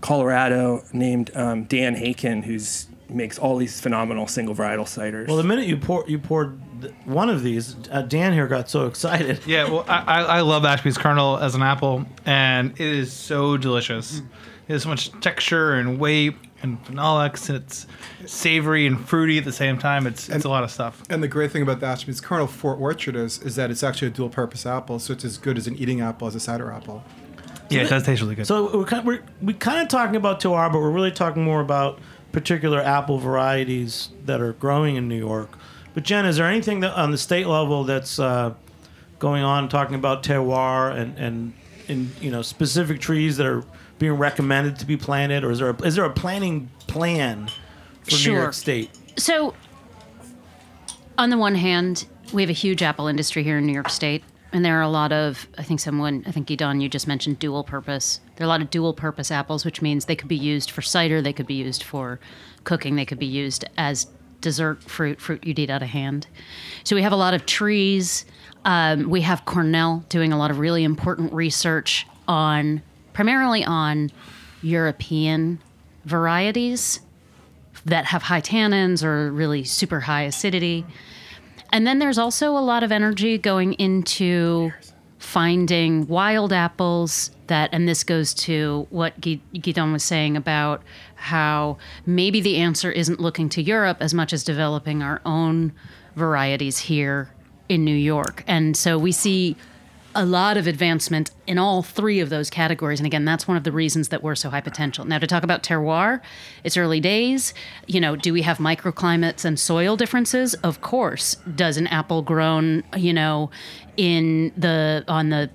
Colorado 0.00 0.84
named 0.92 1.32
um, 1.34 1.64
Dan 1.64 1.96
Haykin 1.96 2.44
who's 2.44 2.86
makes 3.08 3.38
all 3.38 3.56
these 3.56 3.80
phenomenal 3.80 4.26
single 4.26 4.54
varietal 4.54 4.84
ciders. 4.84 5.28
Well, 5.28 5.36
the 5.36 5.44
minute 5.44 5.66
you 5.66 5.76
pour 5.76 6.04
you 6.08 6.18
poured 6.18 6.58
one 7.04 7.28
of 7.30 7.42
these, 7.42 7.76
uh, 7.90 8.02
Dan 8.02 8.32
here 8.32 8.46
got 8.46 8.68
so 8.68 8.86
excited. 8.86 9.40
Yeah, 9.46 9.68
well, 9.70 9.84
I, 9.88 10.02
I 10.02 10.22
I 10.22 10.40
love 10.40 10.64
Ashmead's 10.64 10.98
kernel 10.98 11.38
as 11.38 11.54
an 11.54 11.62
apple, 11.62 12.06
and 12.24 12.72
it 12.72 12.80
is 12.80 13.12
so 13.12 13.56
delicious. 13.56 14.20
It 14.68 14.72
has 14.72 14.82
so 14.84 14.88
much 14.88 15.10
texture 15.20 15.74
and 15.74 15.98
weight 15.98 16.34
and 16.62 16.82
phenolics, 16.84 17.48
and 17.48 17.58
it's 17.58 17.86
savory 18.26 18.86
and 18.86 18.98
fruity 18.98 19.38
at 19.38 19.44
the 19.44 19.52
same 19.52 19.78
time. 19.78 20.06
It's 20.06 20.28
it's 20.28 20.44
a 20.44 20.48
lot 20.48 20.64
of 20.64 20.70
stuff. 20.70 21.02
And 21.10 21.22
the 21.22 21.28
great 21.28 21.50
thing 21.50 21.62
about 21.62 21.80
the 21.80 21.86
Ashmead's 21.86 22.20
kernel 22.20 22.46
for 22.46 22.74
orchard 22.74 23.16
is, 23.16 23.40
is 23.42 23.56
that 23.56 23.70
it's 23.70 23.82
actually 23.82 24.08
a 24.08 24.12
dual 24.12 24.30
purpose 24.30 24.64
apple, 24.64 24.98
so 24.98 25.12
it's 25.12 25.24
as 25.24 25.38
good 25.38 25.58
as 25.58 25.66
an 25.66 25.76
eating 25.76 26.00
apple 26.00 26.26
as 26.26 26.34
a 26.34 26.40
cider 26.40 26.72
apple. 26.72 27.02
Yeah, 27.70 27.82
it 27.82 27.88
does 27.88 28.04
taste 28.04 28.22
really 28.22 28.34
good. 28.34 28.46
So 28.46 28.78
we're 28.78 28.84
kind 28.84 29.06
we're 29.06 29.22
we're 29.42 29.56
kind 29.56 29.82
of 29.82 29.88
talking 29.88 30.16
about 30.16 30.40
terroir, 30.40 30.72
but 30.72 30.78
we're 30.78 30.90
really 30.90 31.12
talking 31.12 31.42
more 31.44 31.60
about 31.60 31.98
particular 32.32 32.80
apple 32.80 33.18
varieties 33.18 34.10
that 34.24 34.40
are 34.40 34.52
growing 34.54 34.96
in 34.96 35.08
New 35.08 35.18
York. 35.18 35.56
But 35.94 36.02
Jen, 36.02 36.26
is 36.26 36.36
there 36.36 36.46
anything 36.46 36.80
that 36.80 36.92
on 36.94 37.10
the 37.10 37.18
state 37.18 37.46
level 37.46 37.84
that's 37.84 38.18
uh, 38.18 38.54
going 39.18 39.42
on 39.42 39.68
talking 39.68 39.94
about 39.94 40.22
terroir 40.22 40.94
and 40.94 41.16
and 41.18 41.52
in 41.88 42.10
you 42.20 42.30
know 42.30 42.42
specific 42.42 43.00
trees 43.00 43.36
that 43.36 43.46
are 43.46 43.64
being 43.98 44.12
recommended 44.12 44.78
to 44.80 44.86
be 44.86 44.96
planted, 44.96 45.44
or 45.44 45.50
is 45.50 45.60
there 45.60 45.70
a, 45.70 45.82
is 45.82 45.94
there 45.94 46.04
a 46.04 46.10
planting 46.10 46.68
plan 46.86 47.48
for 48.02 48.28
New 48.28 48.36
York 48.36 48.54
State? 48.54 48.90
So, 49.16 49.54
on 51.16 51.30
the 51.30 51.38
one 51.38 51.54
hand, 51.54 52.06
we 52.32 52.42
have 52.42 52.50
a 52.50 52.54
huge 52.54 52.82
apple 52.82 53.06
industry 53.06 53.44
here 53.44 53.58
in 53.58 53.66
New 53.66 53.72
York 53.72 53.88
State, 53.88 54.24
and 54.52 54.64
there 54.64 54.78
are 54.78 54.82
a 54.82 54.88
lot 54.88 55.12
of, 55.12 55.46
I 55.56 55.62
think 55.62 55.80
someone, 55.80 56.24
I 56.26 56.32
think 56.32 56.48
Gidon, 56.48 56.82
you 56.82 56.88
just 56.88 57.06
mentioned 57.06 57.38
dual 57.38 57.62
purpose. 57.62 58.20
There 58.36 58.44
are 58.44 58.46
a 58.46 58.48
lot 58.48 58.62
of 58.62 58.70
dual 58.70 58.94
purpose 58.94 59.30
apples, 59.30 59.64
which 59.64 59.80
means 59.80 60.06
they 60.06 60.16
could 60.16 60.28
be 60.28 60.36
used 60.36 60.70
for 60.70 60.82
cider, 60.82 61.22
they 61.22 61.32
could 61.32 61.46
be 61.46 61.54
used 61.54 61.84
for 61.84 62.18
cooking, 62.64 62.96
they 62.96 63.06
could 63.06 63.18
be 63.18 63.26
used 63.26 63.64
as 63.76 64.06
dessert 64.44 64.82
fruit, 64.84 65.20
fruit 65.20 65.44
you'd 65.44 65.58
eat 65.58 65.70
out 65.70 65.82
of 65.82 65.88
hand. 65.88 66.26
So 66.84 66.94
we 66.94 67.02
have 67.02 67.12
a 67.12 67.16
lot 67.16 67.34
of 67.34 67.46
trees. 67.46 68.26
Um, 68.64 69.08
we 69.08 69.22
have 69.22 69.44
Cornell 69.46 70.04
doing 70.10 70.32
a 70.32 70.38
lot 70.38 70.50
of 70.50 70.58
really 70.58 70.84
important 70.84 71.32
research 71.32 72.06
on, 72.28 72.82
primarily 73.14 73.64
on 73.64 74.12
European 74.62 75.60
varieties 76.04 77.00
that 77.86 78.04
have 78.04 78.22
high 78.22 78.42
tannins 78.42 79.02
or 79.02 79.32
really 79.32 79.64
super 79.64 80.00
high 80.00 80.22
acidity. 80.22 80.84
And 81.72 81.86
then 81.86 81.98
there's 81.98 82.18
also 82.18 82.56
a 82.56 82.60
lot 82.60 82.82
of 82.82 82.92
energy 82.92 83.38
going 83.38 83.72
into 83.74 84.72
finding 85.24 86.06
wild 86.06 86.52
apples 86.52 87.30
that, 87.46 87.70
and 87.72 87.88
this 87.88 88.04
goes 88.04 88.34
to 88.34 88.86
what 88.90 89.18
Gidon 89.20 89.92
was 89.92 90.04
saying 90.04 90.36
about 90.36 90.82
how 91.14 91.78
maybe 92.06 92.40
the 92.40 92.58
answer 92.58 92.92
isn't 92.92 93.20
looking 93.20 93.48
to 93.50 93.62
Europe 93.62 93.98
as 94.00 94.12
much 94.12 94.32
as 94.32 94.44
developing 94.44 95.02
our 95.02 95.20
own 95.24 95.72
varieties 96.14 96.78
here 96.78 97.30
in 97.68 97.84
New 97.84 97.96
York. 97.96 98.44
And 98.46 98.76
so 98.76 98.98
we 98.98 99.12
see 99.12 99.56
a 100.14 100.24
lot 100.24 100.56
of 100.56 100.66
advancement 100.66 101.30
in 101.46 101.58
all 101.58 101.82
three 101.82 102.20
of 102.20 102.30
those 102.30 102.50
categories. 102.50 103.00
And 103.00 103.06
again, 103.06 103.24
that's 103.24 103.48
one 103.48 103.56
of 103.56 103.64
the 103.64 103.72
reasons 103.72 104.08
that 104.08 104.22
we're 104.22 104.34
so 104.34 104.50
high 104.50 104.60
potential. 104.60 105.04
Now, 105.04 105.18
to 105.18 105.26
talk 105.26 105.42
about 105.42 105.62
terroir, 105.62 106.20
it's 106.62 106.76
early 106.76 107.00
days. 107.00 107.54
You 107.86 108.00
know, 108.00 108.16
do 108.16 108.32
we 108.32 108.42
have 108.42 108.58
microclimates 108.58 109.44
and 109.44 109.58
soil 109.58 109.96
differences? 109.96 110.54
Of 110.54 110.80
course. 110.80 111.36
Does 111.54 111.76
an 111.76 111.86
apple 111.88 112.22
grown, 112.22 112.84
you 112.96 113.12
know, 113.12 113.50
in 113.96 114.52
the, 114.56 115.04
on 115.08 115.30
the, 115.30 115.50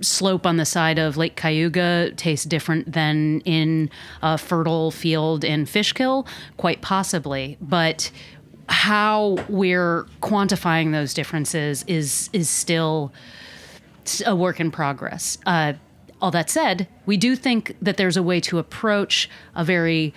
slope 0.00 0.46
on 0.46 0.56
the 0.56 0.64
side 0.64 0.98
of 0.98 1.16
Lake 1.16 1.36
Cayuga 1.36 2.10
taste 2.16 2.48
different 2.48 2.90
than 2.92 3.40
in 3.42 3.88
a 4.20 4.36
fertile 4.36 4.90
field 4.90 5.44
in 5.44 5.64
Fishkill? 5.64 6.26
Quite 6.56 6.82
possibly. 6.82 7.56
But 7.60 8.10
how 8.68 9.36
we're 9.48 10.04
quantifying 10.20 10.92
those 10.92 11.14
differences 11.14 11.84
is 11.86 12.30
is 12.32 12.48
still 12.48 13.12
a 14.26 14.34
work 14.34 14.60
in 14.60 14.70
progress. 14.70 15.38
Uh, 15.46 15.74
all 16.20 16.30
that 16.30 16.48
said, 16.48 16.86
we 17.04 17.16
do 17.16 17.34
think 17.34 17.76
that 17.82 17.96
there's 17.96 18.16
a 18.16 18.22
way 18.22 18.40
to 18.40 18.58
approach 18.58 19.28
a 19.56 19.64
very 19.64 20.14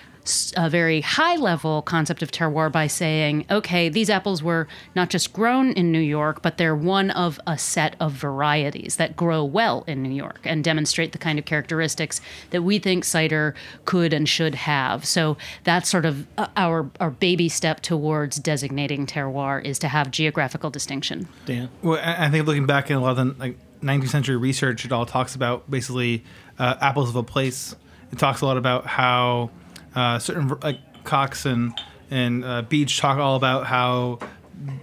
a 0.57 0.69
very 0.69 1.01
high 1.01 1.35
level 1.35 1.81
concept 1.81 2.23
of 2.23 2.31
terroir 2.31 2.71
by 2.71 2.87
saying, 2.87 3.45
okay, 3.51 3.89
these 3.89 4.09
apples 4.09 4.41
were 4.41 4.67
not 4.95 5.09
just 5.09 5.33
grown 5.33 5.71
in 5.73 5.91
New 5.91 5.99
York, 5.99 6.41
but 6.41 6.57
they're 6.57 6.75
one 6.75 7.11
of 7.11 7.39
a 7.45 7.57
set 7.57 7.95
of 7.99 8.13
varieties 8.13 8.95
that 8.95 9.15
grow 9.15 9.43
well 9.43 9.83
in 9.87 10.01
New 10.01 10.13
York 10.13 10.39
and 10.43 10.63
demonstrate 10.63 11.11
the 11.11 11.17
kind 11.17 11.37
of 11.37 11.45
characteristics 11.45 12.21
that 12.49 12.63
we 12.63 12.79
think 12.79 13.05
cider 13.05 13.53
could 13.85 14.13
and 14.13 14.27
should 14.27 14.55
have. 14.55 15.05
So 15.05 15.37
that's 15.63 15.89
sort 15.89 16.05
of 16.05 16.25
uh, 16.37 16.47
our 16.57 16.89
our 16.99 17.11
baby 17.11 17.49
step 17.49 17.81
towards 17.81 18.37
designating 18.37 19.05
terroir 19.05 19.63
is 19.63 19.77
to 19.79 19.87
have 19.87 20.11
geographical 20.11 20.69
distinction. 20.69 21.27
Dan. 21.45 21.69
Well, 21.81 21.99
I 22.03 22.25
I 22.25 22.29
think 22.29 22.47
looking 22.47 22.65
back 22.65 22.89
in 22.89 22.97
a 22.97 23.01
lot 23.01 23.17
of 23.17 23.17
the 23.17 23.39
like 23.39 23.57
19th 23.81 24.09
century 24.09 24.37
research, 24.37 24.85
it 24.85 24.91
all 24.91 25.05
talks 25.05 25.35
about 25.35 25.69
basically 25.69 26.23
uh, 26.59 26.75
apples 26.81 27.09
of 27.09 27.15
a 27.15 27.23
place. 27.23 27.75
It 28.11 28.19
talks 28.19 28.41
a 28.41 28.45
lot 28.45 28.57
about 28.57 28.85
how 28.85 29.51
uh, 29.95 30.19
certain 30.19 30.47
like 30.61 30.79
Coxe 31.03 31.45
and 31.45 31.73
and 32.11 32.45
uh, 32.45 32.61
Beach 32.63 32.99
talk 32.99 33.17
all 33.17 33.35
about 33.35 33.65
how 33.65 34.19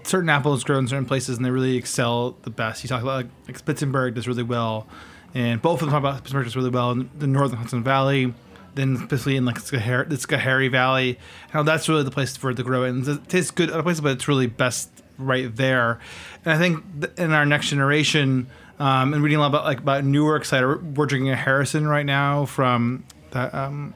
certain 0.02 0.28
apples 0.28 0.64
grow 0.64 0.78
in 0.78 0.88
certain 0.88 1.06
places 1.06 1.36
and 1.36 1.44
they 1.46 1.50
really 1.50 1.76
excel 1.76 2.36
the 2.42 2.50
best. 2.50 2.82
You 2.82 2.88
talk 2.88 3.02
about 3.02 3.24
like, 3.24 3.26
like 3.46 3.64
Spitzenberg 3.64 4.14
does 4.14 4.28
really 4.28 4.42
well 4.42 4.86
and 5.34 5.62
both 5.62 5.80
of 5.80 5.80
them 5.80 5.90
talk 5.90 6.00
about 6.00 6.24
Spitzenberg 6.24 6.44
does 6.44 6.56
really 6.56 6.70
well 6.70 6.90
in 6.90 7.10
the 7.18 7.26
northern 7.26 7.58
Hudson 7.58 7.82
Valley, 7.82 8.34
then 8.74 8.96
especially 8.96 9.36
in 9.36 9.44
like 9.44 9.62
the 9.62 9.78
Schoharie 9.78 10.70
Valley. 10.70 11.18
How 11.50 11.62
that's 11.62 11.88
really 11.88 12.02
the 12.02 12.10
place 12.10 12.36
for 12.36 12.50
it 12.50 12.56
to 12.56 12.62
grow. 12.62 12.84
And 12.84 13.06
it 13.06 13.28
tastes 13.28 13.50
good 13.50 13.70
other 13.70 13.82
places, 13.82 14.00
but 14.02 14.12
it's 14.12 14.28
really 14.28 14.46
best 14.46 14.90
right 15.18 15.54
there. 15.54 16.00
And 16.44 16.52
I 16.52 16.58
think 16.58 17.00
th- 17.00 17.12
in 17.16 17.32
our 17.32 17.46
next 17.46 17.70
generation, 17.70 18.48
um, 18.78 19.14
and 19.14 19.22
reading 19.22 19.38
a 19.38 19.40
lot 19.40 19.48
about 19.48 19.64
like 19.64 19.78
about 19.78 20.04
Newark 20.04 20.44
cider, 20.44 20.78
we're 20.78 21.06
drinking 21.06 21.30
a 21.30 21.36
Harrison 21.36 21.86
right 21.86 22.06
now 22.06 22.44
from 22.46 23.04
the 23.30 23.56
um, 23.58 23.94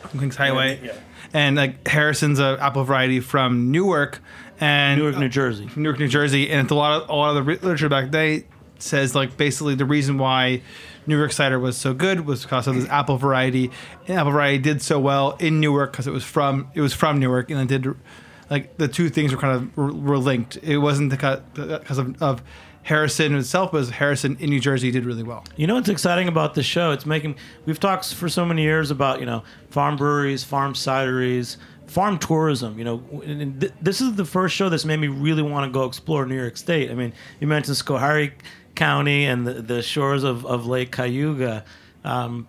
from 0.00 0.20
Kings 0.20 0.36
Highway, 0.36 0.80
Yeah. 0.82 0.92
and 1.32 1.56
like 1.56 1.86
Harrison's 1.86 2.38
a 2.38 2.56
apple 2.60 2.84
variety 2.84 3.20
from 3.20 3.70
Newark, 3.70 4.20
and 4.60 5.00
Newark, 5.00 5.18
New 5.18 5.28
Jersey. 5.28 5.66
from 5.68 5.82
Newark, 5.82 5.98
New 5.98 6.08
Jersey, 6.08 6.50
and 6.50 6.62
it's 6.62 6.70
a 6.72 6.74
lot 6.74 7.02
of 7.02 7.08
a 7.10 7.14
lot 7.14 7.36
of 7.36 7.44
the 7.44 7.52
literature 7.52 7.88
back 7.88 8.10
then 8.10 8.44
says 8.78 9.14
like 9.14 9.36
basically 9.38 9.74
the 9.74 9.86
reason 9.86 10.18
why 10.18 10.60
Newark 11.06 11.32
cider 11.32 11.58
was 11.58 11.76
so 11.78 11.94
good 11.94 12.26
was 12.26 12.42
because 12.42 12.66
of 12.66 12.74
this 12.74 12.86
apple 12.90 13.16
variety. 13.16 13.70
And 14.06 14.18
apple 14.18 14.32
variety 14.32 14.58
did 14.58 14.82
so 14.82 15.00
well 15.00 15.36
in 15.38 15.60
Newark 15.60 15.92
because 15.92 16.06
it 16.06 16.12
was 16.12 16.24
from 16.24 16.70
it 16.74 16.80
was 16.80 16.92
from 16.92 17.18
Newark, 17.18 17.50
and 17.50 17.60
it 17.60 17.68
did 17.82 17.94
like 18.50 18.76
the 18.76 18.86
two 18.88 19.08
things 19.08 19.32
were 19.32 19.38
kind 19.40 19.56
of 19.56 19.76
were, 19.76 19.92
were 19.92 20.18
linked. 20.18 20.56
It 20.62 20.78
wasn't 20.78 21.10
the 21.10 21.42
because 21.54 21.98
of, 21.98 22.22
of 22.22 22.42
Harrison 22.86 23.34
itself, 23.34 23.72
but 23.72 23.88
Harrison 23.88 24.36
in 24.38 24.48
New 24.48 24.60
Jersey 24.60 24.92
did 24.92 25.04
really 25.04 25.24
well. 25.24 25.42
You 25.56 25.66
know 25.66 25.74
what's 25.74 25.88
exciting 25.88 26.28
about 26.28 26.54
this 26.54 26.66
show? 26.66 26.92
It's 26.92 27.04
making. 27.04 27.34
We've 27.64 27.80
talked 27.80 28.14
for 28.14 28.28
so 28.28 28.44
many 28.46 28.62
years 28.62 28.92
about 28.92 29.18
you 29.18 29.26
know 29.26 29.42
farm 29.70 29.96
breweries, 29.96 30.44
farm 30.44 30.72
cideries, 30.72 31.56
farm 31.88 32.16
tourism. 32.16 32.78
You 32.78 32.84
know, 32.84 33.22
and 33.24 33.60
th- 33.60 33.72
this 33.82 34.00
is 34.00 34.14
the 34.14 34.24
first 34.24 34.54
show 34.54 34.68
that's 34.68 34.84
made 34.84 34.98
me 34.98 35.08
really 35.08 35.42
want 35.42 35.66
to 35.66 35.76
go 35.76 35.84
explore 35.84 36.26
New 36.26 36.36
York 36.36 36.56
State. 36.56 36.92
I 36.92 36.94
mean, 36.94 37.12
you 37.40 37.48
mentioned 37.48 37.76
Schoharie 37.76 38.30
County 38.76 39.26
and 39.26 39.44
the, 39.44 39.54
the 39.54 39.82
shores 39.82 40.22
of, 40.22 40.46
of 40.46 40.68
Lake 40.68 40.92
Cayuga. 40.92 41.64
Um, 42.04 42.46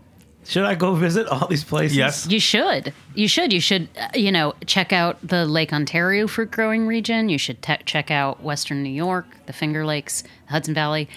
should 0.48 0.64
I 0.64 0.76
go 0.76 0.96
visit 0.96 1.28
all 1.28 1.48
these 1.48 1.64
places? 1.64 1.98
Yes. 1.98 2.28
You 2.30 2.40
should. 2.40 2.94
You 3.14 3.28
should. 3.28 3.52
You 3.52 3.60
should, 3.60 3.90
uh, 4.00 4.08
you 4.16 4.32
know, 4.32 4.54
check 4.66 4.94
out 4.94 5.18
the 5.22 5.46
Lake 5.46 5.74
Ontario 5.74 6.28
fruit 6.28 6.52
growing 6.52 6.88
region. 6.88 7.30
You 7.30 7.38
should 7.38 7.62
te- 7.62 7.84
check 7.86 8.10
out 8.12 8.42
Western 8.42 8.82
New 8.82 8.90
York, 8.90 9.26
the 9.46 9.54
Finger 9.54 9.86
Lakes, 9.86 10.24
Hudson 10.50 10.74
Valley. 10.74 11.10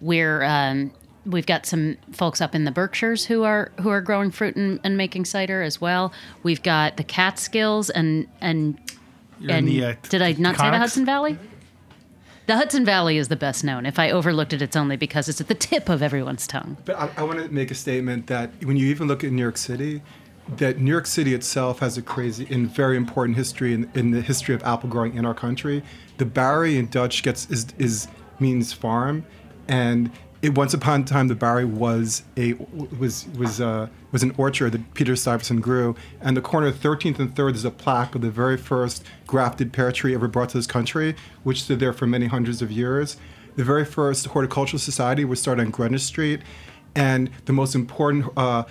We're 0.00 0.42
um, 0.42 0.92
we've 1.26 1.46
got 1.46 1.66
some 1.66 1.98
folks 2.12 2.40
up 2.40 2.54
in 2.54 2.64
the 2.64 2.70
Berkshires 2.70 3.26
who 3.26 3.44
are 3.44 3.70
who 3.80 3.90
are 3.90 4.00
growing 4.00 4.30
fruit 4.30 4.56
and, 4.56 4.80
and 4.82 4.96
making 4.96 5.26
cider 5.26 5.62
as 5.62 5.80
well. 5.80 6.12
We've 6.42 6.62
got 6.62 6.96
the 6.96 7.04
Catskills 7.04 7.90
and 7.90 8.26
and 8.40 8.78
You're 9.38 9.52
and 9.52 9.68
the, 9.68 9.84
uh, 9.84 9.94
did 10.08 10.22
I 10.22 10.32
not 10.32 10.56
say 10.56 10.70
the 10.70 10.78
Hudson 10.78 11.04
Valley? 11.04 11.38
The 12.50 12.56
Hudson 12.56 12.84
Valley 12.84 13.16
is 13.16 13.28
the 13.28 13.36
best 13.36 13.62
known. 13.62 13.86
If 13.86 13.96
I 14.00 14.10
overlooked 14.10 14.52
it, 14.52 14.60
it's 14.60 14.74
only 14.74 14.96
because 14.96 15.28
it's 15.28 15.40
at 15.40 15.46
the 15.46 15.54
tip 15.54 15.88
of 15.88 16.02
everyone's 16.02 16.48
tongue. 16.48 16.76
But 16.84 16.96
I, 16.96 17.08
I 17.18 17.22
want 17.22 17.38
to 17.38 17.48
make 17.48 17.70
a 17.70 17.76
statement 17.76 18.26
that 18.26 18.50
when 18.64 18.76
you 18.76 18.88
even 18.88 19.06
look 19.06 19.22
at 19.22 19.30
New 19.30 19.40
York 19.40 19.56
City, 19.56 20.02
that 20.56 20.80
New 20.80 20.90
York 20.90 21.06
City 21.06 21.32
itself 21.32 21.78
has 21.78 21.96
a 21.96 22.02
crazy 22.02 22.48
and 22.50 22.68
very 22.68 22.96
important 22.96 23.36
history 23.36 23.72
in, 23.72 23.88
in 23.94 24.10
the 24.10 24.20
history 24.20 24.52
of 24.52 24.64
apple 24.64 24.88
growing 24.88 25.14
in 25.14 25.24
our 25.24 25.32
country. 25.32 25.84
The 26.16 26.26
Bowery 26.26 26.76
in 26.76 26.88
Dutch 26.88 27.22
gets 27.22 27.48
is, 27.50 27.68
is 27.78 28.08
means 28.40 28.72
farm, 28.72 29.24
and 29.68 30.10
it 30.42 30.54
once 30.54 30.72
upon 30.72 31.02
a 31.02 31.04
time 31.04 31.28
the 31.28 31.34
Bowery 31.34 31.64
was 31.64 32.22
a 32.36 32.54
was 32.98 33.26
was 33.36 33.60
uh, 33.60 33.88
was 34.10 34.22
an 34.22 34.34
orchard 34.38 34.72
that 34.72 34.94
Peter 34.94 35.14
Stuyvesant 35.14 35.60
grew, 35.60 35.94
and 36.20 36.36
the 36.36 36.40
corner 36.40 36.68
of 36.68 36.76
13th 36.76 37.18
and 37.18 37.34
3rd 37.34 37.54
is 37.54 37.64
a 37.64 37.70
plaque 37.70 38.14
of 38.14 38.22
the 38.22 38.30
very 38.30 38.56
first 38.56 39.04
grafted 39.26 39.72
pear 39.72 39.92
tree 39.92 40.14
ever 40.14 40.28
brought 40.28 40.50
to 40.50 40.58
this 40.58 40.66
country, 40.66 41.14
which 41.42 41.62
stood 41.62 41.78
there 41.80 41.92
for 41.92 42.06
many 42.06 42.26
hundreds 42.26 42.62
of 42.62 42.70
years. 42.70 43.16
The 43.56 43.64
very 43.64 43.84
first 43.84 44.26
horticultural 44.26 44.78
society 44.78 45.24
was 45.24 45.40
started 45.40 45.62
on 45.62 45.70
Greenwich 45.70 46.02
Street, 46.02 46.40
and 46.94 47.30
the 47.44 47.52
most 47.52 47.74
important 47.74 48.26
uh, 48.36 48.64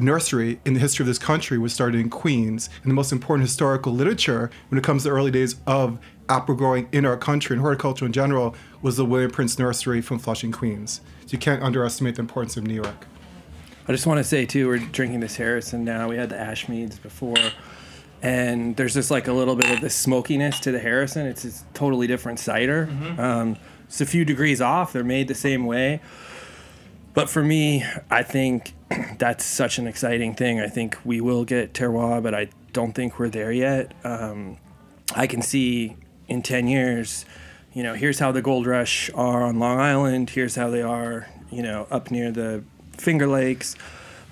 nursery 0.00 0.60
in 0.64 0.74
the 0.74 0.80
history 0.80 1.02
of 1.02 1.06
this 1.06 1.18
country 1.18 1.58
was 1.58 1.72
started 1.72 2.00
in 2.00 2.10
Queens. 2.10 2.68
And 2.82 2.90
the 2.90 2.94
most 2.94 3.12
important 3.12 3.48
historical 3.48 3.92
literature 3.92 4.50
when 4.68 4.78
it 4.78 4.84
comes 4.84 5.02
to 5.02 5.08
the 5.08 5.14
early 5.14 5.30
days 5.30 5.56
of 5.66 5.98
apple 6.28 6.54
growing 6.54 6.88
in 6.92 7.04
our 7.04 7.16
country 7.16 7.54
and 7.54 7.60
horticulture 7.60 8.06
in 8.06 8.12
general 8.12 8.54
was 8.82 8.96
the 8.96 9.04
William 9.04 9.30
Prince 9.30 9.58
Nursery 9.58 10.00
from 10.00 10.18
Flushing, 10.18 10.52
Queens. 10.52 11.00
So 11.26 11.32
you 11.32 11.38
can't 11.38 11.62
underestimate 11.62 12.14
the 12.14 12.20
importance 12.20 12.56
of 12.56 12.66
New 12.66 12.74
York. 12.74 13.06
I 13.88 13.92
just 13.92 14.06
want 14.06 14.18
to 14.18 14.24
say 14.24 14.46
too, 14.46 14.68
we're 14.68 14.78
drinking 14.78 15.20
this 15.20 15.36
Harrison 15.36 15.84
now. 15.84 16.08
We 16.08 16.16
had 16.16 16.28
the 16.28 16.36
Ashmeads 16.36 17.02
before, 17.02 17.36
and 18.22 18.76
there's 18.76 18.94
just 18.94 19.10
like 19.10 19.26
a 19.26 19.32
little 19.32 19.56
bit 19.56 19.70
of 19.70 19.80
the 19.80 19.90
smokiness 19.90 20.60
to 20.60 20.70
the 20.70 20.78
Harrison. 20.78 21.26
It's 21.26 21.44
a 21.44 21.64
totally 21.74 22.06
different 22.06 22.38
cider. 22.38 22.88
Um, 23.18 23.56
it's 23.84 24.00
a 24.00 24.06
few 24.06 24.24
degrees 24.24 24.60
off. 24.60 24.92
They're 24.92 25.02
made 25.02 25.26
the 25.26 25.34
same 25.34 25.66
way, 25.66 26.00
but 27.14 27.28
for 27.28 27.42
me, 27.42 27.84
I 28.10 28.22
think 28.22 28.74
that's 29.18 29.44
such 29.44 29.78
an 29.78 29.86
exciting 29.86 30.34
thing. 30.34 30.60
I 30.60 30.68
think 30.68 30.98
we 31.04 31.20
will 31.20 31.44
get 31.44 31.72
terroir, 31.72 32.22
but 32.22 32.34
I 32.34 32.48
don't 32.72 32.92
think 32.92 33.18
we're 33.18 33.28
there 33.28 33.52
yet. 33.52 33.92
Um, 34.04 34.58
I 35.14 35.26
can 35.26 35.42
see 35.42 35.96
in 36.28 36.42
10 36.42 36.68
years, 36.68 37.24
you 37.72 37.82
know, 37.82 37.94
here's 37.94 38.18
how 38.18 38.32
the 38.32 38.42
gold 38.42 38.66
rush 38.66 39.10
are 39.14 39.42
on 39.42 39.58
Long 39.58 39.80
Island, 39.80 40.30
here's 40.30 40.54
how 40.54 40.70
they 40.70 40.82
are, 40.82 41.28
you 41.50 41.62
know, 41.62 41.86
up 41.90 42.10
near 42.10 42.30
the 42.30 42.62
Finger 42.96 43.26
Lakes. 43.26 43.76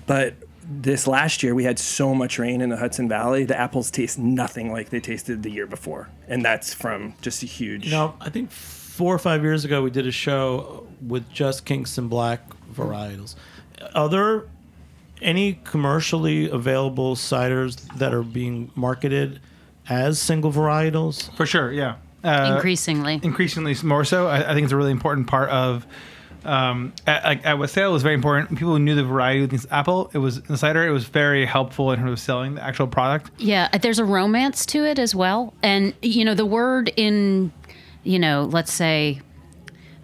But 0.07 0.35
this 0.63 1.07
last 1.07 1.43
year, 1.43 1.53
we 1.53 1.63
had 1.63 1.79
so 1.79 2.13
much 2.15 2.39
rain 2.39 2.61
in 2.61 2.69
the 2.69 2.77
Hudson 2.77 3.09
Valley, 3.09 3.43
the 3.43 3.59
apples 3.59 3.91
taste 3.91 4.17
nothing 4.19 4.71
like 4.71 4.89
they 4.89 4.99
tasted 4.99 5.43
the 5.43 5.51
year 5.51 5.67
before. 5.67 6.09
And 6.27 6.43
that's 6.43 6.73
from 6.73 7.15
just 7.21 7.43
a 7.43 7.45
huge. 7.45 7.85
You 7.85 7.91
know, 7.91 8.15
I 8.21 8.29
think 8.29 8.51
four 8.51 9.13
or 9.13 9.19
five 9.19 9.43
years 9.43 9.65
ago 9.65 9.81
we 9.81 9.89
did 9.89 10.07
a 10.07 10.11
show 10.11 10.87
with 11.01 11.29
just 11.31 11.65
Kingston 11.65 12.07
Black 12.07 12.41
varietals. 12.73 13.35
Are 13.95 14.09
there 14.09 14.43
any 15.21 15.59
commercially 15.63 16.49
available 16.49 17.15
ciders 17.15 17.77
that 17.97 18.13
are 18.13 18.23
being 18.23 18.71
marketed 18.75 19.39
as 19.89 20.19
single 20.19 20.51
varietals? 20.51 21.33
For 21.35 21.45
sure, 21.45 21.71
yeah. 21.71 21.95
Uh, 22.23 22.53
Increasingly. 22.55 23.19
increasingly 23.23 23.75
more 23.83 24.03
so. 24.03 24.27
I, 24.27 24.51
I 24.51 24.53
think 24.53 24.65
it's 24.65 24.73
a 24.73 24.77
really 24.77 24.91
important 24.91 25.27
part 25.27 25.49
of. 25.49 25.85
Um, 26.45 26.93
at, 27.05 27.23
at, 27.23 27.45
at 27.45 27.59
Wassail 27.59 27.91
was 27.91 28.01
very 28.03 28.15
important. 28.15 28.49
People 28.57 28.73
who 28.73 28.79
knew 28.79 28.95
the 28.95 29.03
variety 29.03 29.43
of 29.43 29.49
things 29.49 29.67
apple. 29.71 30.09
It 30.13 30.19
was 30.19 30.37
in 30.37 30.45
the 30.47 30.57
cider. 30.57 30.85
It 30.87 30.91
was 30.91 31.05
very 31.05 31.45
helpful 31.45 31.91
in 31.91 31.99
terms 31.99 32.11
of 32.11 32.19
selling 32.19 32.55
the 32.55 32.63
actual 32.63 32.87
product. 32.87 33.31
Yeah, 33.37 33.67
there's 33.77 33.99
a 33.99 34.05
romance 34.05 34.65
to 34.67 34.85
it 34.85 34.99
as 34.99 35.13
well. 35.13 35.53
And, 35.63 35.93
you 36.01 36.23
know, 36.23 36.35
the 36.35 36.45
word 36.45 36.91
in, 36.95 37.51
you 38.03 38.19
know, 38.19 38.49
let's 38.51 38.71
say 38.71 39.19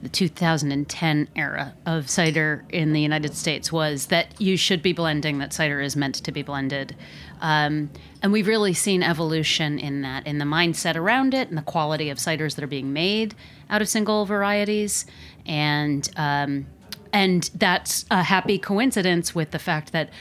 the 0.05 0.09
2010 0.09 1.27
era 1.35 1.73
of 1.87 2.07
cider 2.07 2.63
in 2.69 2.93
the 2.93 3.01
United 3.01 3.33
States 3.35 3.71
was 3.71 4.05
that 4.07 4.39
you 4.39 4.55
should 4.55 4.83
be 4.83 4.93
blending, 4.93 5.39
that 5.39 5.51
cider 5.51 5.81
is 5.81 5.95
meant 5.95 6.13
to 6.13 6.31
be 6.31 6.43
blended. 6.43 6.95
Um, 7.41 7.89
and 8.21 8.31
we've 8.31 8.45
really 8.45 8.75
seen 8.75 9.01
evolution 9.01 9.79
in 9.79 10.03
that, 10.03 10.27
in 10.27 10.37
the 10.37 10.45
mindset 10.45 10.95
around 10.95 11.33
it 11.33 11.49
and 11.49 11.57
the 11.57 11.63
quality 11.63 12.11
of 12.11 12.19
ciders 12.19 12.53
that 12.53 12.63
are 12.63 12.67
being 12.67 12.93
made 12.93 13.33
out 13.67 13.81
of 13.81 13.89
single 13.89 14.27
varieties. 14.27 15.07
And, 15.47 16.07
um, 16.15 16.67
and 17.11 17.49
that's 17.55 18.05
a 18.11 18.21
happy 18.21 18.59
coincidence 18.59 19.33
with 19.33 19.49
the 19.49 19.59
fact 19.59 19.91
that 19.91 20.11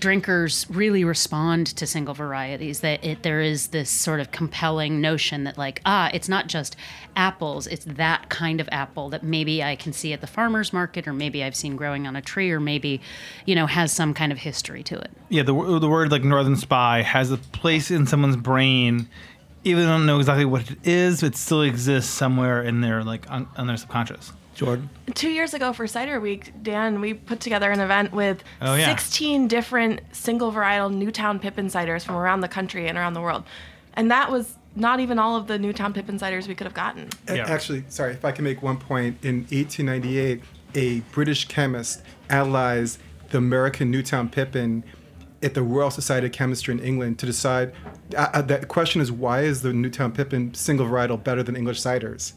drinkers 0.00 0.66
really 0.68 1.04
respond 1.04 1.66
to 1.66 1.86
single 1.86 2.14
varieties 2.14 2.80
that 2.80 3.02
it, 3.04 3.22
there 3.22 3.40
is 3.40 3.68
this 3.68 3.88
sort 3.90 4.20
of 4.20 4.30
compelling 4.30 5.00
notion 5.00 5.44
that 5.44 5.56
like 5.56 5.80
ah 5.86 6.10
it's 6.12 6.28
not 6.28 6.46
just 6.46 6.76
apples 7.16 7.66
it's 7.66 7.84
that 7.86 8.28
kind 8.28 8.60
of 8.60 8.68
apple 8.70 9.08
that 9.08 9.22
maybe 9.22 9.62
i 9.62 9.74
can 9.76 9.92
see 9.92 10.12
at 10.12 10.20
the 10.20 10.26
farmers 10.26 10.72
market 10.72 11.08
or 11.08 11.12
maybe 11.12 11.42
i've 11.42 11.56
seen 11.56 11.76
growing 11.76 12.06
on 12.06 12.16
a 12.16 12.20
tree 12.22 12.50
or 12.50 12.60
maybe 12.60 13.00
you 13.46 13.54
know 13.54 13.66
has 13.66 13.92
some 13.92 14.12
kind 14.12 14.30
of 14.32 14.38
history 14.38 14.82
to 14.82 14.98
it 14.98 15.10
Yeah, 15.30 15.42
the 15.42 15.54
the 15.78 15.88
word 15.88 16.10
like 16.10 16.22
Northern 16.22 16.56
Spy 16.56 17.02
has 17.02 17.30
a 17.30 17.36
place 17.36 17.90
in 17.90 18.06
someone's 18.06 18.36
brain, 18.36 19.08
even 19.64 19.82
though 19.82 19.86
they 19.86 19.92
don't 19.98 20.06
know 20.06 20.18
exactly 20.18 20.44
what 20.44 20.70
it 20.70 20.78
is. 20.84 21.22
It 21.22 21.36
still 21.36 21.62
exists 21.62 22.10
somewhere 22.12 22.62
in 22.62 22.80
their 22.82 23.02
like 23.02 23.28
on, 23.30 23.48
on 23.56 23.66
their 23.66 23.76
subconscious. 23.76 24.32
Jordan. 24.54 24.88
Two 25.14 25.30
years 25.30 25.54
ago 25.54 25.72
for 25.72 25.86
Cider 25.86 26.20
Week, 26.20 26.52
Dan, 26.62 27.00
we 27.00 27.14
put 27.14 27.40
together 27.40 27.70
an 27.70 27.80
event 27.80 28.12
with 28.12 28.42
Oh, 28.62 28.74
yeah. 28.74 28.86
16 28.86 29.48
different 29.48 30.00
single 30.12 30.52
varietal 30.52 30.92
Newtown 30.92 31.38
Pippin 31.38 31.66
ciders 31.66 32.02
from 32.04 32.16
around 32.16 32.40
the 32.40 32.48
country 32.48 32.86
and 32.88 32.96
around 32.98 33.14
the 33.14 33.20
world. 33.20 33.44
And 33.94 34.10
that 34.10 34.30
was 34.30 34.56
not 34.76 34.98
even 35.00 35.18
all 35.18 35.36
of 35.36 35.46
the 35.46 35.58
Newtown 35.58 35.92
Pippin 35.92 36.18
ciders 36.18 36.48
we 36.48 36.54
could 36.54 36.66
have 36.66 36.74
gotten. 36.74 37.08
A- 37.28 37.38
Actually, 37.40 37.84
sorry, 37.88 38.12
if 38.12 38.24
I 38.24 38.32
can 38.32 38.44
make 38.44 38.62
one 38.62 38.76
point. 38.76 39.18
In 39.24 39.40
1898, 39.50 40.42
a 40.74 41.00
British 41.12 41.46
chemist 41.46 42.02
analyzed 42.28 42.98
the 43.30 43.38
American 43.38 43.90
Newtown 43.90 44.28
Pippin 44.28 44.82
at 45.42 45.54
the 45.54 45.62
Royal 45.62 45.90
Society 45.90 46.26
of 46.26 46.32
Chemistry 46.32 46.72
in 46.74 46.80
England 46.80 47.18
to 47.20 47.26
decide. 47.26 47.72
Uh, 48.16 48.28
uh, 48.32 48.42
the 48.42 48.64
question 48.66 49.00
is, 49.00 49.12
why 49.12 49.42
is 49.42 49.62
the 49.62 49.72
Newtown 49.72 50.10
Pippin 50.12 50.54
single 50.54 50.86
varietal 50.86 51.22
better 51.22 51.42
than 51.42 51.54
English 51.54 51.80
ciders? 51.80 52.32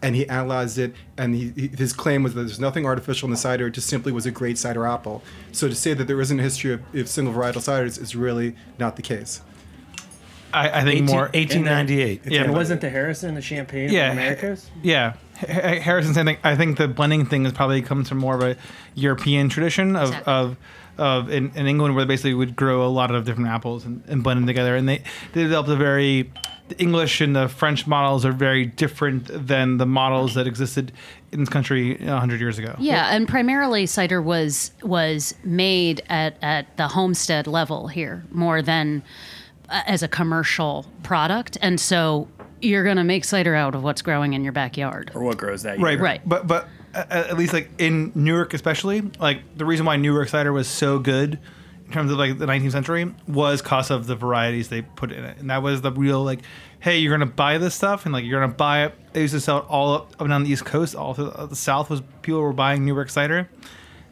And 0.00 0.14
he 0.14 0.28
analyzed 0.28 0.78
it, 0.78 0.94
and 1.16 1.34
he, 1.34 1.52
he- 1.56 1.68
his 1.68 1.92
claim 1.92 2.22
was 2.22 2.34
that 2.34 2.42
there's 2.42 2.60
nothing 2.60 2.86
artificial 2.86 3.26
in 3.26 3.32
the 3.32 3.36
cider; 3.36 3.66
it 3.66 3.72
just 3.72 3.88
simply 3.88 4.12
was 4.12 4.26
a 4.26 4.30
great 4.30 4.56
cider 4.56 4.86
apple. 4.86 5.22
So 5.50 5.66
to 5.68 5.74
say 5.74 5.92
that 5.92 6.04
there 6.06 6.20
isn't 6.20 6.38
a 6.38 6.42
history 6.42 6.72
of, 6.72 6.82
of 6.94 7.08
single 7.08 7.34
varietal 7.34 7.54
ciders 7.56 8.00
is 8.00 8.14
really 8.14 8.54
not 8.78 8.94
the 8.94 9.02
case. 9.02 9.42
I, 10.52 10.68
I 10.80 10.84
think 10.84 11.02
18 11.02 11.04
more 11.06 11.22
1898. 11.34 12.22
Yeah, 12.26 12.40
and 12.42 12.46
but- 12.52 12.56
wasn't 12.56 12.80
the 12.80 12.88
Harrison 12.90 13.34
the 13.34 13.42
champagne 13.42 13.90
yeah, 13.90 14.12
of 14.12 14.18
Americas? 14.18 14.70
Yeah, 14.82 15.14
H- 15.42 15.48
H- 15.50 15.82
Harrison. 15.82 16.14
Same 16.14 16.26
thing. 16.26 16.38
I 16.44 16.54
think 16.54 16.78
the 16.78 16.88
blending 16.88 17.26
thing 17.26 17.44
is 17.44 17.52
probably 17.52 17.82
comes 17.82 18.08
from 18.08 18.18
more 18.18 18.34
of 18.36 18.42
a 18.42 18.56
European 18.94 19.48
tradition 19.48 19.96
of 19.96 20.14
of 20.28 20.56
of 20.96 21.30
in, 21.30 21.50
in 21.54 21.66
England 21.66 21.94
where 21.96 22.04
they 22.04 22.08
basically 22.08 22.34
would 22.34 22.56
grow 22.56 22.86
a 22.86 22.88
lot 22.88 23.10
of 23.14 23.24
different 23.24 23.48
apples 23.48 23.84
and, 23.84 24.02
and 24.08 24.22
blend 24.22 24.38
them 24.38 24.46
together, 24.46 24.74
and 24.76 24.88
they 24.88 25.02
they 25.32 25.42
developed 25.42 25.68
a 25.68 25.76
very 25.76 26.30
the 26.68 26.78
English 26.78 27.20
and 27.20 27.34
the 27.34 27.48
French 27.48 27.86
models 27.86 28.24
are 28.24 28.32
very 28.32 28.66
different 28.66 29.28
than 29.28 29.78
the 29.78 29.86
models 29.86 30.34
that 30.34 30.46
existed 30.46 30.92
in 31.32 31.40
this 31.40 31.48
country 31.48 31.96
hundred 31.96 32.40
years 32.40 32.58
ago. 32.58 32.74
Yeah, 32.78 33.14
and 33.14 33.28
primarily 33.28 33.86
cider 33.86 34.20
was 34.20 34.72
was 34.82 35.34
made 35.44 36.02
at, 36.08 36.36
at 36.42 36.76
the 36.76 36.88
homestead 36.88 37.46
level 37.46 37.88
here 37.88 38.24
more 38.30 38.62
than 38.62 39.02
uh, 39.68 39.82
as 39.86 40.02
a 40.02 40.08
commercial 40.08 40.86
product, 41.02 41.58
and 41.60 41.80
so 41.80 42.28
you're 42.60 42.84
going 42.84 42.96
to 42.96 43.04
make 43.04 43.24
cider 43.24 43.54
out 43.54 43.74
of 43.74 43.82
what's 43.82 44.02
growing 44.02 44.32
in 44.32 44.42
your 44.42 44.52
backyard. 44.52 45.12
Or 45.14 45.22
what 45.22 45.38
grows 45.38 45.62
that 45.62 45.78
right 45.78 45.92
year. 45.92 46.02
Right. 46.02 46.20
right. 46.20 46.28
but 46.28 46.46
but 46.46 46.68
at, 46.94 47.10
at 47.12 47.38
least 47.38 47.52
like 47.52 47.70
in 47.78 48.12
Newark 48.14 48.54
especially 48.54 49.02
like 49.18 49.40
the 49.56 49.64
reason 49.64 49.86
why 49.86 49.96
Newark 49.96 50.28
cider 50.28 50.52
was 50.52 50.68
so 50.68 50.98
good 50.98 51.38
in 51.88 51.94
terms 51.94 52.12
of 52.12 52.18
like 52.18 52.38
the 52.38 52.46
19th 52.46 52.72
century 52.72 53.12
was 53.26 53.62
cost 53.62 53.90
of 53.90 54.06
the 54.06 54.14
varieties 54.14 54.68
they 54.68 54.82
put 54.82 55.10
in 55.10 55.24
it 55.24 55.38
and 55.38 55.48
that 55.50 55.62
was 55.62 55.80
the 55.80 55.90
real 55.90 56.22
like 56.22 56.40
hey 56.80 56.98
you're 56.98 57.12
gonna 57.12 57.24
buy 57.26 57.56
this 57.58 57.74
stuff 57.74 58.04
and 58.04 58.12
like 58.12 58.24
you're 58.24 58.38
gonna 58.40 58.52
buy 58.52 58.84
it 58.84 58.94
they 59.14 59.22
used 59.22 59.32
to 59.34 59.40
sell 59.40 59.58
it 59.58 59.64
all 59.68 59.94
up, 59.94 60.12
up 60.12 60.20
and 60.20 60.28
down 60.28 60.44
the 60.44 60.50
east 60.50 60.64
coast 60.66 60.94
all 60.94 61.14
through 61.14 61.32
the 61.48 61.56
south 61.56 61.88
was 61.90 62.02
people 62.22 62.40
were 62.40 62.52
buying 62.52 62.84
Newark 62.84 63.08
cider 63.08 63.48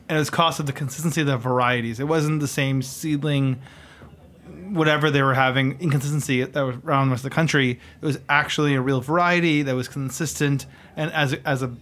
and 0.08 0.16
it 0.16 0.18
was 0.18 0.30
cost 0.30 0.58
of 0.58 0.64
the 0.66 0.72
consistency 0.72 1.20
of 1.20 1.26
the 1.26 1.36
varieties 1.36 2.00
it 2.00 2.04
wasn't 2.08 2.40
the 2.40 2.48
same 2.48 2.80
seedling 2.82 3.60
whatever 4.70 5.10
they 5.10 5.22
were 5.22 5.34
having 5.34 5.78
inconsistency 5.80 6.42
that 6.44 6.60
was 6.62 6.76
around 6.84 7.08
the 7.08 7.12
rest 7.12 7.24
of 7.24 7.30
the 7.30 7.34
country. 7.34 7.72
It 8.00 8.04
was 8.06 8.18
actually 8.28 8.74
a 8.74 8.80
real 8.80 9.00
variety 9.00 9.62
that 9.62 9.74
was 9.74 9.88
consistent, 9.88 10.66
and 10.96 11.10
as 11.12 11.32
a, 11.32 11.48
as 11.48 11.62
a 11.62 11.72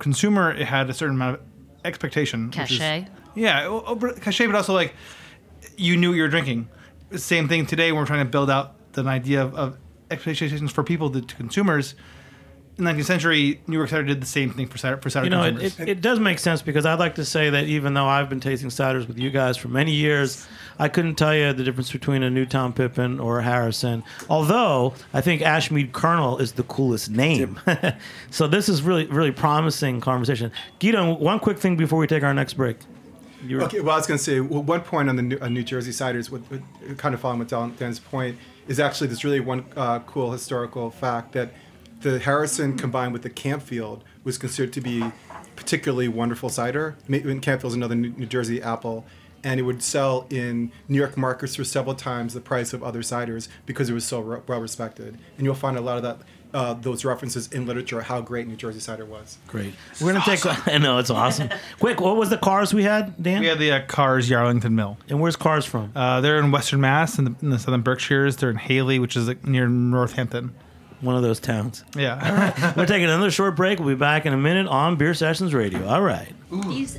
consumer, 0.00 0.50
it 0.52 0.66
had 0.66 0.88
a 0.90 0.94
certain 0.94 1.14
amount 1.16 1.36
of 1.40 1.46
expectation. 1.84 2.46
which 2.48 2.72
is- 2.72 2.78
Cachet. 2.78 3.08
yeah, 3.34 3.66
o- 3.66 3.84
o- 3.86 3.94
but- 3.94 4.20
cachet, 4.20 4.46
but 4.46 4.54
also 4.54 4.72
like 4.74 4.94
you 5.76 5.96
knew 5.96 6.10
what 6.10 6.16
you 6.16 6.22
were 6.22 6.28
drinking. 6.28 6.68
Same 7.16 7.48
thing 7.48 7.66
today. 7.66 7.92
When 7.92 8.00
we're 8.00 8.06
trying 8.06 8.24
to 8.24 8.30
build 8.30 8.50
out 8.50 8.74
an 8.96 9.08
idea 9.08 9.42
of, 9.42 9.54
of 9.54 9.78
expectations 10.10 10.70
for 10.72 10.82
people 10.82 11.10
to, 11.10 11.20
to 11.20 11.34
consumers. 11.36 11.94
In 12.78 12.84
the 12.84 12.90
19th 12.90 13.04
century, 13.04 13.62
New 13.66 13.78
York 13.78 13.88
cider 13.88 14.02
did 14.02 14.20
the 14.20 14.26
same 14.26 14.50
thing 14.50 14.66
for 14.66 14.76
cider 14.76 14.98
for 14.98 15.08
cider 15.08 15.24
You 15.24 15.30
know, 15.30 15.44
it, 15.44 15.58
consumers. 15.58 15.80
it, 15.80 15.88
it 15.88 16.00
does 16.02 16.20
make 16.20 16.38
sense 16.38 16.60
because 16.60 16.84
I'd 16.84 16.98
like 16.98 17.14
to 17.14 17.24
say 17.24 17.48
that 17.48 17.64
even 17.64 17.94
though 17.94 18.04
I've 18.04 18.28
been 18.28 18.40
tasting 18.40 18.68
ciders 18.68 19.08
with 19.08 19.18
you 19.18 19.30
guys 19.30 19.56
for 19.56 19.68
many 19.68 19.92
years, 19.92 20.46
I 20.78 20.88
couldn't 20.88 21.14
tell 21.14 21.34
you 21.34 21.54
the 21.54 21.64
difference 21.64 21.90
between 21.90 22.22
a 22.22 22.28
new 22.28 22.40
Newtown 22.40 22.74
Pippin 22.74 23.18
or 23.18 23.38
a 23.38 23.42
Harrison. 23.42 24.04
Although 24.28 24.92
I 25.14 25.22
think 25.22 25.40
Ashmead 25.40 25.92
Kernel 25.92 26.36
is 26.36 26.52
the 26.52 26.64
coolest 26.64 27.10
name. 27.10 27.58
so 28.30 28.46
this 28.46 28.68
is 28.68 28.82
really, 28.82 29.06
really 29.06 29.32
promising 29.32 30.02
conversation. 30.02 30.52
Gidon, 30.78 31.18
one 31.18 31.38
quick 31.38 31.58
thing 31.58 31.76
before 31.76 31.98
we 31.98 32.06
take 32.06 32.22
our 32.22 32.34
next 32.34 32.54
break. 32.54 32.76
Okay, 33.64 33.80
well, 33.80 33.94
I 33.94 33.98
was 33.98 34.06
going 34.06 34.18
to 34.18 34.24
say 34.24 34.40
well, 34.40 34.62
one 34.62 34.80
point 34.80 35.08
on 35.08 35.16
the 35.16 35.22
New, 35.22 35.38
uh, 35.40 35.48
New 35.48 35.62
Jersey 35.62 35.90
ciders, 35.90 36.30
what, 36.30 36.40
what, 36.50 36.98
kind 36.98 37.14
of 37.14 37.20
following 37.20 37.40
with 37.40 37.48
Dan, 37.48 37.74
Dan's 37.78 37.98
point, 37.98 38.38
is 38.68 38.80
actually 38.80 39.08
this 39.08 39.24
really 39.24 39.40
one 39.40 39.64
uh, 39.76 40.00
cool 40.00 40.32
historical 40.32 40.90
fact 40.90 41.32
that 41.32 41.52
the 42.00 42.18
Harrison 42.18 42.76
combined 42.76 43.12
with 43.12 43.22
the 43.22 43.30
Campfield 43.30 44.00
was 44.24 44.38
considered 44.38 44.72
to 44.74 44.80
be 44.80 45.12
particularly 45.54 46.08
wonderful 46.08 46.48
cider. 46.48 46.96
And 47.08 47.42
Campfield's 47.42 47.74
another 47.74 47.94
New, 47.94 48.10
New 48.10 48.26
Jersey 48.26 48.62
apple, 48.62 49.04
and 49.42 49.60
it 49.60 49.62
would 49.62 49.82
sell 49.82 50.26
in 50.30 50.72
New 50.88 50.98
York 50.98 51.16
markets 51.16 51.56
for 51.56 51.64
several 51.64 51.94
times 51.94 52.34
the 52.34 52.40
price 52.40 52.72
of 52.72 52.82
other 52.82 53.00
ciders 53.00 53.48
because 53.64 53.88
it 53.88 53.94
was 53.94 54.04
so 54.04 54.20
re- 54.20 54.40
well 54.46 54.60
respected. 54.60 55.18
And 55.36 55.44
you'll 55.44 55.54
find 55.54 55.76
a 55.76 55.80
lot 55.80 55.96
of 55.96 56.02
that. 56.02 56.18
Uh, 56.54 56.74
those 56.74 57.04
references 57.04 57.48
in 57.52 57.66
literature, 57.66 58.00
how 58.00 58.20
great 58.20 58.46
New 58.46 58.56
Jersey 58.56 58.80
cider 58.80 59.04
was. 59.04 59.36
Great. 59.46 59.74
We're 60.00 60.12
gonna 60.12 60.24
take. 60.24 60.40
I 60.68 60.78
know 60.78 60.98
it's 60.98 61.10
awesome. 61.10 61.50
Quick, 61.80 62.00
what 62.00 62.16
was 62.16 62.30
the 62.30 62.38
Carr's 62.38 62.72
we 62.72 62.82
had, 62.84 63.20
Dan? 63.22 63.40
We 63.40 63.46
had 63.46 63.58
the 63.58 63.72
uh, 63.72 63.86
Carr's 63.86 64.30
Yarlington 64.30 64.72
Mill. 64.72 64.96
And 65.08 65.20
where's 65.20 65.36
Carr's 65.36 65.64
from? 65.66 65.92
Uh, 65.94 66.20
they're 66.20 66.38
in 66.38 66.50
Western 66.50 66.80
Mass 66.80 67.18
in 67.18 67.24
the, 67.26 67.34
in 67.42 67.50
the 67.50 67.58
Southern 67.58 67.82
Berkshires. 67.82 68.36
They're 68.36 68.50
in 68.50 68.56
Hadley, 68.56 68.98
which 68.98 69.16
is 69.16 69.28
like, 69.28 69.44
near 69.46 69.68
Northampton. 69.68 70.54
One 71.02 71.14
of 71.14 71.22
those 71.22 71.40
towns. 71.40 71.84
Yeah. 71.94 72.72
We're 72.74 72.86
taking 72.86 73.04
another 73.04 73.30
short 73.30 73.54
break. 73.54 73.78
We'll 73.78 73.90
be 73.90 73.94
back 73.94 74.24
in 74.24 74.32
a 74.32 74.38
minute 74.38 74.66
on 74.66 74.96
Beer 74.96 75.12
Sessions 75.12 75.52
Radio. 75.52 75.86
All 75.86 76.00
right. 76.00 76.32
These- 76.50 76.98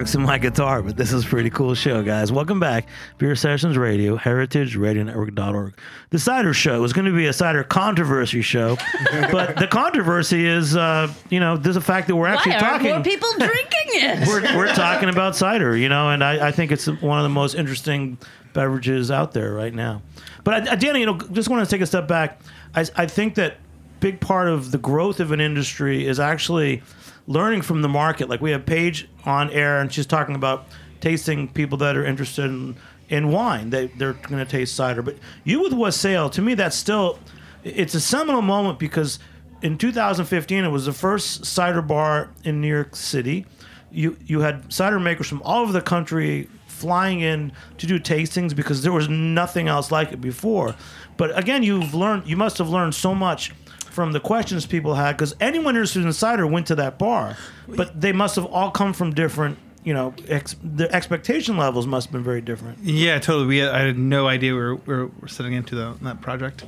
practicing 0.00 0.22
my 0.22 0.38
guitar, 0.38 0.80
but 0.80 0.96
this 0.96 1.12
is 1.12 1.26
a 1.26 1.28
pretty 1.28 1.50
cool 1.50 1.74
show, 1.74 2.02
guys. 2.02 2.32
Welcome 2.32 2.58
back. 2.58 2.86
Beer 3.18 3.36
Sessions 3.36 3.76
Radio, 3.76 4.16
heritageradionetwork.org. 4.16 5.78
The 6.08 6.18
Cider 6.18 6.54
Show 6.54 6.82
is 6.84 6.94
going 6.94 7.04
to 7.04 7.14
be 7.14 7.26
a 7.26 7.34
cider 7.34 7.62
controversy 7.64 8.40
show, 8.40 8.78
but 9.30 9.56
the 9.56 9.66
controversy 9.66 10.46
is, 10.46 10.74
uh, 10.74 11.12
you 11.28 11.38
know, 11.38 11.58
there's 11.58 11.76
a 11.76 11.82
fact 11.82 12.08
that 12.08 12.16
we're 12.16 12.28
actually 12.28 12.52
Why 12.52 12.60
aren't 12.60 12.76
talking. 12.76 12.90
more 12.92 13.02
people 13.02 13.28
drinking 13.38 13.88
it? 13.88 14.26
we're, 14.26 14.56
we're 14.56 14.74
talking 14.74 15.10
about 15.10 15.36
cider, 15.36 15.76
you 15.76 15.90
know, 15.90 16.08
and 16.08 16.24
I, 16.24 16.48
I 16.48 16.50
think 16.50 16.72
it's 16.72 16.86
one 16.86 17.18
of 17.18 17.22
the 17.22 17.28
most 17.28 17.54
interesting 17.54 18.16
beverages 18.54 19.10
out 19.10 19.32
there 19.32 19.52
right 19.52 19.74
now. 19.74 20.00
But 20.44 20.66
I, 20.66 20.72
I, 20.72 20.74
Danny, 20.76 21.00
you 21.00 21.06
know, 21.06 21.18
just 21.18 21.50
want 21.50 21.62
to 21.62 21.70
take 21.70 21.82
a 21.82 21.86
step 21.86 22.08
back. 22.08 22.40
I, 22.74 22.86
I 22.96 23.04
think 23.04 23.34
that 23.34 23.58
big 24.00 24.18
part 24.18 24.48
of 24.48 24.70
the 24.70 24.78
growth 24.78 25.20
of 25.20 25.30
an 25.30 25.42
industry 25.42 26.06
is 26.06 26.18
actually 26.18 26.82
learning 27.30 27.62
from 27.62 27.80
the 27.80 27.88
market. 27.88 28.28
Like 28.28 28.42
we 28.42 28.50
have 28.50 28.66
Paige 28.66 29.08
on 29.24 29.48
air, 29.50 29.80
and 29.80 29.90
she's 29.90 30.04
talking 30.04 30.34
about 30.34 30.66
tasting 31.00 31.48
people 31.48 31.78
that 31.78 31.96
are 31.96 32.04
interested 32.04 32.44
in, 32.44 32.76
in 33.08 33.30
wine. 33.30 33.70
They 33.70 33.86
they're 33.86 34.12
going 34.12 34.44
to 34.44 34.50
taste 34.50 34.74
cider. 34.74 35.00
But 35.00 35.16
you 35.44 35.62
with 35.62 35.72
Wassail, 35.72 36.28
to 36.30 36.42
me, 36.42 36.54
that's 36.54 36.76
still 36.76 37.18
it's 37.64 37.94
a 37.94 38.00
seminal 38.00 38.42
moment 38.42 38.78
because 38.78 39.18
in 39.62 39.78
2015 39.78 40.64
it 40.64 40.68
was 40.68 40.86
the 40.86 40.92
first 40.92 41.46
cider 41.46 41.80
bar 41.80 42.30
in 42.44 42.60
New 42.60 42.68
York 42.68 42.96
City. 42.96 43.46
You 43.90 44.18
you 44.26 44.40
had 44.40 44.70
cider 44.72 45.00
makers 45.00 45.28
from 45.28 45.40
all 45.42 45.62
over 45.62 45.72
the 45.72 45.80
country 45.80 46.48
flying 46.66 47.20
in 47.20 47.52
to 47.76 47.86
do 47.86 48.00
tastings 48.00 48.56
because 48.56 48.82
there 48.82 48.92
was 48.92 49.08
nothing 49.08 49.68
else 49.68 49.92
like 49.92 50.12
it 50.12 50.20
before. 50.20 50.74
But 51.16 51.36
again, 51.38 51.62
you've 51.62 51.94
learned 51.94 52.26
you 52.26 52.36
must 52.36 52.58
have 52.58 52.70
learned 52.70 52.94
so 52.94 53.14
much 53.14 53.52
from 54.00 54.12
the 54.12 54.20
questions 54.20 54.64
people 54.64 54.94
had 54.94 55.12
because 55.12 55.36
anyone 55.40 55.76
interested 55.76 56.02
in 56.02 56.10
cider 56.14 56.46
went 56.46 56.66
to 56.66 56.74
that 56.74 56.98
bar, 56.98 57.36
but 57.68 58.00
they 58.00 58.12
must 58.12 58.34
have 58.34 58.46
all 58.46 58.70
come 58.70 58.94
from 58.94 59.12
different. 59.12 59.58
You 59.84 59.92
know, 59.92 60.14
ex- 60.26 60.56
the 60.64 60.90
expectation 60.90 61.58
levels 61.58 61.86
must 61.86 62.06
have 62.06 62.12
been 62.12 62.24
very 62.24 62.40
different. 62.40 62.78
Yeah, 62.78 63.18
totally. 63.18 63.46
We 63.46 63.62
I 63.62 63.80
had 63.80 63.98
no 63.98 64.26
idea 64.26 64.54
we 64.54 64.58
were, 64.58 64.76
we 64.76 64.94
were, 64.94 65.28
sitting 65.28 65.52
into 65.52 65.74
the, 65.74 65.98
that 66.00 66.22
project, 66.22 66.64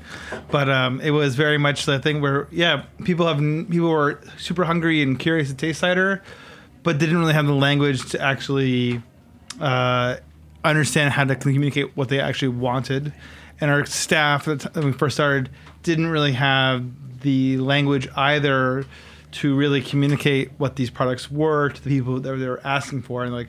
but 0.50 0.68
um, 0.68 1.00
it 1.00 1.12
was 1.12 1.34
very 1.34 1.56
much 1.56 1.86
the 1.86 1.98
thing 1.98 2.20
where 2.20 2.48
yeah, 2.50 2.84
people 3.04 3.26
have 3.26 3.38
people 3.38 3.88
were 3.88 4.20
super 4.36 4.64
hungry 4.64 5.00
and 5.02 5.18
curious 5.18 5.48
to 5.48 5.54
taste 5.54 5.80
cider, 5.80 6.22
but 6.82 6.98
didn't 6.98 7.16
really 7.16 7.32
have 7.32 7.46
the 7.46 7.54
language 7.54 8.10
to 8.10 8.20
actually 8.20 9.02
uh, 9.58 10.16
understand 10.64 11.14
how 11.14 11.24
to 11.24 11.34
communicate 11.34 11.96
what 11.96 12.10
they 12.10 12.20
actually 12.20 12.48
wanted. 12.48 13.14
And 13.58 13.70
our 13.70 13.86
staff 13.86 14.46
when 14.46 14.84
we 14.84 14.92
first 14.92 15.16
started 15.16 15.48
didn't 15.82 16.08
really 16.08 16.32
have 16.32 16.84
the 17.22 17.58
language 17.58 18.08
either 18.16 18.84
to 19.32 19.56
really 19.56 19.80
communicate 19.80 20.50
what 20.58 20.76
these 20.76 20.90
products 20.90 21.30
were 21.30 21.70
to 21.70 21.82
the 21.82 21.88
people 21.88 22.20
that 22.20 22.36
they 22.36 22.48
were 22.48 22.60
asking 22.64 23.02
for. 23.02 23.24
And 23.24 23.32
like, 23.32 23.48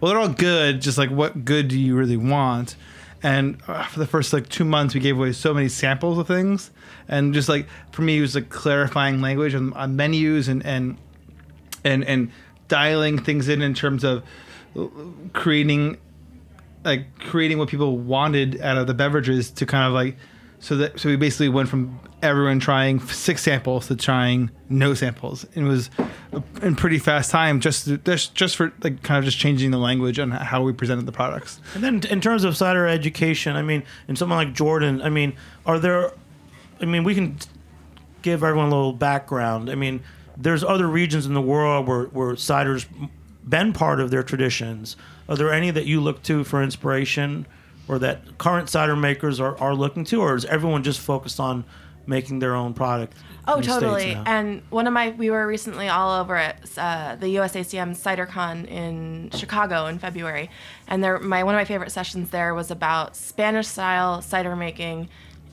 well, 0.00 0.10
they're 0.10 0.20
all 0.20 0.28
good. 0.28 0.80
Just 0.80 0.98
like, 0.98 1.10
what 1.10 1.44
good 1.44 1.68
do 1.68 1.78
you 1.78 1.96
really 1.96 2.16
want? 2.16 2.76
And 3.22 3.58
uh, 3.68 3.84
for 3.84 4.00
the 4.00 4.06
first 4.06 4.32
like 4.32 4.48
two 4.48 4.64
months, 4.64 4.94
we 4.94 5.00
gave 5.00 5.16
away 5.16 5.32
so 5.32 5.54
many 5.54 5.68
samples 5.68 6.18
of 6.18 6.26
things, 6.26 6.72
and 7.06 7.32
just 7.32 7.48
like 7.48 7.68
for 7.92 8.02
me, 8.02 8.18
it 8.18 8.20
was 8.20 8.34
like 8.34 8.48
clarifying 8.50 9.20
language 9.20 9.54
on, 9.54 9.72
on 9.74 9.94
menus 9.94 10.48
and 10.48 10.66
and 10.66 10.98
and 11.84 12.04
and 12.04 12.32
dialing 12.66 13.18
things 13.18 13.48
in 13.48 13.62
in 13.62 13.74
terms 13.74 14.02
of 14.02 14.24
creating 15.34 15.98
like 16.84 17.16
creating 17.20 17.58
what 17.58 17.68
people 17.68 17.96
wanted 17.96 18.60
out 18.60 18.76
of 18.76 18.88
the 18.88 18.94
beverages 18.94 19.50
to 19.52 19.66
kind 19.66 19.86
of 19.86 19.92
like 19.92 20.16
So 20.62 20.76
that 20.76 20.98
so 20.98 21.08
we 21.08 21.16
basically 21.16 21.48
went 21.48 21.68
from 21.68 21.98
everyone 22.22 22.60
trying 22.60 23.00
six 23.00 23.42
samples 23.42 23.88
to 23.88 23.96
trying 23.96 24.50
no 24.68 24.94
samples. 24.94 25.44
It 25.54 25.62
was 25.62 25.90
in 26.62 26.76
pretty 26.76 26.98
fast 26.98 27.30
time, 27.30 27.60
just 27.60 27.88
just 28.04 28.56
for 28.56 28.72
like 28.82 29.02
kind 29.02 29.18
of 29.18 29.24
just 29.24 29.38
changing 29.38 29.72
the 29.72 29.78
language 29.78 30.18
on 30.18 30.30
how 30.30 30.62
we 30.62 30.72
presented 30.72 31.04
the 31.04 31.12
products. 31.12 31.60
And 31.74 31.82
then 31.82 32.02
in 32.08 32.20
terms 32.20 32.44
of 32.44 32.56
cider 32.56 32.86
education, 32.86 33.56
I 33.56 33.62
mean, 33.62 33.82
and 34.08 34.16
someone 34.16 34.38
like 34.38 34.54
Jordan, 34.54 35.02
I 35.02 35.10
mean, 35.10 35.34
are 35.66 35.78
there? 35.78 36.12
I 36.80 36.84
mean, 36.84 37.04
we 37.04 37.14
can 37.14 37.36
give 38.22 38.42
everyone 38.42 38.68
a 38.68 38.74
little 38.74 38.92
background. 38.92 39.68
I 39.68 39.74
mean, 39.74 40.00
there's 40.36 40.64
other 40.64 40.86
regions 40.86 41.26
in 41.26 41.34
the 41.34 41.42
world 41.42 41.86
where 41.86 42.04
where 42.04 42.36
cider's 42.36 42.86
been 43.46 43.72
part 43.72 44.00
of 44.00 44.10
their 44.10 44.22
traditions. 44.22 44.96
Are 45.28 45.36
there 45.36 45.52
any 45.52 45.70
that 45.72 45.86
you 45.86 46.00
look 46.00 46.22
to 46.24 46.44
for 46.44 46.62
inspiration, 46.62 47.46
or 47.88 47.98
that 47.98 48.38
current 48.38 48.68
cider 48.68 48.94
makers 48.94 49.40
are, 49.40 49.58
are 49.58 49.74
looking 49.74 50.04
to, 50.04 50.20
or 50.20 50.36
is 50.36 50.44
everyone 50.44 50.84
just 50.84 51.00
focused 51.00 51.40
on 51.40 51.64
making 52.06 52.38
their 52.38 52.54
own 52.54 52.74
product? 52.74 53.16
Oh, 53.46 53.60
totally. 53.60 54.12
And 54.26 54.62
one 54.70 54.86
of 54.86 54.92
my, 54.92 55.10
we 55.10 55.30
were 55.30 55.46
recently 55.46 55.88
all 55.88 56.20
over 56.20 56.36
at 56.36 56.60
uh, 56.76 57.16
the 57.16 57.36
USACM 57.36 57.96
CiderCon 57.96 58.68
in 58.68 59.30
Chicago 59.34 59.86
in 59.86 59.98
February, 59.98 60.48
and 60.86 61.02
there, 61.02 61.18
my 61.18 61.42
one 61.42 61.54
of 61.54 61.58
my 61.58 61.64
favorite 61.64 61.90
sessions 61.90 62.30
there 62.30 62.54
was 62.54 62.70
about 62.70 63.16
Spanish 63.16 63.66
style 63.66 64.22
cider 64.22 64.54
making, 64.54 65.08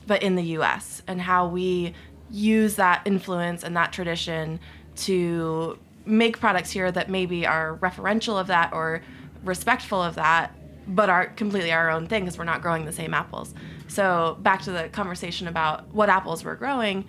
but 0.06 0.22
in 0.22 0.36
the 0.36 0.42
U.S. 0.42 1.02
and 1.06 1.20
how 1.20 1.48
we 1.48 1.94
use 2.30 2.76
that 2.76 3.02
influence 3.04 3.64
and 3.64 3.76
that 3.76 3.92
tradition 3.92 4.60
to 4.96 5.78
make 6.04 6.38
products 6.38 6.70
here 6.70 6.90
that 6.92 7.10
maybe 7.10 7.46
are 7.46 7.76
referential 7.78 8.40
of 8.40 8.46
that 8.48 8.72
or 8.72 9.02
respectful 9.44 10.02
of 10.02 10.14
that, 10.14 10.54
but 10.86 11.10
are 11.10 11.26
completely 11.26 11.72
our 11.72 11.90
own 11.90 12.06
thing 12.06 12.24
because 12.24 12.38
we're 12.38 12.44
not 12.44 12.62
growing 12.62 12.84
the 12.84 12.92
same 12.92 13.14
apples. 13.14 13.54
So 13.90 14.38
back 14.40 14.62
to 14.62 14.70
the 14.70 14.88
conversation 14.88 15.48
about 15.48 15.92
what 15.92 16.08
apples 16.08 16.44
we're 16.44 16.54
growing, 16.54 17.06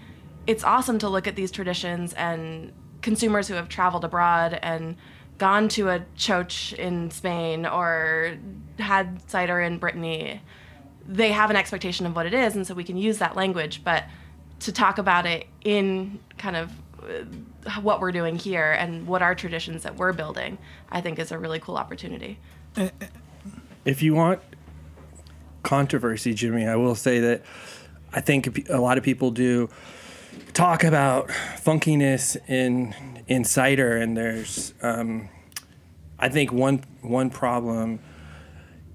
it's 0.47 0.63
awesome 0.63 0.97
to 0.99 1.09
look 1.09 1.27
at 1.27 1.35
these 1.35 1.51
traditions 1.51 2.11
and 2.13 2.71
consumers 3.03 3.47
who 3.47 3.53
have 3.53 3.69
traveled 3.69 4.03
abroad 4.03 4.57
and 4.63 4.95
gone 5.37 5.69
to 5.69 5.89
a 5.89 5.99
txotx 6.17 6.73
in 6.73 7.11
Spain 7.11 7.67
or 7.67 8.35
had 8.79 9.21
cider 9.29 9.61
in 9.61 9.77
Brittany. 9.77 10.41
They 11.07 11.31
have 11.31 11.51
an 11.51 11.55
expectation 11.55 12.07
of 12.07 12.15
what 12.15 12.25
it 12.25 12.33
is, 12.33 12.55
and 12.55 12.65
so 12.65 12.73
we 12.73 12.83
can 12.83 12.97
use 12.97 13.19
that 13.19 13.35
language. 13.35 13.83
But 13.83 14.05
to 14.61 14.71
talk 14.71 14.97
about 14.97 15.27
it 15.27 15.45
in 15.63 16.19
kind 16.39 16.55
of 16.55 16.71
uh, 17.03 17.79
what 17.81 18.01
we're 18.01 18.11
doing 18.11 18.37
here 18.37 18.71
and 18.71 19.05
what 19.05 19.21
our 19.21 19.35
traditions 19.35 19.83
that 19.83 19.97
we're 19.97 20.13
building, 20.13 20.57
I 20.91 21.01
think 21.01 21.19
is 21.19 21.31
a 21.31 21.37
really 21.37 21.59
cool 21.59 21.77
opportunity. 21.77 22.39
if 23.85 24.01
you 24.01 24.15
want 24.15 24.41
controversy, 25.63 26.33
Jimmy, 26.33 26.67
I 26.67 26.75
will 26.75 26.95
say 26.95 27.19
that 27.19 27.43
I 28.13 28.21
think 28.21 28.69
a 28.69 28.79
lot 28.79 28.97
of 28.97 29.03
people 29.03 29.31
do 29.31 29.69
talk 30.53 30.83
about 30.83 31.29
funkiness 31.29 32.37
in 32.49 32.95
in 33.27 33.43
cider, 33.43 33.97
and 33.97 34.17
there's 34.17 34.73
um, 34.81 35.29
I 36.19 36.29
think 36.29 36.51
one 36.51 36.83
one 37.01 37.29
problem 37.29 37.99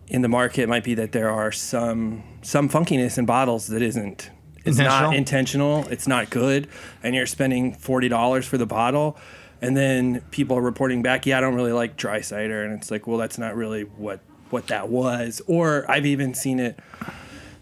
in 0.09 0.23
the 0.23 0.29
market 0.29 0.69
might 0.69 0.85
be 0.85 0.95
that 0.95 1.13
there 1.13 1.31
are 1.31 1.51
some 1.53 2.23
some 2.43 2.69
funkiness 2.69 3.19
in 3.19 3.27
bottles 3.27 3.67
that 3.69 3.83
isn't 3.83 4.31
it's 4.59 4.79
Intentional? 4.79 5.11
not 5.11 5.17
intentional, 5.17 5.89
it's 5.89 6.09
not 6.09 6.29
good, 6.29 6.69
and 7.03 7.15
you're 7.15 7.27
spending 7.27 7.73
forty 7.73 8.09
dollars 8.09 8.47
for 8.47 8.59
the 8.59 8.67
bottle. 8.67 9.17
And 9.63 9.75
then 9.75 10.21
people 10.33 10.59
are 10.59 10.63
reporting 10.63 11.03
back, 11.03 11.25
yeah, 11.25 11.39
I 11.39 11.41
don't 11.41 11.55
really 11.55 11.73
like 11.73 11.97
dry 11.97 12.21
cider, 12.21 12.63
and 12.63 12.75
it's 12.75 12.91
like, 12.91 13.07
well, 13.07 13.17
that's 13.17 13.39
not 13.39 13.57
really 13.57 13.85
what 13.85 14.21
what 14.51 14.67
that 14.69 14.89
was. 14.89 15.43
Or 15.47 15.85
I've 15.91 16.07
even 16.07 16.35
seen 16.35 16.59
it 16.61 16.79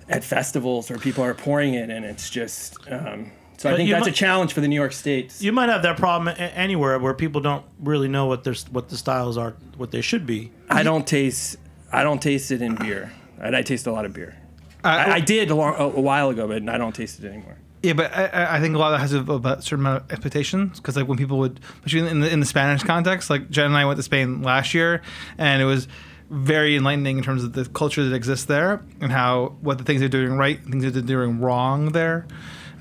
at 0.09 0.23
festivals 0.25 0.91
where 0.91 0.99
people 0.99 1.25
are 1.25 1.35
pouring 1.35 1.75
it, 1.75 1.91
and 1.91 2.05
it's 2.05 2.29
just. 2.31 2.77
Um, 2.91 3.33
so 3.57 3.71
I 3.71 3.77
think 3.77 3.89
you 3.89 3.95
that's 3.95 4.07
a 4.09 4.13
challenge 4.13 4.53
for 4.53 4.61
the 4.61 4.69
New 4.69 4.75
York 4.75 4.93
States. 4.93 5.41
You 5.43 5.53
might 5.53 5.69
have 5.69 5.83
that 5.83 5.97
problem 5.97 6.29
a- 6.29 6.39
anywhere 6.41 6.99
where 6.99 7.15
people 7.15 7.41
don't 7.41 7.65
really 7.81 8.09
know 8.09 8.27
what 8.27 8.45
their 8.45 8.55
what 8.71 8.89
the 8.89 8.97
styles 8.97 9.39
are, 9.39 9.55
what 9.77 9.91
they 9.91 10.01
should 10.01 10.27
be. 10.27 10.51
I 10.69 10.83
don't 10.83 11.07
taste. 11.07 11.57
I 11.93 12.03
don't 12.03 12.21
taste 12.21 12.51
it 12.51 12.61
in 12.61 12.75
beer. 12.75 13.13
And 13.41 13.55
I 13.57 13.63
taste 13.63 13.87
a 13.87 13.93
lot 13.93 14.05
of 14.05 14.13
beer. 14.13 14.37
I, 14.85 15.13
I 15.15 15.21
did 15.21 15.51
a, 15.51 15.55
long, 15.55 15.75
a, 15.77 15.85
a 15.85 16.01
while 16.01 16.31
ago, 16.31 16.47
but 16.49 16.69
I 16.69 16.79
don't 16.79 16.95
taste 16.95 17.23
it 17.23 17.27
anymore. 17.27 17.57
Yeah, 17.83 17.93
but 17.95 18.13
I- 18.15 18.27
I, 18.27 18.57
I 18.57 18.61
think 18.61 18.75
a 18.75 18.79
lot 18.79 18.93
of 18.93 18.99
that 18.99 19.01
has 19.01 19.13
a, 19.13 19.21
a 19.59 19.63
certain 19.63 19.81
amount 19.87 20.05
of 20.05 20.13
expectations 20.13 20.79
because, 20.81 20.97
like, 20.97 21.07
when 21.09 21.19
people 21.19 21.39
would, 21.39 21.61
especially 21.85 22.09
in 22.09 22.21
the, 22.21 22.31
in 22.33 22.41
the 22.41 22.47
Spanish 22.47 22.83
context, 22.83 23.29
like 23.31 23.51
Jen 23.51 23.67
and 23.67 23.77
I 23.77 23.85
went 23.85 23.97
to 23.99 24.03
Spain 24.03 24.43
last 24.43 24.73
year, 24.75 25.03
and 25.37 25.61
it 25.61 25.65
was 25.67 25.87
very 26.31 26.77
enlightening 26.77 27.19
in 27.19 27.25
terms 27.25 27.45
of 27.45 27.53
the 27.53 27.65
culture 27.67 28.05
that 28.05 28.15
exists 28.15 28.47
there 28.47 28.83
and 29.01 29.13
how 29.13 29.57
what 29.61 29.79
the 29.79 29.85
things 29.85 30.01
they're 30.01 30.09
doing 30.09 30.33
right, 30.33 30.63
things 30.65 30.85
that 30.85 30.93
they're 30.93 31.03
doing 31.03 31.41
wrong 31.41 31.93
there, 31.93 32.27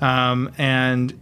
um, 0.00 0.52
and 0.58 1.18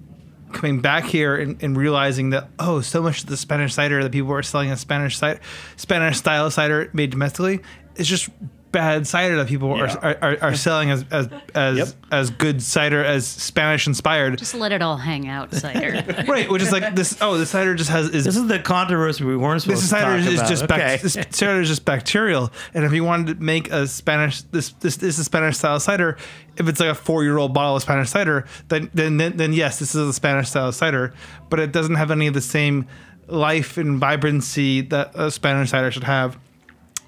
coming 0.53 0.81
back 0.81 1.05
here 1.05 1.35
and, 1.35 1.63
and 1.63 1.77
realizing 1.77 2.31
that 2.31 2.49
oh, 2.59 2.81
so 2.81 3.03
much 3.03 3.23
of 3.23 3.29
the 3.29 3.37
Spanish 3.37 3.75
cider 3.75 4.03
that 4.03 4.13
people 4.13 4.33
are 4.33 4.43
selling 4.43 4.71
as 4.71 4.81
Spanish 4.81 5.17
cider, 5.17 5.41
Spanish 5.77 6.19
style 6.19 6.51
cider 6.51 6.91
made 6.93 7.11
domestically 7.11 7.61
is 7.97 8.07
just 8.07 8.29
bad 8.73 9.07
cider 9.07 9.37
that 9.37 9.47
people 9.49 9.77
Yeah. 9.77 9.95
are, 10.03 10.17
are, 10.23 10.39
are 10.43 10.55
selling 10.55 10.91
as 10.91 11.05
as 11.11 11.29
as, 11.55 11.95
as 12.11 12.31
good 12.31 12.63
cider 12.63 13.05
as 13.05 13.27
Spanish 13.27 13.87
inspired. 13.87 14.39
Just 14.39 14.55
let 14.55 14.73
it 14.73 14.83
all 14.83 14.97
hang 14.97 15.29
out, 15.29 15.53
cider. 15.55 16.03
right, 16.29 16.51
which 16.51 16.63
is 16.63 16.73
like 16.73 16.95
this. 16.95 17.19
Oh, 17.21 17.37
the 17.39 17.47
cider 17.47 17.75
just 17.75 17.91
has 17.91 18.09
is 18.09 18.25
This 18.25 18.37
is 18.37 18.49
the 18.49 18.59
controversy 18.59 19.25
we 19.25 19.37
weren't 19.37 19.63
supposed 19.63 19.83
this 19.83 19.91
to 19.91 19.95
cider 19.97 20.21
talk 20.23 20.29
is 20.33 20.39
about. 20.41 20.49
just 20.49 20.63
okay. 20.65 20.77
bac- 20.77 21.01
this 21.03 21.13
cider 21.31 21.61
is 21.61 21.69
just 21.69 21.85
bacterial. 21.85 22.51
And 22.75 22.85
if 22.85 22.93
you 22.93 23.05
wanted 23.05 23.37
to 23.39 23.43
make 23.43 23.71
a 23.71 23.87
Spanish 23.87 24.43
this 24.43 24.71
this, 24.81 24.97
this 24.97 25.19
is 25.19 25.27
Spanish 25.27 25.59
style 25.59 25.79
cider, 25.79 26.17
if 26.57 26.67
it's 26.67 26.81
like 26.81 26.89
a 26.91 26.95
four 26.95 27.23
year 27.25 27.39
old 27.39 27.53
bottle 27.55 27.77
of 27.77 27.83
Spanish 27.83 28.09
cider, 28.11 28.47
then, 28.69 28.91
then 28.95 29.19
then 29.19 29.37
then 29.37 29.53
yes, 29.53 29.79
this 29.79 29.95
is 29.95 30.09
a 30.09 30.13
Spanish 30.13 30.49
style 30.49 30.73
cider, 30.73 31.13
but 31.51 31.61
it 31.61 31.73
doesn't 31.73 31.97
have 31.97 32.11
any 32.11 32.27
of 32.27 32.35
the 32.35 32.41
same 32.41 32.87
life 33.29 33.77
and 33.79 33.99
vibrancy 33.99 34.81
that 34.81 35.13
a 35.15 35.31
Spanish 35.31 35.71
cider 35.71 35.91
should 35.91 36.05
have. 36.05 36.39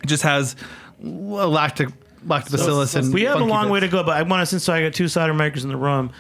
It 0.03 0.07
just 0.07 0.23
has 0.23 0.55
a 0.55 0.84
lactic 1.05 1.88
lactobacillus 2.26 2.96
and 2.96 3.12
we 3.12 3.22
have 3.22 3.36
a 3.36 3.38
funky 3.40 3.50
long 3.50 3.68
way 3.68 3.80
to 3.80 3.88
go, 3.88 4.02
but 4.02 4.16
I 4.16 4.22
want 4.22 4.40
to, 4.40 4.46
since 4.46 4.68
I 4.68 4.82
got 4.82 4.94
two 4.94 5.09
cider 5.09 5.34
makers 5.34 5.64
in 5.64 5.70
the 5.70 5.76
room, 5.76 6.11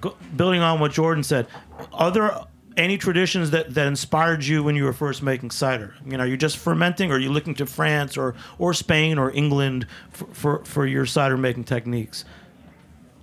go, 0.00 0.16
building 0.36 0.60
on 0.60 0.80
what 0.80 0.92
Jordan 0.92 1.24
said, 1.24 1.46
are 1.92 2.10
there 2.10 2.32
any 2.76 2.96
traditions 2.96 3.50
that, 3.50 3.74
that 3.74 3.86
inspired 3.88 4.44
you 4.44 4.62
when 4.62 4.76
you 4.76 4.84
were 4.84 4.92
first 4.92 5.22
making 5.22 5.50
cider? 5.50 5.94
I 6.00 6.04
mean, 6.04 6.20
are 6.20 6.26
you 6.26 6.36
just 6.36 6.56
fermenting, 6.56 7.10
or 7.10 7.16
are 7.16 7.18
you 7.18 7.30
looking 7.30 7.54
to 7.56 7.66
France 7.66 8.16
or, 8.16 8.36
or 8.58 8.72
Spain 8.72 9.18
or 9.18 9.32
England 9.32 9.86
for, 10.10 10.26
for, 10.26 10.64
for 10.64 10.86
your 10.86 11.04
cider 11.04 11.36
making 11.36 11.64
techniques? 11.64 12.24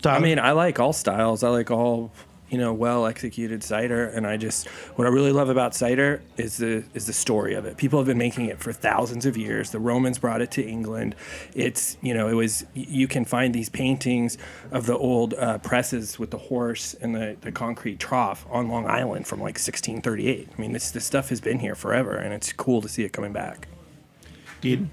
I 0.03 0.20
mean, 0.20 0.38
I 0.38 0.51
like 0.51 0.80
all 0.80 0.93
styles. 0.93 1.41
I 1.41 1.49
like 1.49 1.72
all 1.72 2.11
you 2.50 2.58
know 2.58 2.74
well 2.74 3.06
executed 3.06 3.64
cider, 3.64 4.06
and 4.06 4.28
I 4.28 4.38
just 4.38 4.68
what 4.96 5.08
I 5.08 5.10
really 5.10 5.32
love 5.32 5.50
about 5.50 5.76
cider 5.76 6.22
is 6.38 6.58
the 6.58 6.84
is 6.93 7.08
the 7.08 7.14
story 7.14 7.56
of 7.56 7.66
it. 7.66 7.78
People 7.78 8.00
have 8.00 8.08
been 8.08 8.18
making 8.18 8.46
it 8.48 8.60
for 8.60 8.72
thousands 8.72 9.26
of 9.26 9.38
years. 9.38 9.72
The 9.72 9.80
Romans 9.80 10.20
brought 10.20 10.41
it 10.41 10.52
to 10.52 10.64
England. 10.64 11.16
It's 11.54 11.98
you 12.02 12.14
know 12.14 12.28
it 12.28 12.34
was 12.34 12.66
you 12.74 13.08
can 13.08 13.26
find 13.26 13.54
these 13.54 13.70
paintings 13.70 14.38
of 14.72 14.86
the 14.86 14.98
old 14.98 15.34
uh, 15.34 15.58
presses 15.60 16.20
with 16.20 16.32
the 16.32 16.38
horse 16.38 16.93
and 16.96 17.16
the, 17.16 17.38
the 17.41 17.52
concrete 17.52 18.00
trough 18.00 18.46
on 18.50 18.70
Long 18.70 18.86
Island 18.88 19.28
from 19.28 19.39
like 19.39 19.56
1638. 19.56 20.50
I 20.56 20.62
mean, 20.62 20.74
this 20.74 20.91
this 20.91 21.06
stuff 21.06 21.30
has 21.30 21.41
been 21.41 21.60
here 21.60 21.76
forever, 21.76 22.16
and 22.16 22.34
it's 22.34 22.54
cool 22.54 22.82
to 22.82 22.89
see 22.89 23.04
it 23.04 23.14
coming 23.14 23.34
back. 23.34 23.68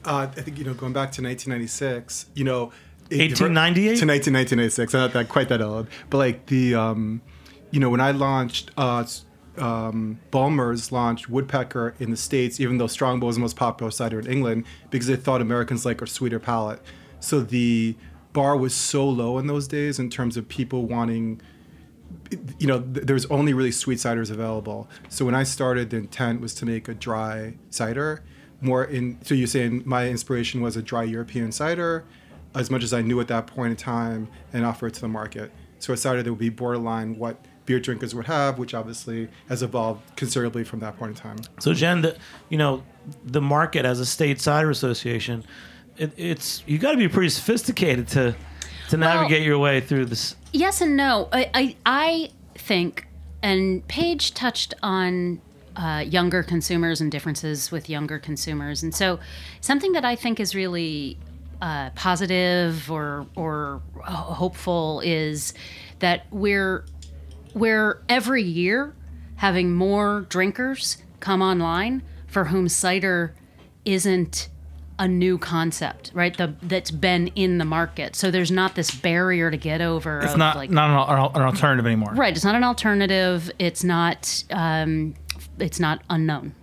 Uh, 0.05 0.29
I 0.37 0.41
think 0.41 0.59
you 0.59 0.65
know, 0.65 0.75
going 0.75 0.93
back 0.93 1.13
to 1.13 1.23
1996, 1.23 2.27
you 2.35 2.45
know, 2.45 2.73
1898? 3.11 3.99
to 3.99 4.07
1996. 4.07 4.95
I'm 4.95 5.01
not 5.01 5.13
that 5.13 5.29
quite 5.29 5.49
that 5.49 5.63
old, 5.63 5.87
but 6.11 6.19
like 6.19 6.47
the, 6.47 6.75
um, 6.75 7.21
you 7.73 7.81
know, 7.81 7.91
when 7.91 8.01
I 8.01 8.13
launched, 8.13 8.71
uh, 8.77 9.05
um, 9.59 10.21
Bulmers 10.31 10.93
launched 10.93 11.29
Woodpecker 11.29 11.95
in 11.99 12.11
the 12.11 12.17
states, 12.17 12.61
even 12.61 12.79
though 12.79 12.87
Strongbow 12.87 13.27
was 13.27 13.37
the 13.37 13.43
most 13.43 13.57
popular 13.57 13.91
cider 13.91 14.21
in 14.21 14.27
England, 14.27 14.65
because 14.91 15.09
they 15.09 15.17
thought 15.17 15.41
Americans 15.41 15.85
like 15.85 16.01
a 16.01 16.07
sweeter 16.07 16.39
palate. 16.39 16.81
So 17.19 17.41
the 17.41 17.97
bar 18.33 18.57
was 18.57 18.75
so 18.75 19.09
low 19.09 19.39
in 19.39 19.47
those 19.47 19.67
days 19.67 19.99
in 19.99 20.09
terms 20.09 20.37
of 20.37 20.49
people 20.49 20.87
wanting 20.87 21.41
you 22.59 22.67
know, 22.67 22.81
th- 22.81 23.07
there's 23.07 23.27
only 23.27 23.55
really 23.55 23.73
sweet 23.73 23.99
ciders 23.99 24.31
available. 24.31 24.89
So 25.09 25.25
when 25.25 25.35
I 25.35 25.43
started, 25.45 25.91
the 25.91 25.99
intent 25.99 26.41
was 26.41 26.55
to 26.57 26.67
make 26.67 26.89
a 26.89 26.95
dry 26.95 27.55
cider. 27.71 28.23
More 28.61 28.85
in, 28.85 29.19
so 29.23 29.35
you're 29.35 29.47
saying 29.47 29.83
my 29.85 30.09
inspiration 30.09 30.61
was 30.61 30.77
a 30.77 30.83
dry 30.83 31.03
European 31.05 31.53
cider, 31.53 32.05
as 32.55 32.71
much 32.71 32.85
as 32.85 32.93
I 32.93 33.03
knew 33.03 33.19
at 33.21 33.29
that 33.29 33.47
point 33.47 33.71
in 33.71 33.77
time, 33.77 34.29
and 34.53 34.65
offer 34.65 34.87
it 34.87 34.95
to 34.95 35.01
the 35.01 35.09
market. 35.09 35.53
So 35.79 35.93
a 35.93 35.97
cider 35.97 36.23
that 36.23 36.31
would 36.31 36.39
be 36.39 36.49
borderline 36.49 37.19
what 37.19 37.45
beer 37.67 37.81
drinkers 37.81 38.15
would 38.15 38.27
have, 38.27 38.59
which 38.59 38.75
obviously 38.75 39.29
has 39.49 39.63
evolved 39.63 40.01
considerably 40.17 40.65
from 40.65 40.81
that 40.81 40.99
point 40.99 41.11
in 41.11 41.17
time. 41.17 41.37
So 41.61 41.75
Jen, 41.75 42.03
the, 42.03 42.17
you 42.49 42.59
know, 42.59 42.83
the 43.25 43.41
market 43.41 43.85
as 43.85 44.01
a 44.01 44.07
state 44.07 44.41
cider 44.41 44.71
association, 44.71 45.45
it, 45.97 46.13
it's 46.17 46.63
you 46.67 46.79
got 46.79 46.93
to 46.93 46.99
be 46.99 47.09
pretty 47.09 47.29
sophisticated 47.29 48.09
to 48.09 48.35
to 48.91 48.97
Well- 48.97 49.15
navigate 49.15 49.43
your 49.43 49.59
way 49.59 49.81
through 49.81 50.07
this. 50.07 50.37
Yes 50.53 50.81
and 50.81 50.97
no. 50.97 51.29
I 51.33 51.51
I, 51.55 51.77
I 51.87 52.31
think, 52.55 53.07
and 53.43 53.87
Paige 53.89 54.35
touched 54.35 54.75
on 54.83 55.41
uh, 55.77 56.05
younger 56.07 56.43
consumers 56.43 57.01
and 57.01 57.11
differences 57.11 57.71
with 57.71 57.89
younger 57.89 58.19
consumers, 58.19 58.83
and 58.83 58.95
so 58.95 59.19
something 59.61 59.93
that 59.93 60.05
I 60.05 60.15
think 60.17 60.39
is 60.41 60.55
really 60.55 61.17
uh, 61.63 61.91
positive 61.95 62.91
or 62.91 63.27
or 63.37 63.81
hopeful 64.05 65.01
is 65.05 65.55
that 66.01 66.27
we're 66.31 66.85
we're 67.55 68.03
every 68.09 68.43
year 68.43 68.95
having 69.37 69.73
more 69.73 70.27
drinkers 70.29 70.99
come 71.21 71.43
online 71.43 72.03
for 72.27 72.47
whom 72.47 72.69
cider 72.69 73.35
isn't 73.85 74.49
a 74.99 75.09
new 75.09 75.37
concept, 75.37 76.13
right? 76.15 76.37
The, 76.37 76.55
that's 76.63 76.91
been 76.91 77.29
in 77.29 77.59
the 77.59 77.65
market. 77.65 78.15
So 78.15 78.31
there's 78.31 78.51
not 78.51 78.75
this 78.75 78.91
barrier 78.91 79.51
to 79.51 79.57
get 79.57 79.81
over. 79.81 80.21
It's 80.21 80.33
of 80.33 80.39
not 80.39 80.55
like, 80.55 80.71
not 80.71 81.09
an, 81.09 81.41
an 81.41 81.43
alternative 81.43 81.87
anymore. 81.87 82.13
Right. 82.15 82.35
It's 82.35 82.45
not 82.45 82.55
an 82.55 82.65
alternative. 82.65 83.51
It's 83.59 83.83
not. 83.83 84.45
Um, 84.51 85.15
it's 85.59 85.79
not 85.79 86.03
unknown, 86.09 86.55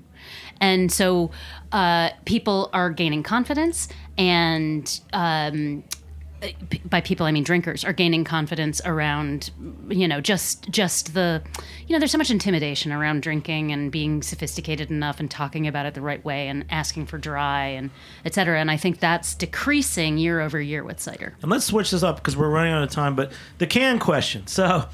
and 0.60 0.92
so 0.92 1.32
uh, 1.72 2.10
people 2.26 2.70
are 2.74 2.90
gaining 2.90 3.24
confidence, 3.24 3.88
and 4.18 5.00
um, 5.14 5.84
by 6.86 7.02
people 7.02 7.26
I 7.26 7.32
mean 7.32 7.44
drinkers 7.44 7.84
are 7.84 7.94
gaining 7.94 8.24
confidence 8.24 8.82
around, 8.86 9.52
you 9.90 10.08
know, 10.08 10.22
just 10.22 10.70
just 10.70 11.14
the, 11.14 11.42
you 11.88 11.94
know, 11.94 12.00
there's 12.00 12.12
so 12.12 12.18
much 12.18 12.32
intimidation 12.32 12.92
around 12.92 13.22
drinking 13.22 13.72
and 13.72 13.92
being 13.92 14.22
sophisticated 14.22 14.90
enough 14.90 15.20
and 15.20 15.30
talking 15.30 15.68
about 15.68 15.86
it 15.86 15.94
the 15.94 16.02
right 16.02 16.24
way 16.24 16.48
and 16.48 16.66
asking 16.70 17.06
for 17.06 17.18
dry 17.18 17.66
and 17.66 17.90
et 18.26 18.34
cetera. 18.34 18.60
And 18.60 18.72
I 18.72 18.78
think 18.78 19.00
that's 19.00 19.36
decreasing 19.36 20.18
year 20.18 20.42
over 20.42 20.60
year 20.62 20.84
with 20.84 21.00
cider. 21.00 21.36
And 21.42 21.52
let's 21.52 21.66
switch 21.66 21.92
this 21.92 22.04
up 22.04 22.18
because 22.18 22.38
we're 22.38 22.50
running 22.50 22.74
out 22.74 22.84
of 22.84 22.90
time. 22.90 23.16
But 23.16 23.32
the 23.58 23.68
can 23.68 24.00
question. 24.00 24.48
So, 24.48 24.86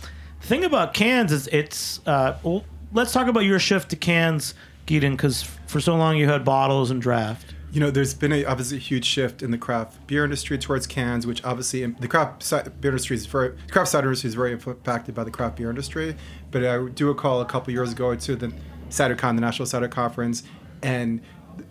the 0.42 0.48
thing 0.48 0.64
about 0.64 0.94
cans 0.94 1.32
is 1.32 1.48
it's. 1.48 2.06
Uh, 2.06 2.38
well, 2.44 2.64
let's 2.94 3.12
talk 3.12 3.28
about 3.28 3.42
your 3.42 3.60
shift 3.60 3.90
to 3.90 3.96
cans, 3.96 4.54
Keaton, 4.86 5.16
because 5.16 5.44
for 5.68 5.80
so 5.80 5.96
long 5.96 6.18
you 6.18 6.28
had 6.28 6.44
bottles 6.46 6.92
and 6.92 7.02
draft. 7.02 7.55
You 7.76 7.82
know, 7.82 7.92
there's 7.92 8.14
been 8.14 8.32
a 8.32 8.46
obviously 8.46 8.78
a 8.78 8.80
huge 8.80 9.04
shift 9.04 9.44
in 9.44 9.52
the 9.52 9.58
craft 9.58 10.08
beer 10.08 10.24
industry 10.24 10.58
towards 10.58 10.88
cans, 10.88 11.28
which 11.28 11.44
obviously 11.44 11.86
the 11.86 12.08
craft 12.08 12.42
ci- 12.42 12.70
beer 12.80 12.92
industry 12.92 13.18
is 13.18 13.26
very 13.26 13.54
craft 13.70 13.92
cider 13.92 14.08
industry 14.08 14.30
is 14.30 14.34
very 14.34 14.54
impacted 14.54 15.14
by 15.14 15.26
the 15.26 15.30
craft 15.30 15.58
beer 15.58 15.70
industry. 15.70 16.16
But 16.52 16.66
I 16.66 16.88
do 16.88 17.10
recall 17.10 17.42
a 17.42 17.46
couple 17.46 17.74
years 17.74 17.92
ago 17.92 18.16
to 18.16 18.36
the 18.38 18.54
CiderCon, 18.88 19.36
the 19.36 19.42
National 19.42 19.66
Cider 19.66 19.90
Conference, 19.90 20.44
and 20.84 21.20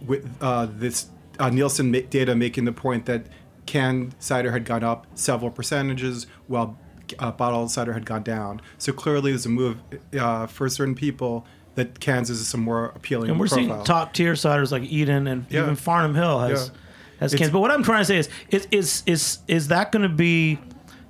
with 0.05 0.31
uh, 0.43 0.67
this 0.67 1.07
uh, 1.39 1.49
Nielsen 1.49 1.91
data 1.91 2.35
making 2.35 2.67
the 2.67 2.73
point 2.73 3.07
that 3.07 3.25
canned 3.65 4.15
cider 4.19 4.53
had 4.53 4.67
gone 4.67 4.85
up 4.85 5.07
several 5.15 5.51
percentages 5.51 6.27
while 6.49 6.79
uh, 7.19 7.33
bottled 7.33 7.71
cider 7.71 7.95
had 7.95 8.05
gone 8.05 8.23
down. 8.23 8.61
So 8.77 8.93
clearly, 8.93 9.31
there's 9.31 9.47
a 9.47 9.49
move 9.49 9.79
uh, 10.21 10.49
for 10.49 10.69
certain 10.69 10.97
people 10.97 11.47
that 11.75 11.99
cans 12.01 12.31
is 12.31 12.53
a 12.55 12.57
more 12.57 12.87
appealing. 12.95 13.31
And 13.31 13.39
we're 13.41 13.49
profile. 13.49 13.67
seeing 13.69 13.85
top 13.85 14.13
tier 14.13 14.35
ciders 14.35 14.71
like 14.71 14.83
Eden 14.85 15.27
and 15.27 15.47
Yeah. 15.51 15.63
even 15.63 15.77
Farnum 15.77 16.15
Hill 16.15 16.41
has 16.41 16.51
Yeah. 16.51 16.75
has 17.21 17.33
It's- 17.35 17.39
cans. 17.39 17.53
But 17.53 17.61
what 17.61 17.71
I'm 17.71 17.83
trying 17.83 18.01
to 18.01 18.05
say 18.05 18.19
is 18.19 18.29
is 18.51 18.69
is 18.71 19.03
is, 19.07 19.39
is 19.49 19.69
that 19.69 19.91
going 19.93 20.03
to 20.05 20.09
be 20.15 20.59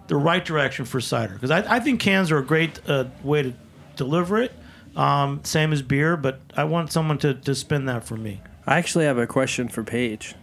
the 0.09 0.17
right 0.17 0.45
direction 0.45 0.85
for 0.85 1.01
cider? 1.01 1.35
Because 1.35 1.51
I, 1.51 1.77
I 1.77 1.81
think 1.81 2.01
cans 2.01 2.31
are 2.31 2.39
a 2.39 2.45
great 2.45 2.81
uh, 2.89 3.05
way 3.23 3.43
to 3.43 3.53
deliver 3.97 4.41
it. 4.41 4.53
Um, 4.97 5.41
same 5.45 5.73
as 5.73 5.83
beer, 5.83 6.17
but 6.17 6.41
I 6.57 6.65
want 6.65 6.93
someone 6.93 7.19
to, 7.19 7.35
to 7.35 7.55
spin 7.55 7.87
that 7.87 8.05
for 8.05 8.17
me. 8.17 8.41
I 8.67 8.79
actually 8.79 9.07
have 9.07 9.19
a 9.19 9.27
question 9.27 9.69
for 9.69 9.83
Paige. 9.83 10.35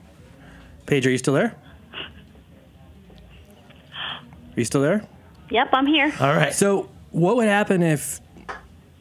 Paige, 0.85 1.07
are 1.07 1.11
you 1.11 1.17
still 1.17 1.33
there? 1.33 1.55
Are 3.93 4.59
you 4.59 4.65
still 4.65 4.81
there? 4.81 5.05
Yep, 5.49 5.69
I'm 5.73 5.85
here. 5.87 6.13
All 6.19 6.35
right. 6.35 6.53
So, 6.53 6.89
what 7.11 7.35
would 7.37 7.47
happen 7.47 7.81
if 7.81 8.20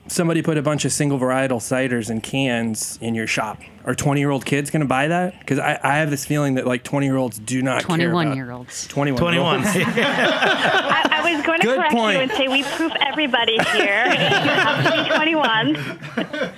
somebody 0.09 0.43
put 0.43 0.57
a 0.59 0.63
bunch 0.63 0.85
of 0.85 0.93
single 0.93 1.19
varietal 1.19 1.59
ciders 1.61 2.11
in 2.11 2.21
cans 2.21 2.99
in 3.01 3.15
your 3.15 3.27
shop? 3.27 3.59
Are 3.85 3.95
20 3.95 4.21
year 4.21 4.31
old 4.31 4.45
kids 4.45 4.71
going 4.71 4.81
to 4.81 4.87
buy 4.87 5.09
that? 5.09 5.39
Because 5.39 5.59
I, 5.59 5.79
I 5.83 5.97
have 5.99 6.11
this 6.11 6.25
feeling 6.27 6.55
that 6.55 6.67
like 6.67 6.83
20 6.85 7.07
year 7.07 7.17
olds 7.17 7.39
do 7.39 7.63
not 7.63 7.81
care 7.83 7.97
21 7.97 8.27
about- 8.27 8.37
year 8.37 8.51
olds. 8.51 8.87
21 8.89 9.19
21. 9.21 9.61
I, 9.65 11.09
I 11.25 11.33
was 11.35 11.47
going 11.47 11.61
to 11.61 11.67
Good 11.67 11.77
correct 11.79 11.93
point. 11.95 12.17
you 12.17 12.23
and 12.23 12.31
say 12.33 12.49
we 12.49 12.63
proof 12.63 12.93
everybody 13.01 13.59
here. 13.73 14.05
you 14.07 14.17
have 14.17 14.85
to 14.85 15.03
be 15.05 15.09
21. 15.17 16.53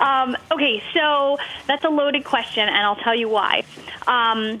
Um, 0.00 0.36
okay, 0.50 0.82
so 0.94 1.38
that's 1.66 1.84
a 1.84 1.88
loaded 1.88 2.24
question, 2.24 2.68
and 2.68 2.76
I'll 2.78 2.96
tell 2.96 3.14
you 3.14 3.28
why. 3.28 3.64
Um, 4.06 4.60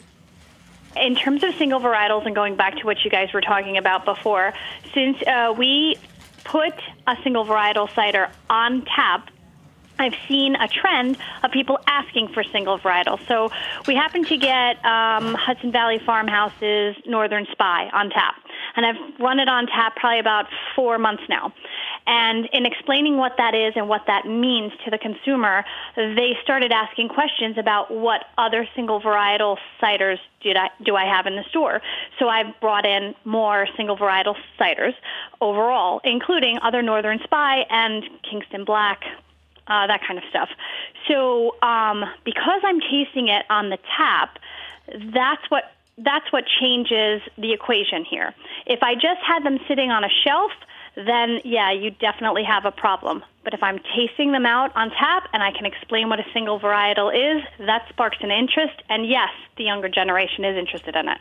in 0.96 1.16
terms 1.16 1.42
of 1.42 1.54
single 1.54 1.80
varietals 1.80 2.26
and 2.26 2.34
going 2.34 2.54
back 2.56 2.76
to 2.76 2.86
what 2.86 3.02
you 3.04 3.10
guys 3.10 3.32
were 3.32 3.40
talking 3.40 3.78
about 3.78 4.04
before, 4.04 4.52
since 4.94 5.20
uh, 5.26 5.54
we 5.56 5.96
put 6.44 6.74
a 7.06 7.16
single 7.22 7.44
varietal 7.44 7.92
cider 7.94 8.30
on 8.48 8.84
tap, 8.84 9.30
I've 9.98 10.14
seen 10.26 10.56
a 10.56 10.66
trend 10.68 11.16
of 11.44 11.50
people 11.52 11.78
asking 11.86 12.28
for 12.28 12.42
single 12.42 12.78
varietal. 12.78 13.24
So 13.28 13.50
we 13.86 13.94
happen 13.94 14.24
to 14.24 14.36
get 14.36 14.84
um, 14.84 15.34
Hudson 15.34 15.70
Valley 15.70 16.00
Farmhouse's 16.04 16.96
Northern 17.06 17.46
Spy 17.52 17.88
on 17.92 18.10
tap. 18.10 18.34
And 18.74 18.86
I've 18.86 19.20
run 19.20 19.38
it 19.38 19.48
on 19.48 19.66
tap 19.66 19.96
probably 19.96 20.18
about 20.18 20.46
four 20.74 20.98
months 20.98 21.22
now. 21.28 21.52
And 22.06 22.46
in 22.52 22.66
explaining 22.66 23.16
what 23.16 23.36
that 23.38 23.54
is 23.54 23.74
and 23.76 23.88
what 23.88 24.02
that 24.06 24.26
means 24.26 24.72
to 24.84 24.90
the 24.90 24.98
consumer, 24.98 25.64
they 25.96 26.36
started 26.42 26.72
asking 26.72 27.08
questions 27.08 27.58
about 27.58 27.90
what 27.90 28.24
other 28.38 28.68
single 28.74 29.00
varietal 29.00 29.56
ciders 29.80 30.18
did 30.40 30.56
I, 30.56 30.70
do 30.84 30.96
I 30.96 31.04
have 31.04 31.26
in 31.26 31.36
the 31.36 31.44
store. 31.50 31.80
So 32.18 32.28
I've 32.28 32.58
brought 32.60 32.84
in 32.84 33.14
more 33.24 33.68
single 33.76 33.96
varietal 33.96 34.34
ciders 34.58 34.94
overall, 35.40 36.00
including 36.04 36.58
other 36.62 36.82
Northern 36.82 37.20
Spy 37.22 37.64
and 37.70 38.02
Kingston 38.28 38.64
Black, 38.64 39.02
uh, 39.68 39.86
that 39.86 40.00
kind 40.06 40.18
of 40.18 40.24
stuff. 40.28 40.48
So 41.08 41.56
um, 41.62 42.04
because 42.24 42.60
I'm 42.64 42.80
tasting 42.80 43.28
it 43.28 43.44
on 43.48 43.70
the 43.70 43.78
tap, 43.96 44.38
that's 45.14 45.42
what 45.48 45.64
that's 45.98 46.32
what 46.32 46.44
changes 46.60 47.20
the 47.36 47.52
equation 47.52 48.04
here. 48.04 48.34
If 48.66 48.82
I 48.82 48.94
just 48.94 49.20
had 49.24 49.44
them 49.44 49.58
sitting 49.68 49.90
on 49.90 50.04
a 50.04 50.08
shelf, 50.24 50.50
then 50.94 51.40
yeah, 51.44 51.72
you 51.72 51.90
definitely 51.90 52.44
have 52.44 52.64
a 52.64 52.70
problem. 52.70 53.22
But 53.44 53.54
if 53.54 53.62
I'm 53.62 53.80
tasting 53.96 54.32
them 54.32 54.46
out 54.46 54.74
on 54.76 54.90
tap 54.90 55.28
and 55.32 55.42
I 55.42 55.50
can 55.50 55.66
explain 55.66 56.08
what 56.08 56.20
a 56.20 56.26
single 56.32 56.60
varietal 56.60 57.10
is, 57.12 57.42
that 57.66 57.88
sparks 57.88 58.18
an 58.20 58.30
interest. 58.30 58.82
And 58.88 59.06
yes, 59.06 59.30
the 59.56 59.64
younger 59.64 59.88
generation 59.88 60.44
is 60.44 60.56
interested 60.56 60.94
in 60.94 61.08
it. 61.08 61.18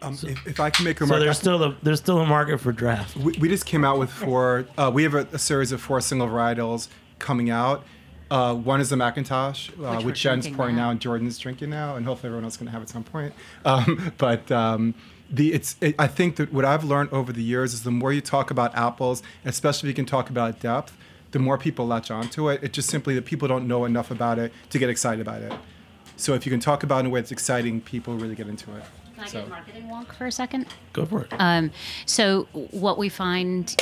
Um, 0.00 0.14
if, 0.22 0.46
if 0.46 0.60
I 0.60 0.70
can 0.70 0.84
make 0.84 1.00
a 1.00 1.06
So 1.06 1.18
there's 1.18 1.38
still 1.38 1.62
a 1.62 1.76
there's 1.82 2.00
still 2.00 2.18
a 2.18 2.26
market 2.26 2.60
for 2.60 2.72
draft. 2.72 3.16
we, 3.16 3.32
we 3.38 3.48
just 3.48 3.66
came 3.66 3.84
out 3.84 3.98
with 3.98 4.10
four. 4.10 4.66
Uh, 4.76 4.90
we 4.92 5.04
have 5.04 5.14
a, 5.14 5.26
a 5.32 5.38
series 5.38 5.72
of 5.72 5.80
four 5.80 6.00
single 6.00 6.26
varietals 6.28 6.88
coming 7.18 7.50
out. 7.50 7.84
Uh, 8.30 8.54
one 8.54 8.80
is 8.80 8.88
the 8.88 8.96
McIntosh, 8.96 9.70
uh, 9.78 9.96
Which 9.96 10.06
which, 10.06 10.20
Jen's 10.22 10.48
pouring 10.48 10.74
now. 10.74 10.84
now 10.84 10.90
and 10.90 11.00
Jordan's 11.00 11.38
drinking 11.38 11.68
now, 11.70 11.96
and 11.96 12.06
hopefully 12.06 12.28
everyone 12.28 12.44
else 12.44 12.54
is 12.54 12.56
going 12.56 12.66
to 12.66 12.72
have 12.72 12.80
at 12.80 12.88
some 12.88 13.04
point. 13.04 13.34
Um, 13.64 14.12
but 14.18 14.50
um, 14.50 14.94
the 15.32 15.52
it's 15.54 15.76
it, 15.80 15.94
I 15.98 16.06
think 16.06 16.36
that 16.36 16.52
what 16.52 16.64
I've 16.64 16.84
learned 16.84 17.10
over 17.12 17.32
the 17.32 17.42
years 17.42 17.72
is 17.72 17.82
the 17.82 17.90
more 17.90 18.12
you 18.12 18.20
talk 18.20 18.50
about 18.50 18.74
apples, 18.76 19.22
especially 19.44 19.88
if 19.88 19.92
you 19.92 19.96
can 20.04 20.06
talk 20.06 20.28
about 20.30 20.60
depth, 20.60 20.96
the 21.32 21.38
more 21.38 21.56
people 21.58 21.86
latch 21.86 22.10
onto 22.10 22.50
it. 22.50 22.62
It's 22.62 22.74
just 22.74 22.90
simply 22.90 23.14
that 23.14 23.24
people 23.24 23.48
don't 23.48 23.66
know 23.66 23.84
enough 23.86 24.10
about 24.10 24.38
it 24.38 24.52
to 24.70 24.78
get 24.78 24.90
excited 24.90 25.20
about 25.20 25.40
it. 25.42 25.52
So 26.16 26.34
if 26.34 26.44
you 26.46 26.52
can 26.52 26.60
talk 26.60 26.82
about 26.82 26.98
it 26.98 27.00
in 27.00 27.06
a 27.06 27.10
way 27.10 27.20
that's 27.20 27.32
exciting, 27.32 27.80
people 27.80 28.14
really 28.16 28.34
get 28.34 28.46
into 28.46 28.70
it. 28.76 28.84
Can 29.14 29.24
I 29.24 29.26
So- 29.26 29.40
get 29.40 29.48
marketing 29.48 29.84
wonk 29.88 30.12
for 30.12 30.26
a 30.26 30.32
second? 30.32 30.66
Go 30.92 31.06
for 31.06 31.22
it. 31.22 31.32
Um, 31.38 31.70
so 32.06 32.44
what 32.70 32.98
we 32.98 33.08
find, 33.08 33.74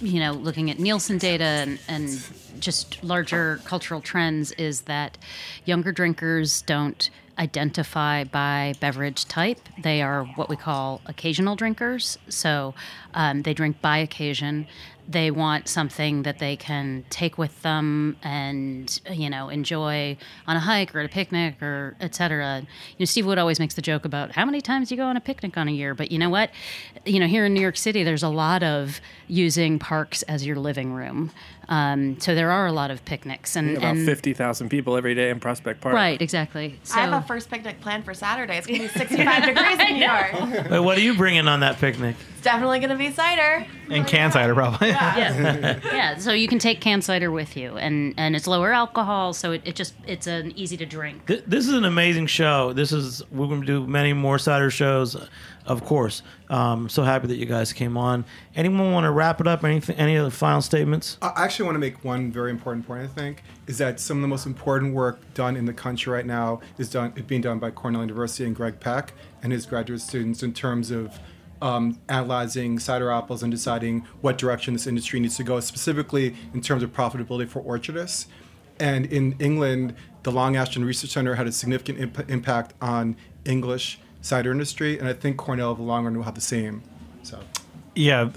you 0.00 0.18
know, 0.18 0.32
looking 0.32 0.70
at 0.70 0.78
Nielsen 0.80 1.18
data 1.18 1.44
and, 1.44 1.78
and 1.88 2.20
just 2.58 3.02
larger 3.04 3.60
cultural 3.64 4.00
trends 4.00 4.50
is 4.52 4.82
that 4.82 5.16
younger 5.64 5.92
drinkers 5.92 6.62
don't 6.62 7.08
identify 7.38 8.24
by 8.24 8.74
beverage 8.80 9.26
type. 9.26 9.60
They 9.82 10.02
are 10.02 10.24
what 10.24 10.48
we 10.48 10.56
call 10.56 11.00
occasional 11.06 11.56
drinkers. 11.56 12.18
So 12.28 12.74
um, 13.16 13.42
they 13.42 13.52
drink 13.54 13.80
by 13.82 13.98
occasion. 13.98 14.68
They 15.08 15.30
want 15.30 15.68
something 15.68 16.24
that 16.24 16.40
they 16.40 16.56
can 16.56 17.04
take 17.10 17.38
with 17.38 17.62
them 17.62 18.16
and 18.24 19.00
you 19.08 19.30
know 19.30 19.48
enjoy 19.48 20.16
on 20.48 20.56
a 20.56 20.60
hike 20.60 20.92
or 20.96 20.98
at 21.00 21.06
a 21.06 21.08
picnic 21.08 21.62
or 21.62 21.96
etc. 22.00 22.60
You 22.60 22.66
know, 22.98 23.04
Steve 23.04 23.24
Wood 23.24 23.38
always 23.38 23.60
makes 23.60 23.74
the 23.74 23.82
joke 23.82 24.04
about 24.04 24.32
how 24.32 24.44
many 24.44 24.60
times 24.60 24.90
you 24.90 24.96
go 24.96 25.04
on 25.04 25.16
a 25.16 25.20
picnic 25.20 25.56
on 25.56 25.68
a 25.68 25.70
year, 25.70 25.94
but 25.94 26.10
you 26.10 26.18
know 26.18 26.28
what? 26.30 26.50
You 27.04 27.20
know, 27.20 27.28
here 27.28 27.46
in 27.46 27.54
New 27.54 27.60
York 27.60 27.76
City, 27.76 28.02
there's 28.02 28.24
a 28.24 28.28
lot 28.28 28.64
of 28.64 29.00
using 29.28 29.78
parks 29.78 30.22
as 30.24 30.44
your 30.44 30.56
living 30.56 30.92
room. 30.92 31.30
Um, 31.68 32.20
so 32.20 32.34
there 32.36 32.52
are 32.52 32.66
a 32.66 32.72
lot 32.72 32.92
of 32.92 33.04
picnics 33.04 33.56
and, 33.56 33.76
About 33.76 33.96
and 33.96 34.06
50,000 34.06 34.68
people 34.68 34.96
every 34.96 35.16
day 35.16 35.30
in 35.30 35.40
Prospect 35.40 35.80
Park. 35.80 35.96
right, 35.96 36.20
exactly. 36.22 36.78
So 36.84 36.96
I 36.96 37.00
have 37.06 37.24
a 37.24 37.26
first 37.26 37.50
picnic 37.50 37.80
planned 37.80 38.04
for 38.04 38.14
Saturday. 38.14 38.56
It's 38.56 38.68
going 38.68 38.82
to 38.82 38.86
be 38.86 38.92
65 38.96 39.44
degrees 39.46 39.78
in 39.80 39.94
New 39.98 40.06
York. 40.06 40.70
Wait, 40.70 40.78
what 40.78 40.96
are 40.96 41.00
you 41.00 41.16
bringing 41.16 41.48
on 41.48 41.60
that 41.60 41.78
picnic? 41.78 42.14
It's 42.34 42.42
definitely 42.42 42.78
going 42.78 42.90
to 42.90 42.96
be 42.96 43.05
cider. 43.14 43.66
And 43.90 44.06
canned 44.06 44.32
cider, 44.32 44.54
probably. 44.54 44.88
yeah. 44.88 45.78
yeah. 45.84 46.16
So 46.18 46.32
you 46.32 46.48
can 46.48 46.58
take 46.58 46.80
canned 46.80 47.04
cider 47.04 47.30
with 47.30 47.56
you, 47.56 47.76
and 47.76 48.14
and 48.16 48.34
it's 48.34 48.46
lower 48.46 48.72
alcohol, 48.72 49.32
so 49.32 49.52
it, 49.52 49.62
it 49.64 49.74
just 49.76 49.94
it's 50.06 50.26
an 50.26 50.52
easy 50.58 50.76
to 50.78 50.86
drink. 50.86 51.26
Th- 51.26 51.44
This 51.46 51.68
is 51.68 51.74
an 51.74 51.84
amazing 51.84 52.26
show. 52.26 52.72
This 52.72 52.90
is 52.92 53.22
we're 53.30 53.46
going 53.46 53.60
to 53.60 53.66
do 53.66 53.86
many 53.86 54.12
more 54.12 54.38
cider 54.38 54.70
shows, 54.70 55.16
of 55.66 55.84
course. 55.84 56.22
Um, 56.50 56.88
so 56.88 57.02
happy 57.02 57.26
that 57.28 57.36
you 57.36 57.46
guys 57.46 57.72
came 57.72 57.96
on. 57.96 58.24
Anyone 58.54 58.92
want 58.92 59.04
to 59.04 59.10
wrap 59.10 59.40
it 59.40 59.46
up? 59.46 59.62
Anything? 59.64 59.96
Any 59.96 60.16
other 60.16 60.30
final 60.30 60.62
statements? 60.62 61.16
I 61.22 61.32
actually 61.36 61.66
want 61.66 61.76
to 61.76 61.80
make 61.80 62.04
one 62.04 62.32
very 62.32 62.50
important 62.50 62.86
point. 62.86 63.02
I 63.02 63.06
think 63.08 63.44
is 63.68 63.78
that 63.78 64.00
some 64.00 64.16
of 64.18 64.22
the 64.22 64.28
most 64.28 64.46
important 64.46 64.94
work 64.94 65.20
done 65.34 65.56
in 65.56 65.64
the 65.64 65.72
country 65.72 66.12
right 66.12 66.26
now 66.26 66.60
is 66.78 66.90
done 66.90 67.12
is 67.16 67.22
being 67.22 67.40
done 67.40 67.58
by 67.60 67.70
Cornell 67.70 68.00
University 68.02 68.44
and 68.44 68.54
Greg 68.56 68.80
Peck 68.80 69.12
and 69.42 69.52
his 69.52 69.64
graduate 69.66 70.00
students 70.00 70.42
in 70.42 70.52
terms 70.52 70.90
of 70.90 71.18
um, 71.62 71.98
analyzing 72.08 72.78
cider 72.78 73.10
apples 73.10 73.42
and 73.42 73.50
deciding 73.50 74.00
what 74.20 74.38
direction 74.38 74.74
this 74.74 74.86
industry 74.86 75.20
needs 75.20 75.36
to 75.36 75.44
go, 75.44 75.60
specifically 75.60 76.34
in 76.52 76.60
terms 76.60 76.82
of 76.82 76.92
profitability 76.92 77.48
for 77.48 77.60
orchardists. 77.60 78.26
And 78.78 79.06
in 79.06 79.36
England, 79.38 79.94
the 80.22 80.32
Long 80.32 80.56
Ashton 80.56 80.84
Research 80.84 81.10
Center 81.10 81.34
had 81.34 81.46
a 81.46 81.52
significant 81.52 81.98
imp- 81.98 82.30
impact 82.30 82.74
on 82.80 83.16
English 83.44 83.98
cider 84.20 84.50
industry, 84.50 84.98
and 84.98 85.08
I 85.08 85.12
think 85.12 85.36
Cornell, 85.36 85.72
in 85.72 85.78
the 85.78 85.82
long 85.84 86.04
run, 86.04 86.16
will 86.16 86.24
have 86.24 86.34
the 86.34 86.40
same. 86.40 86.82
So. 87.22 87.40
yeah, 87.94 88.30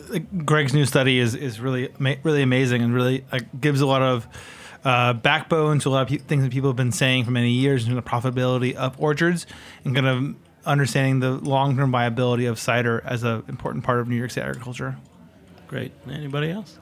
Greg's 0.46 0.74
new 0.74 0.86
study 0.86 1.20
is 1.20 1.36
is 1.36 1.60
really 1.60 1.90
really 2.24 2.42
amazing 2.42 2.82
and 2.82 2.94
really 2.94 3.26
gives 3.60 3.82
a 3.82 3.86
lot 3.86 4.02
of 4.02 4.28
uh, 4.84 5.14
backbone 5.14 5.80
to 5.80 5.90
a 5.90 5.92
lot 5.92 6.02
of 6.04 6.08
pe- 6.08 6.18
things 6.18 6.44
that 6.44 6.52
people 6.52 6.70
have 6.70 6.78
been 6.78 6.92
saying 6.92 7.26
for 7.26 7.32
many 7.32 7.52
years 7.52 7.88
in 7.88 7.98
of 7.98 8.06
profitability 8.06 8.74
of 8.76 9.00
orchards 9.00 9.46
and 9.84 9.94
kind 9.94 10.08
of 10.08 10.36
understanding 10.70 11.20
the 11.20 11.32
long 11.32 11.76
term 11.76 11.92
viability 11.92 12.46
of 12.46 12.60
cider 12.60 13.02
as 13.06 13.24
an 13.24 13.44
important 13.48 13.84
part 13.84 14.00
of 14.00 14.08
New 14.08 14.16
York 14.16 14.32
State 14.32 14.44
agriculture. 14.44 14.96
Great. 15.68 15.92
Anybody 16.10 16.52
else? 16.52 16.80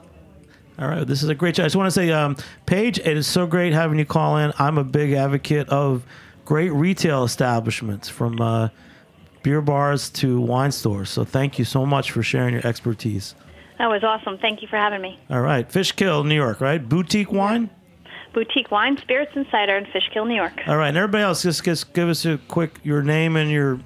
All 0.78 0.86
right, 0.86 1.04
this 1.04 1.24
is 1.24 1.28
a 1.28 1.34
great 1.34 1.56
show. 1.56 1.64
I 1.64 1.66
just 1.66 1.74
want 1.74 1.88
to 1.88 1.90
say, 1.90 2.12
um, 2.12 2.36
Paige, 2.64 3.00
it 3.00 3.16
is 3.16 3.26
so 3.26 3.48
great 3.48 3.72
having 3.72 3.98
you 3.98 4.04
call 4.04 4.36
in. 4.36 4.52
I'm 4.60 4.78
a 4.78 4.84
big 4.84 5.12
advocate 5.12 5.68
of 5.70 6.04
great 6.44 6.70
retail 6.70 7.24
establishments 7.24 8.08
from 8.08 8.40
uh, 8.40 8.68
beer 9.42 9.60
bars 9.60 10.08
to 10.10 10.40
wine 10.40 10.70
stores. 10.70 11.10
So 11.10 11.24
thank 11.24 11.58
you 11.58 11.64
so 11.64 11.84
much 11.84 12.12
for 12.12 12.22
sharing 12.22 12.54
your 12.54 12.64
expertise. 12.64 13.34
That 13.78 13.88
was 13.88 14.04
awesome. 14.04 14.38
Thank 14.38 14.62
you 14.62 14.68
for 14.68 14.76
having 14.76 15.02
me. 15.02 15.18
All 15.28 15.40
right, 15.40 15.70
Fishkill, 15.70 16.22
New 16.22 16.36
York, 16.36 16.60
right? 16.60 16.86
Boutique 16.88 17.32
wine. 17.32 17.70
Boutique 18.32 18.70
Wine, 18.70 18.96
Spirits, 18.98 19.32
and 19.34 19.46
Cider 19.50 19.76
in 19.76 19.86
Fishkill, 19.86 20.24
New 20.24 20.34
York. 20.34 20.60
All 20.66 20.76
right, 20.76 20.88
and 20.88 20.96
everybody 20.96 21.24
else, 21.24 21.42
just, 21.42 21.64
just 21.64 21.92
give 21.92 22.08
us 22.08 22.24
a 22.24 22.38
quick 22.48 22.78
your 22.82 23.02
name 23.02 23.36
and 23.36 23.50
your 23.50 23.80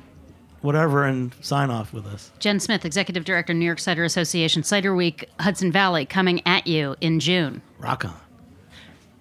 whatever, 0.62 1.04
and 1.04 1.34
sign 1.40 1.70
off 1.70 1.92
with 1.92 2.06
us. 2.06 2.30
Jen 2.38 2.60
Smith, 2.60 2.84
Executive 2.84 3.24
Director, 3.24 3.52
New 3.52 3.64
York 3.66 3.80
Cider 3.80 4.04
Association, 4.04 4.62
Cider 4.62 4.94
Week, 4.94 5.28
Hudson 5.40 5.72
Valley, 5.72 6.06
coming 6.06 6.40
at 6.46 6.66
you 6.66 6.96
in 7.00 7.20
June. 7.20 7.62
Rock 7.78 8.04
on. 8.04 8.14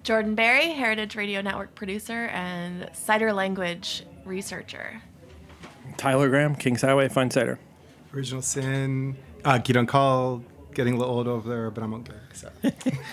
Jordan 0.03 0.34
Berry, 0.34 0.69
Heritage 0.69 1.15
Radio 1.15 1.41
Network 1.41 1.76
producer 1.76 2.26
and 2.28 2.89
cider 2.93 3.34
language 3.34 4.03
researcher. 4.26 5.01
Tyler 5.97 6.30
Graham, 6.30 6.55
Kings 6.55 6.82
Highway 6.82 7.07
Fine 7.09 7.32
Cider. 7.32 7.59
Original 8.13 8.41
Sin, 8.41 9.15
uh, 9.45 9.59
Gidon 9.59 9.88
Coll, 9.88 10.43
getting 10.74 10.93
a 10.95 10.97
little 10.97 11.15
old 11.15 11.28
over 11.28 11.47
there, 11.47 11.69
but 11.69 11.84
I'm 11.84 11.93
okay. 11.95 12.13
So. 12.34 12.49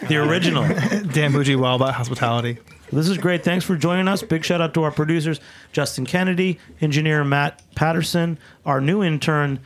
The 0.08 0.16
original. 0.16 0.62
Dan 0.68 1.32
Pucci, 1.32 1.56
Wildbat 1.56 1.92
Hospitality. 1.92 2.58
This 2.92 3.08
is 3.08 3.18
great. 3.18 3.44
Thanks 3.44 3.64
for 3.64 3.76
joining 3.76 4.08
us. 4.08 4.22
Big 4.22 4.44
shout 4.44 4.60
out 4.60 4.74
to 4.74 4.82
our 4.82 4.90
producers, 4.90 5.40
Justin 5.72 6.06
Kennedy, 6.06 6.58
engineer 6.80 7.22
Matt 7.24 7.62
Patterson, 7.74 8.38
our 8.64 8.80
new 8.80 9.02
intern, 9.02 9.60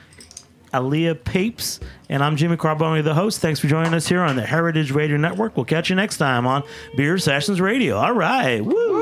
Aaliyah 0.72 1.22
Papes, 1.22 1.78
and 2.09 2.22
I'm 2.24 2.36
Jimmy 2.36 2.57
Carbone, 2.57 3.05
the 3.05 3.14
host. 3.14 3.40
Thanks 3.40 3.61
for 3.61 3.68
joining 3.68 3.95
us 3.95 4.09
here 4.09 4.22
on 4.22 4.36
the 4.36 4.47
Heritage 4.47 4.90
Radio 4.90 5.16
Network. 5.18 5.57
We'll 5.57 5.66
catch 5.66 5.90
you 5.90 5.97
next 5.97 6.16
time 6.16 6.47
on 6.47 6.64
Beer 6.97 7.18
Sessions 7.18 7.61
Radio. 7.61 7.97
All 7.97 8.12
right. 8.14 8.64
Woo! 8.64 9.01